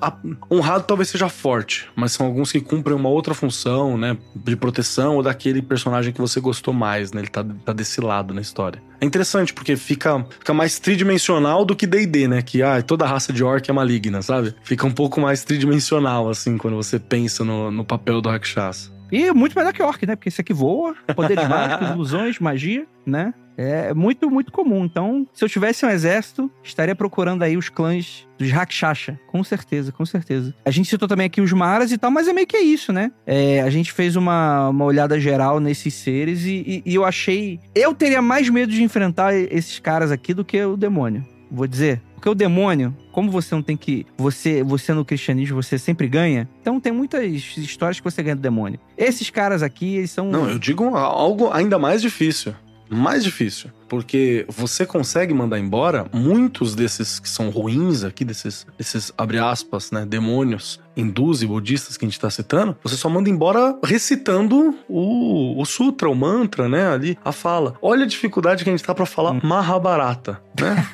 honrado 0.50 0.84
talvez 0.84 1.08
seja 1.08 1.28
forte, 1.28 1.88
mas 1.96 2.12
são 2.12 2.26
alguns 2.26 2.52
que 2.52 2.60
cumprem 2.60 2.96
uma 2.96 3.08
outra 3.08 3.34
função, 3.34 3.96
né, 3.98 4.16
de 4.34 4.56
proteção 4.56 5.16
ou 5.16 5.22
daquele 5.22 5.60
personagem 5.60 6.12
que 6.12 6.20
você 6.20 6.40
gostou 6.40 6.72
mais, 6.72 7.12
né, 7.12 7.20
ele 7.20 7.28
tá, 7.28 7.44
tá 7.64 7.72
desse 7.72 8.00
lado 8.00 8.32
na 8.32 8.40
história. 8.40 8.82
É 9.00 9.06
interessante 9.06 9.54
porque 9.54 9.76
fica, 9.76 10.24
fica 10.38 10.52
mais 10.52 10.78
tridimensional 10.78 11.64
do 11.64 11.74
que 11.74 11.86
D&D, 11.86 12.28
né, 12.28 12.42
que 12.42 12.62
ah, 12.62 12.82
toda 12.82 13.06
raça 13.06 13.32
de 13.32 13.42
orc 13.42 13.68
é 13.68 13.72
maligna, 13.72 14.22
sabe? 14.22 14.54
Fica 14.62 14.86
um 14.86 14.92
pouco 14.92 15.20
mais 15.20 15.42
tridimensional 15.42 16.28
assim 16.28 16.58
quando 16.58 16.76
você 16.76 16.98
pensa 16.98 17.44
no, 17.44 17.70
no 17.70 17.84
papel 17.84 18.20
do 18.20 18.28
Rakshasa. 18.28 19.00
E 19.10 19.32
muito 19.32 19.56
melhor 19.56 19.72
que 19.72 19.82
orc, 19.82 20.06
né? 20.06 20.14
Porque 20.14 20.28
esse 20.28 20.40
aqui 20.40 20.52
voa, 20.52 20.94
poderes 21.16 21.46
mágicos, 21.48 21.90
ilusões, 21.90 22.38
magia, 22.38 22.86
né? 23.04 23.34
É 23.62 23.92
muito, 23.92 24.30
muito 24.30 24.50
comum. 24.50 24.86
Então, 24.86 25.26
se 25.34 25.44
eu 25.44 25.48
tivesse 25.48 25.84
um 25.84 25.90
exército, 25.90 26.50
estaria 26.62 26.94
procurando 26.94 27.42
aí 27.42 27.58
os 27.58 27.68
clãs 27.68 28.26
dos 28.38 28.50
Rakshasha. 28.50 29.20
Com 29.26 29.44
certeza, 29.44 29.92
com 29.92 30.06
certeza. 30.06 30.54
A 30.64 30.70
gente 30.70 30.88
citou 30.88 31.06
também 31.06 31.26
aqui 31.26 31.42
os 31.42 31.52
Maras 31.52 31.92
e 31.92 31.98
tal, 31.98 32.10
mas 32.10 32.26
é 32.26 32.32
meio 32.32 32.46
que 32.46 32.56
é 32.56 32.62
isso, 32.62 32.90
né? 32.90 33.12
É, 33.26 33.60
a 33.60 33.68
gente 33.68 33.92
fez 33.92 34.16
uma, 34.16 34.70
uma 34.70 34.86
olhada 34.86 35.20
geral 35.20 35.60
nesses 35.60 35.92
seres 35.92 36.44
e, 36.46 36.64
e, 36.66 36.82
e 36.86 36.94
eu 36.94 37.04
achei. 37.04 37.60
Eu 37.74 37.94
teria 37.94 38.22
mais 38.22 38.48
medo 38.48 38.72
de 38.72 38.82
enfrentar 38.82 39.34
esses 39.34 39.78
caras 39.78 40.10
aqui 40.10 40.32
do 40.32 40.42
que 40.42 40.64
o 40.64 40.74
demônio. 40.74 41.22
Vou 41.50 41.66
dizer, 41.66 42.00
porque 42.14 42.28
o 42.30 42.34
demônio, 42.34 42.96
como 43.12 43.30
você 43.30 43.54
não 43.54 43.60
tem 43.60 43.76
que. 43.76 44.06
Você, 44.16 44.62
você 44.62 44.94
no 44.94 45.04
cristianismo, 45.04 45.62
você 45.62 45.76
sempre 45.76 46.08
ganha. 46.08 46.48
Então 46.62 46.80
tem 46.80 46.92
muitas 46.92 47.24
histórias 47.58 48.00
que 48.00 48.04
você 48.04 48.22
ganha 48.22 48.36
do 48.36 48.42
demônio. 48.42 48.80
Esses 48.96 49.28
caras 49.28 49.62
aqui, 49.62 49.96
eles 49.96 50.12
são. 50.12 50.30
Não, 50.30 50.48
eu 50.48 50.58
digo 50.58 50.96
algo 50.96 51.50
ainda 51.52 51.78
mais 51.78 52.00
difícil 52.00 52.54
mais 52.90 53.22
difícil, 53.22 53.70
porque 53.88 54.44
você 54.48 54.84
consegue 54.84 55.32
mandar 55.32 55.58
embora 55.58 56.06
muitos 56.12 56.74
desses 56.74 57.18
que 57.18 57.28
são 57.28 57.50
ruins 57.50 58.04
aqui, 58.04 58.24
desses, 58.24 58.66
desses 58.76 59.12
abre 59.16 59.38
aspas, 59.38 59.90
né, 59.90 60.04
demônios 60.04 60.80
hindus 60.96 61.42
e 61.42 61.46
budistas 61.46 61.96
que 61.96 62.04
a 62.04 62.08
gente 62.08 62.16
está 62.16 62.28
citando, 62.28 62.76
você 62.82 62.96
só 62.96 63.08
manda 63.08 63.30
embora 63.30 63.78
recitando 63.82 64.76
o, 64.88 65.60
o 65.60 65.64
sutra, 65.64 66.10
o 66.10 66.14
mantra, 66.14 66.68
né, 66.68 66.88
ali, 66.88 67.18
a 67.24 67.32
fala. 67.32 67.74
Olha 67.80 68.04
a 68.04 68.06
dificuldade 68.06 68.64
que 68.64 68.70
a 68.70 68.72
gente 68.72 68.84
tá 68.84 68.94
para 68.94 69.06
falar 69.06 69.32
hum. 69.32 69.40
Mahabharata, 69.42 70.42
né? 70.60 70.86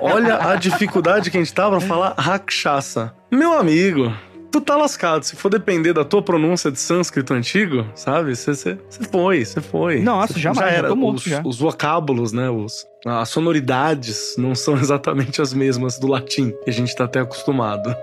Olha 0.00 0.50
a 0.50 0.56
dificuldade 0.56 1.30
que 1.30 1.36
a 1.36 1.40
gente 1.40 1.52
tá 1.52 1.68
para 1.68 1.80
falar 1.80 2.14
Rakshasa. 2.18 3.14
Meu 3.30 3.52
amigo, 3.52 4.12
tu 4.52 4.60
tá 4.60 4.76
lascado. 4.76 5.24
Se 5.24 5.34
for 5.34 5.48
depender 5.48 5.94
da 5.94 6.04
tua 6.04 6.22
pronúncia 6.22 6.70
de 6.70 6.78
sânscrito 6.78 7.32
antigo, 7.32 7.86
sabe? 7.94 8.36
Você 8.36 8.78
foi, 9.10 9.44
você 9.44 9.60
foi. 9.60 10.00
Nossa, 10.00 10.38
já, 10.38 10.52
já 10.52 10.68
era. 10.68 10.88
Já 10.88 10.94
morto, 10.94 11.16
os, 11.16 11.24
já. 11.24 11.42
os 11.44 11.58
vocábulos, 11.58 12.32
né? 12.32 12.50
Os, 12.50 12.86
as 13.04 13.30
sonoridades 13.30 14.36
não 14.36 14.54
são 14.54 14.76
exatamente 14.78 15.40
as 15.40 15.54
mesmas 15.54 15.98
do 15.98 16.06
latim, 16.06 16.52
que 16.62 16.70
a 16.70 16.72
gente 16.72 16.94
tá 16.94 17.04
até 17.04 17.20
acostumado. 17.20 17.96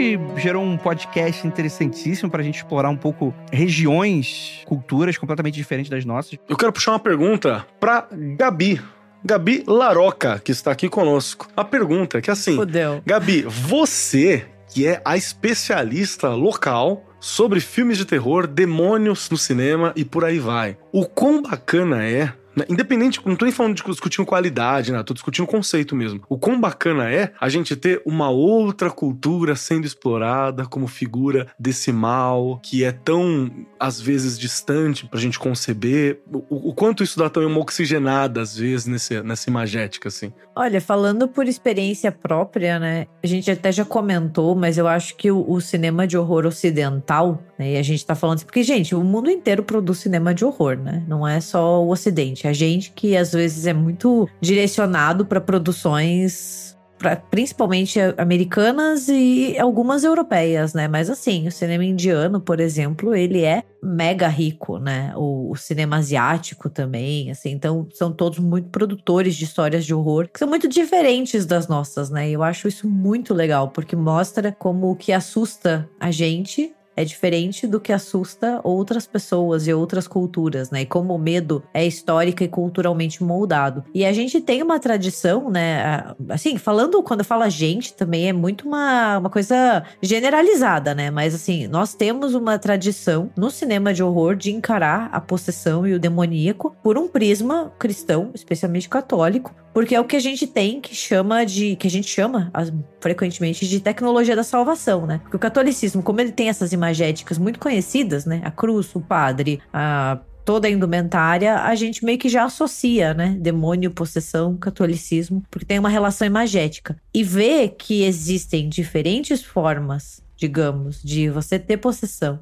Que 0.00 0.18
gerou 0.40 0.64
um 0.64 0.78
podcast 0.78 1.46
interessantíssimo 1.46 2.30
para 2.30 2.40
a 2.40 2.42
gente 2.42 2.56
explorar 2.56 2.88
um 2.88 2.96
pouco 2.96 3.34
regiões, 3.52 4.62
culturas 4.64 5.18
completamente 5.18 5.56
diferentes 5.56 5.90
das 5.90 6.06
nossas. 6.06 6.38
Eu 6.48 6.56
quero 6.56 6.72
puxar 6.72 6.92
uma 6.92 6.98
pergunta 6.98 7.66
para 7.78 8.08
Gabi. 8.10 8.80
Gabi 9.22 9.62
Laroca, 9.66 10.40
que 10.42 10.52
está 10.52 10.70
aqui 10.70 10.88
conosco. 10.88 11.46
A 11.54 11.62
pergunta 11.62 12.16
é 12.16 12.20
que 12.22 12.30
assim, 12.30 12.56
Fudeu. 12.56 13.02
Gabi, 13.04 13.42
você 13.42 14.46
que 14.72 14.86
é 14.86 15.02
a 15.04 15.18
especialista 15.18 16.30
local 16.30 17.04
sobre 17.20 17.60
filmes 17.60 17.98
de 17.98 18.06
terror, 18.06 18.46
demônios 18.46 19.28
no 19.28 19.36
cinema 19.36 19.92
e 19.94 20.02
por 20.02 20.24
aí 20.24 20.38
vai. 20.38 20.78
O 20.90 21.04
quão 21.04 21.42
bacana 21.42 22.02
é 22.02 22.32
né? 22.60 22.66
Independente, 22.68 23.20
não 23.24 23.36
tô 23.36 23.44
nem 23.44 23.52
falando 23.52 23.74
de 23.74 23.82
discutindo 23.82 24.26
qualidade, 24.26 24.92
né? 24.92 25.02
Tô 25.02 25.14
discutindo 25.14 25.46
conceito 25.46 25.96
mesmo. 25.96 26.22
O 26.28 26.38
quão 26.38 26.60
bacana 26.60 27.10
é 27.10 27.32
a 27.40 27.48
gente 27.48 27.74
ter 27.74 28.02
uma 28.04 28.30
outra 28.30 28.90
cultura 28.90 29.56
sendo 29.56 29.86
explorada 29.86 30.66
como 30.66 30.86
figura 30.86 31.48
desse 31.58 31.92
mal, 31.92 32.60
que 32.62 32.84
é 32.84 32.92
tão, 32.92 33.50
às 33.78 34.00
vezes, 34.00 34.38
distante 34.38 35.06
pra 35.06 35.18
gente 35.18 35.38
conceber. 35.38 36.20
O, 36.30 36.70
o 36.70 36.74
quanto 36.74 37.02
isso 37.02 37.18
dá 37.18 37.28
também 37.28 37.48
uma 37.48 37.60
oxigenada, 37.60 38.40
às 38.40 38.56
vezes, 38.56 38.86
nesse, 38.86 39.22
nessa 39.22 39.48
imagética, 39.48 40.08
assim. 40.08 40.32
Olha, 40.54 40.80
falando 40.80 41.26
por 41.26 41.46
experiência 41.46 42.12
própria, 42.12 42.78
né? 42.78 43.06
A 43.22 43.26
gente 43.26 43.50
até 43.50 43.72
já 43.72 43.84
comentou, 43.84 44.54
mas 44.54 44.76
eu 44.76 44.86
acho 44.86 45.16
que 45.16 45.30
o, 45.30 45.44
o 45.48 45.60
cinema 45.60 46.06
de 46.06 46.18
horror 46.18 46.46
ocidental? 46.46 47.42
E 47.68 47.76
a 47.76 47.82
gente 47.82 48.04
tá 48.04 48.14
falando 48.14 48.36
assim, 48.36 48.46
porque, 48.46 48.62
gente, 48.62 48.94
o 48.94 49.02
mundo 49.02 49.30
inteiro 49.30 49.62
produz 49.62 49.98
cinema 49.98 50.34
de 50.34 50.44
horror, 50.44 50.76
né? 50.76 51.04
Não 51.06 51.26
é 51.26 51.40
só 51.40 51.82
o 51.82 51.90
Ocidente. 51.90 52.48
A 52.48 52.52
gente 52.52 52.92
que 52.92 53.16
às 53.16 53.32
vezes 53.32 53.66
é 53.66 53.72
muito 53.72 54.28
direcionado 54.40 55.26
para 55.26 55.40
produções 55.40 56.70
Pra, 57.00 57.16
principalmente 57.16 57.98
americanas 58.18 59.08
e 59.08 59.58
algumas 59.58 60.04
europeias, 60.04 60.74
né? 60.74 60.86
Mas 60.86 61.08
assim, 61.08 61.48
o 61.48 61.50
cinema 61.50 61.82
indiano, 61.82 62.42
por 62.42 62.60
exemplo, 62.60 63.14
ele 63.14 63.42
é 63.42 63.62
mega 63.82 64.28
rico, 64.28 64.78
né? 64.78 65.10
O, 65.16 65.50
o, 65.50 65.56
cinema 65.56 65.96
asiático 65.96 66.68
também, 66.68 67.30
assim. 67.30 67.52
Então, 67.52 67.88
são 67.94 68.12
todos 68.12 68.38
muito 68.38 68.68
produtores 68.68 69.34
de 69.34 69.44
histórias 69.44 69.86
de 69.86 69.94
horror 69.94 70.28
que 70.28 70.38
são 70.38 70.46
muito 70.46 70.68
diferentes 70.68 71.46
das 71.46 71.68
nossas, 71.68 72.10
né? 72.10 72.28
E 72.28 72.34
eu 72.34 72.42
acho 72.42 72.68
isso 72.68 72.86
muito 72.86 73.32
legal, 73.32 73.70
porque 73.70 73.96
mostra 73.96 74.52
como 74.52 74.90
o 74.90 74.96
que 74.96 75.10
assusta 75.10 75.88
a 75.98 76.10
gente 76.10 76.70
é 77.00 77.04
diferente 77.04 77.66
do 77.66 77.80
que 77.80 77.92
assusta 77.92 78.60
outras 78.62 79.06
pessoas 79.06 79.66
e 79.66 79.72
outras 79.72 80.06
culturas, 80.06 80.70
né? 80.70 80.82
E 80.82 80.86
como 80.86 81.14
o 81.14 81.18
medo 81.18 81.62
é 81.72 81.86
histórico 81.86 82.42
e 82.42 82.48
culturalmente 82.48 83.22
moldado. 83.22 83.84
E 83.94 84.04
a 84.04 84.12
gente 84.12 84.40
tem 84.40 84.62
uma 84.62 84.78
tradição, 84.78 85.50
né? 85.50 86.14
Assim, 86.28 86.58
falando, 86.58 87.02
quando 87.02 87.24
fala 87.24 87.48
gente, 87.48 87.94
também 87.94 88.28
é 88.28 88.32
muito 88.32 88.68
uma, 88.68 89.18
uma 89.18 89.30
coisa 89.30 89.82
generalizada, 90.02 90.94
né? 90.94 91.10
Mas 91.10 91.34
assim, 91.34 91.66
nós 91.66 91.94
temos 91.94 92.34
uma 92.34 92.58
tradição 92.58 93.30
no 93.36 93.50
cinema 93.50 93.94
de 93.94 94.02
horror 94.02 94.36
de 94.36 94.52
encarar 94.52 95.08
a 95.12 95.20
possessão 95.20 95.86
e 95.86 95.94
o 95.94 95.98
demoníaco 95.98 96.76
por 96.82 96.98
um 96.98 97.08
prisma 97.08 97.72
cristão, 97.78 98.30
especialmente 98.34 98.88
católico, 98.88 99.54
porque 99.72 99.94
é 99.94 100.00
o 100.00 100.04
que 100.04 100.16
a 100.16 100.20
gente 100.20 100.46
tem 100.46 100.80
que 100.80 100.94
chama 100.94 101.44
de. 101.44 101.76
que 101.76 101.86
a 101.86 101.90
gente 101.90 102.08
chama 102.08 102.52
frequentemente 103.00 103.68
de 103.68 103.80
tecnologia 103.80 104.34
da 104.34 104.42
salvação, 104.42 105.06
né? 105.06 105.20
Porque 105.22 105.36
o 105.36 105.40
catolicismo, 105.40 106.02
como 106.02 106.20
ele 106.20 106.32
tem 106.32 106.48
essas 106.48 106.72
imagéticas 106.72 107.38
muito 107.38 107.58
conhecidas, 107.58 108.24
né? 108.24 108.40
A 108.44 108.50
cruz, 108.50 108.94
o 108.94 109.00
padre, 109.00 109.60
a 109.72 110.18
toda 110.44 110.66
a 110.66 110.70
indumentária, 110.70 111.60
a 111.60 111.74
gente 111.74 112.04
meio 112.04 112.18
que 112.18 112.28
já 112.28 112.44
associa, 112.44 113.14
né? 113.14 113.36
Demônio, 113.38 113.90
possessão, 113.90 114.56
catolicismo, 114.56 115.44
porque 115.50 115.66
tem 115.66 115.78
uma 115.78 115.88
relação 115.88 116.26
imagética. 116.26 116.96
E 117.14 117.22
vê 117.22 117.68
que 117.68 118.02
existem 118.02 118.68
diferentes 118.68 119.42
formas, 119.42 120.20
digamos, 120.36 121.02
de 121.02 121.28
você 121.28 121.58
ter 121.58 121.76
possessão, 121.76 122.40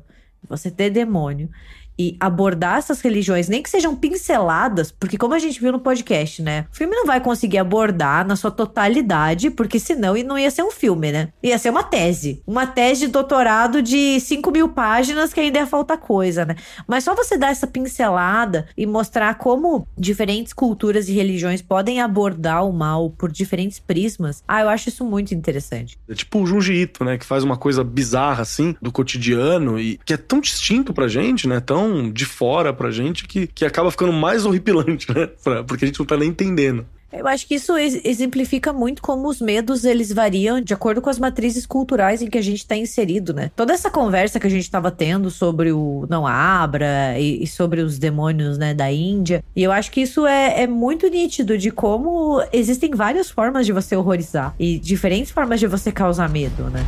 você 0.48 0.70
ter 0.70 0.88
demônio 0.88 1.50
e 1.98 2.16
abordar 2.20 2.78
essas 2.78 3.00
religiões, 3.00 3.48
nem 3.48 3.62
que 3.62 3.70
sejam 3.70 3.96
pinceladas, 3.96 4.92
porque 4.92 5.18
como 5.18 5.34
a 5.34 5.38
gente 5.38 5.60
viu 5.60 5.72
no 5.72 5.80
podcast, 5.80 6.42
né? 6.42 6.66
O 6.72 6.76
filme 6.76 6.94
não 6.94 7.06
vai 7.06 7.20
conseguir 7.20 7.58
abordar 7.58 8.26
na 8.26 8.36
sua 8.36 8.50
totalidade, 8.50 9.50
porque 9.50 9.80
senão 9.80 10.14
não 10.24 10.38
ia 10.38 10.50
ser 10.50 10.62
um 10.62 10.70
filme, 10.70 11.10
né? 11.10 11.28
Ia 11.42 11.58
ser 11.58 11.70
uma 11.70 11.82
tese. 11.82 12.42
Uma 12.46 12.66
tese 12.66 13.00
de 13.00 13.08
doutorado 13.08 13.82
de 13.82 14.20
5 14.20 14.50
mil 14.50 14.68
páginas 14.68 15.32
que 15.32 15.40
ainda 15.40 15.58
ia 15.58 15.66
faltar 15.66 15.98
coisa, 15.98 16.44
né? 16.44 16.54
Mas 16.86 17.04
só 17.04 17.14
você 17.14 17.36
dar 17.36 17.50
essa 17.50 17.66
pincelada 17.66 18.68
e 18.76 18.86
mostrar 18.86 19.34
como 19.36 19.86
diferentes 19.96 20.52
culturas 20.52 21.08
e 21.08 21.12
religiões 21.12 21.62
podem 21.62 22.00
abordar 22.00 22.64
o 22.64 22.72
mal 22.72 23.10
por 23.10 23.30
diferentes 23.30 23.78
prismas, 23.78 24.42
ah, 24.46 24.60
eu 24.60 24.68
acho 24.68 24.88
isso 24.88 25.04
muito 25.04 25.34
interessante. 25.34 25.98
É 26.08 26.14
tipo 26.14 26.40
o 26.40 26.46
Junji 26.46 26.74
Ito, 26.74 27.04
né? 27.04 27.18
Que 27.18 27.26
faz 27.26 27.42
uma 27.42 27.56
coisa 27.56 27.82
bizarra, 27.82 28.42
assim, 28.42 28.76
do 28.80 28.92
cotidiano 28.92 29.78
e 29.78 29.98
que 30.04 30.14
é 30.14 30.16
tão 30.16 30.40
distinto 30.40 30.92
pra 30.92 31.08
gente, 31.08 31.48
né? 31.48 31.60
Tão 31.60 31.87
de 32.12 32.24
fora 32.24 32.72
pra 32.72 32.90
gente 32.90 33.26
que, 33.26 33.46
que 33.46 33.64
acaba 33.64 33.90
ficando 33.90 34.12
mais 34.12 34.44
horripilante, 34.44 35.12
né? 35.12 35.28
Pra, 35.42 35.62
porque 35.64 35.84
a 35.84 35.88
gente 35.88 35.98
não 35.98 36.06
tá 36.06 36.16
nem 36.16 36.28
entendendo. 36.28 36.86
Eu 37.10 37.26
acho 37.26 37.46
que 37.46 37.54
isso 37.54 37.74
exemplifica 37.76 38.70
muito 38.70 39.00
como 39.00 39.28
os 39.28 39.40
medos 39.40 39.84
eles 39.84 40.12
variam 40.12 40.60
de 40.60 40.74
acordo 40.74 41.00
com 41.00 41.08
as 41.08 41.18
matrizes 41.18 41.64
culturais 41.64 42.20
em 42.20 42.28
que 42.28 42.36
a 42.36 42.42
gente 42.42 42.58
está 42.58 42.76
inserido, 42.76 43.32
né? 43.32 43.50
Toda 43.56 43.72
essa 43.72 43.90
conversa 43.90 44.38
que 44.38 44.46
a 44.46 44.50
gente 44.50 44.64
estava 44.64 44.90
tendo 44.90 45.30
sobre 45.30 45.72
o 45.72 46.06
não 46.10 46.26
abra 46.26 47.18
e, 47.18 47.42
e, 47.42 47.46
sobre 47.46 47.80
os 47.80 47.98
demônios, 47.98 48.58
né, 48.58 48.74
da 48.74 48.92
Índia, 48.92 49.42
e 49.56 49.62
eu 49.62 49.72
acho 49.72 49.90
que 49.90 50.02
isso 50.02 50.26
é, 50.26 50.62
é 50.62 50.66
muito 50.66 51.08
nítido 51.08 51.56
de 51.56 51.70
como 51.70 52.44
existem 52.52 52.90
várias 52.90 53.30
formas 53.30 53.64
de 53.64 53.72
você 53.72 53.96
horrorizar 53.96 54.54
e 54.58 54.78
diferentes 54.78 55.30
formas 55.30 55.60
de 55.60 55.66
você 55.66 55.90
causar 55.90 56.28
medo, 56.28 56.64
né? 56.64 56.84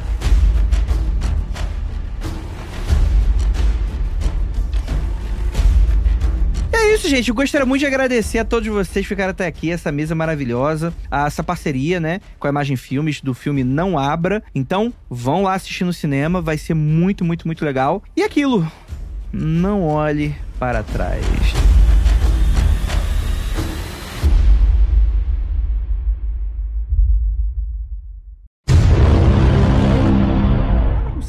Isso, 7.00 7.08
gente. 7.08 7.28
Eu 7.30 7.34
gostaria 7.34 7.64
muito 7.64 7.80
de 7.80 7.86
agradecer 7.86 8.38
a 8.38 8.44
todos 8.44 8.68
vocês 8.68 9.04
que 9.06 9.08
ficaram 9.08 9.30
até 9.30 9.46
aqui, 9.46 9.70
essa 9.70 9.90
mesa 9.90 10.14
maravilhosa, 10.14 10.92
essa 11.10 11.42
parceria, 11.42 11.98
né, 11.98 12.20
com 12.38 12.46
a 12.46 12.50
Imagem 12.50 12.76
Filmes, 12.76 13.22
do 13.22 13.32
filme 13.32 13.64
Não 13.64 13.98
Abra. 13.98 14.42
Então, 14.54 14.92
vão 15.08 15.42
lá 15.42 15.54
assistir 15.54 15.84
no 15.84 15.94
cinema, 15.94 16.42
vai 16.42 16.58
ser 16.58 16.74
muito, 16.74 17.24
muito, 17.24 17.48
muito 17.48 17.64
legal. 17.64 18.02
E 18.14 18.22
aquilo, 18.22 18.70
não 19.32 19.82
olhe 19.82 20.34
para 20.58 20.82
trás. 20.82 21.24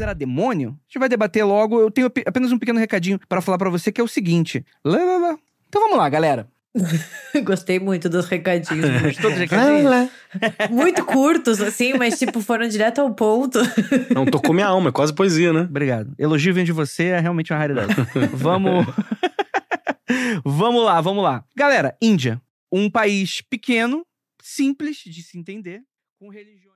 era 0.01 0.15
demônio? 0.15 0.69
A 0.69 0.83
gente 0.87 0.99
vai 0.99 1.07
debater 1.07 1.45
logo. 1.45 1.79
Eu 1.79 1.91
tenho 1.91 2.07
apenas 2.25 2.51
um 2.51 2.57
pequeno 2.57 2.79
recadinho 2.79 3.19
para 3.29 3.39
falar 3.39 3.59
para 3.59 3.69
você 3.69 3.91
que 3.91 4.01
é 4.01 4.03
o 4.03 4.07
seguinte. 4.07 4.65
Lá, 4.83 4.97
lá, 4.97 5.17
lá. 5.17 5.37
Então 5.71 5.83
vamos 5.83 5.97
lá, 5.99 6.09
galera. 6.09 6.49
Gostei 7.45 7.79
muito 7.79 8.09
dos 8.09 8.27
recadinhos. 8.27 8.89
Gostou 9.01 9.31
dos 9.31 9.39
recadinhos? 9.39 10.09
muito 10.69 11.05
curtos, 11.05 11.61
assim, 11.61 11.93
mas 11.93 12.19
tipo, 12.19 12.41
foram 12.41 12.67
direto 12.67 12.99
ao 12.99 13.13
ponto. 13.13 13.57
Não 14.13 14.25
tocou 14.25 14.53
minha 14.53 14.67
alma, 14.67 14.89
é 14.89 14.91
quase 14.91 15.13
poesia, 15.13 15.53
né? 15.53 15.61
Obrigado. 15.61 16.13
Elogio 16.19 16.53
vem 16.53 16.65
de 16.65 16.73
você 16.73 17.05
é 17.05 17.19
realmente 17.21 17.53
uma 17.53 17.59
raridade. 17.59 17.95
vamos. 18.33 18.85
vamos 20.43 20.83
lá, 20.83 20.99
vamos 20.99 21.23
lá. 21.23 21.45
Galera, 21.55 21.95
Índia. 22.01 22.41
Um 22.69 22.89
país 22.89 23.39
pequeno, 23.39 24.05
simples 24.41 24.97
de 24.97 25.23
se 25.23 25.39
entender, 25.39 25.83
com 26.19 26.27
religiões. 26.27 26.75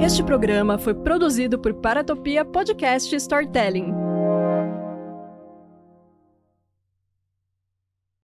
Este 0.00 0.22
programa 0.22 0.78
foi 0.78 0.94
produzido 0.94 1.58
por 1.58 1.74
Paratopia 1.74 2.44
Podcast 2.44 3.12
Storytelling. 3.16 4.05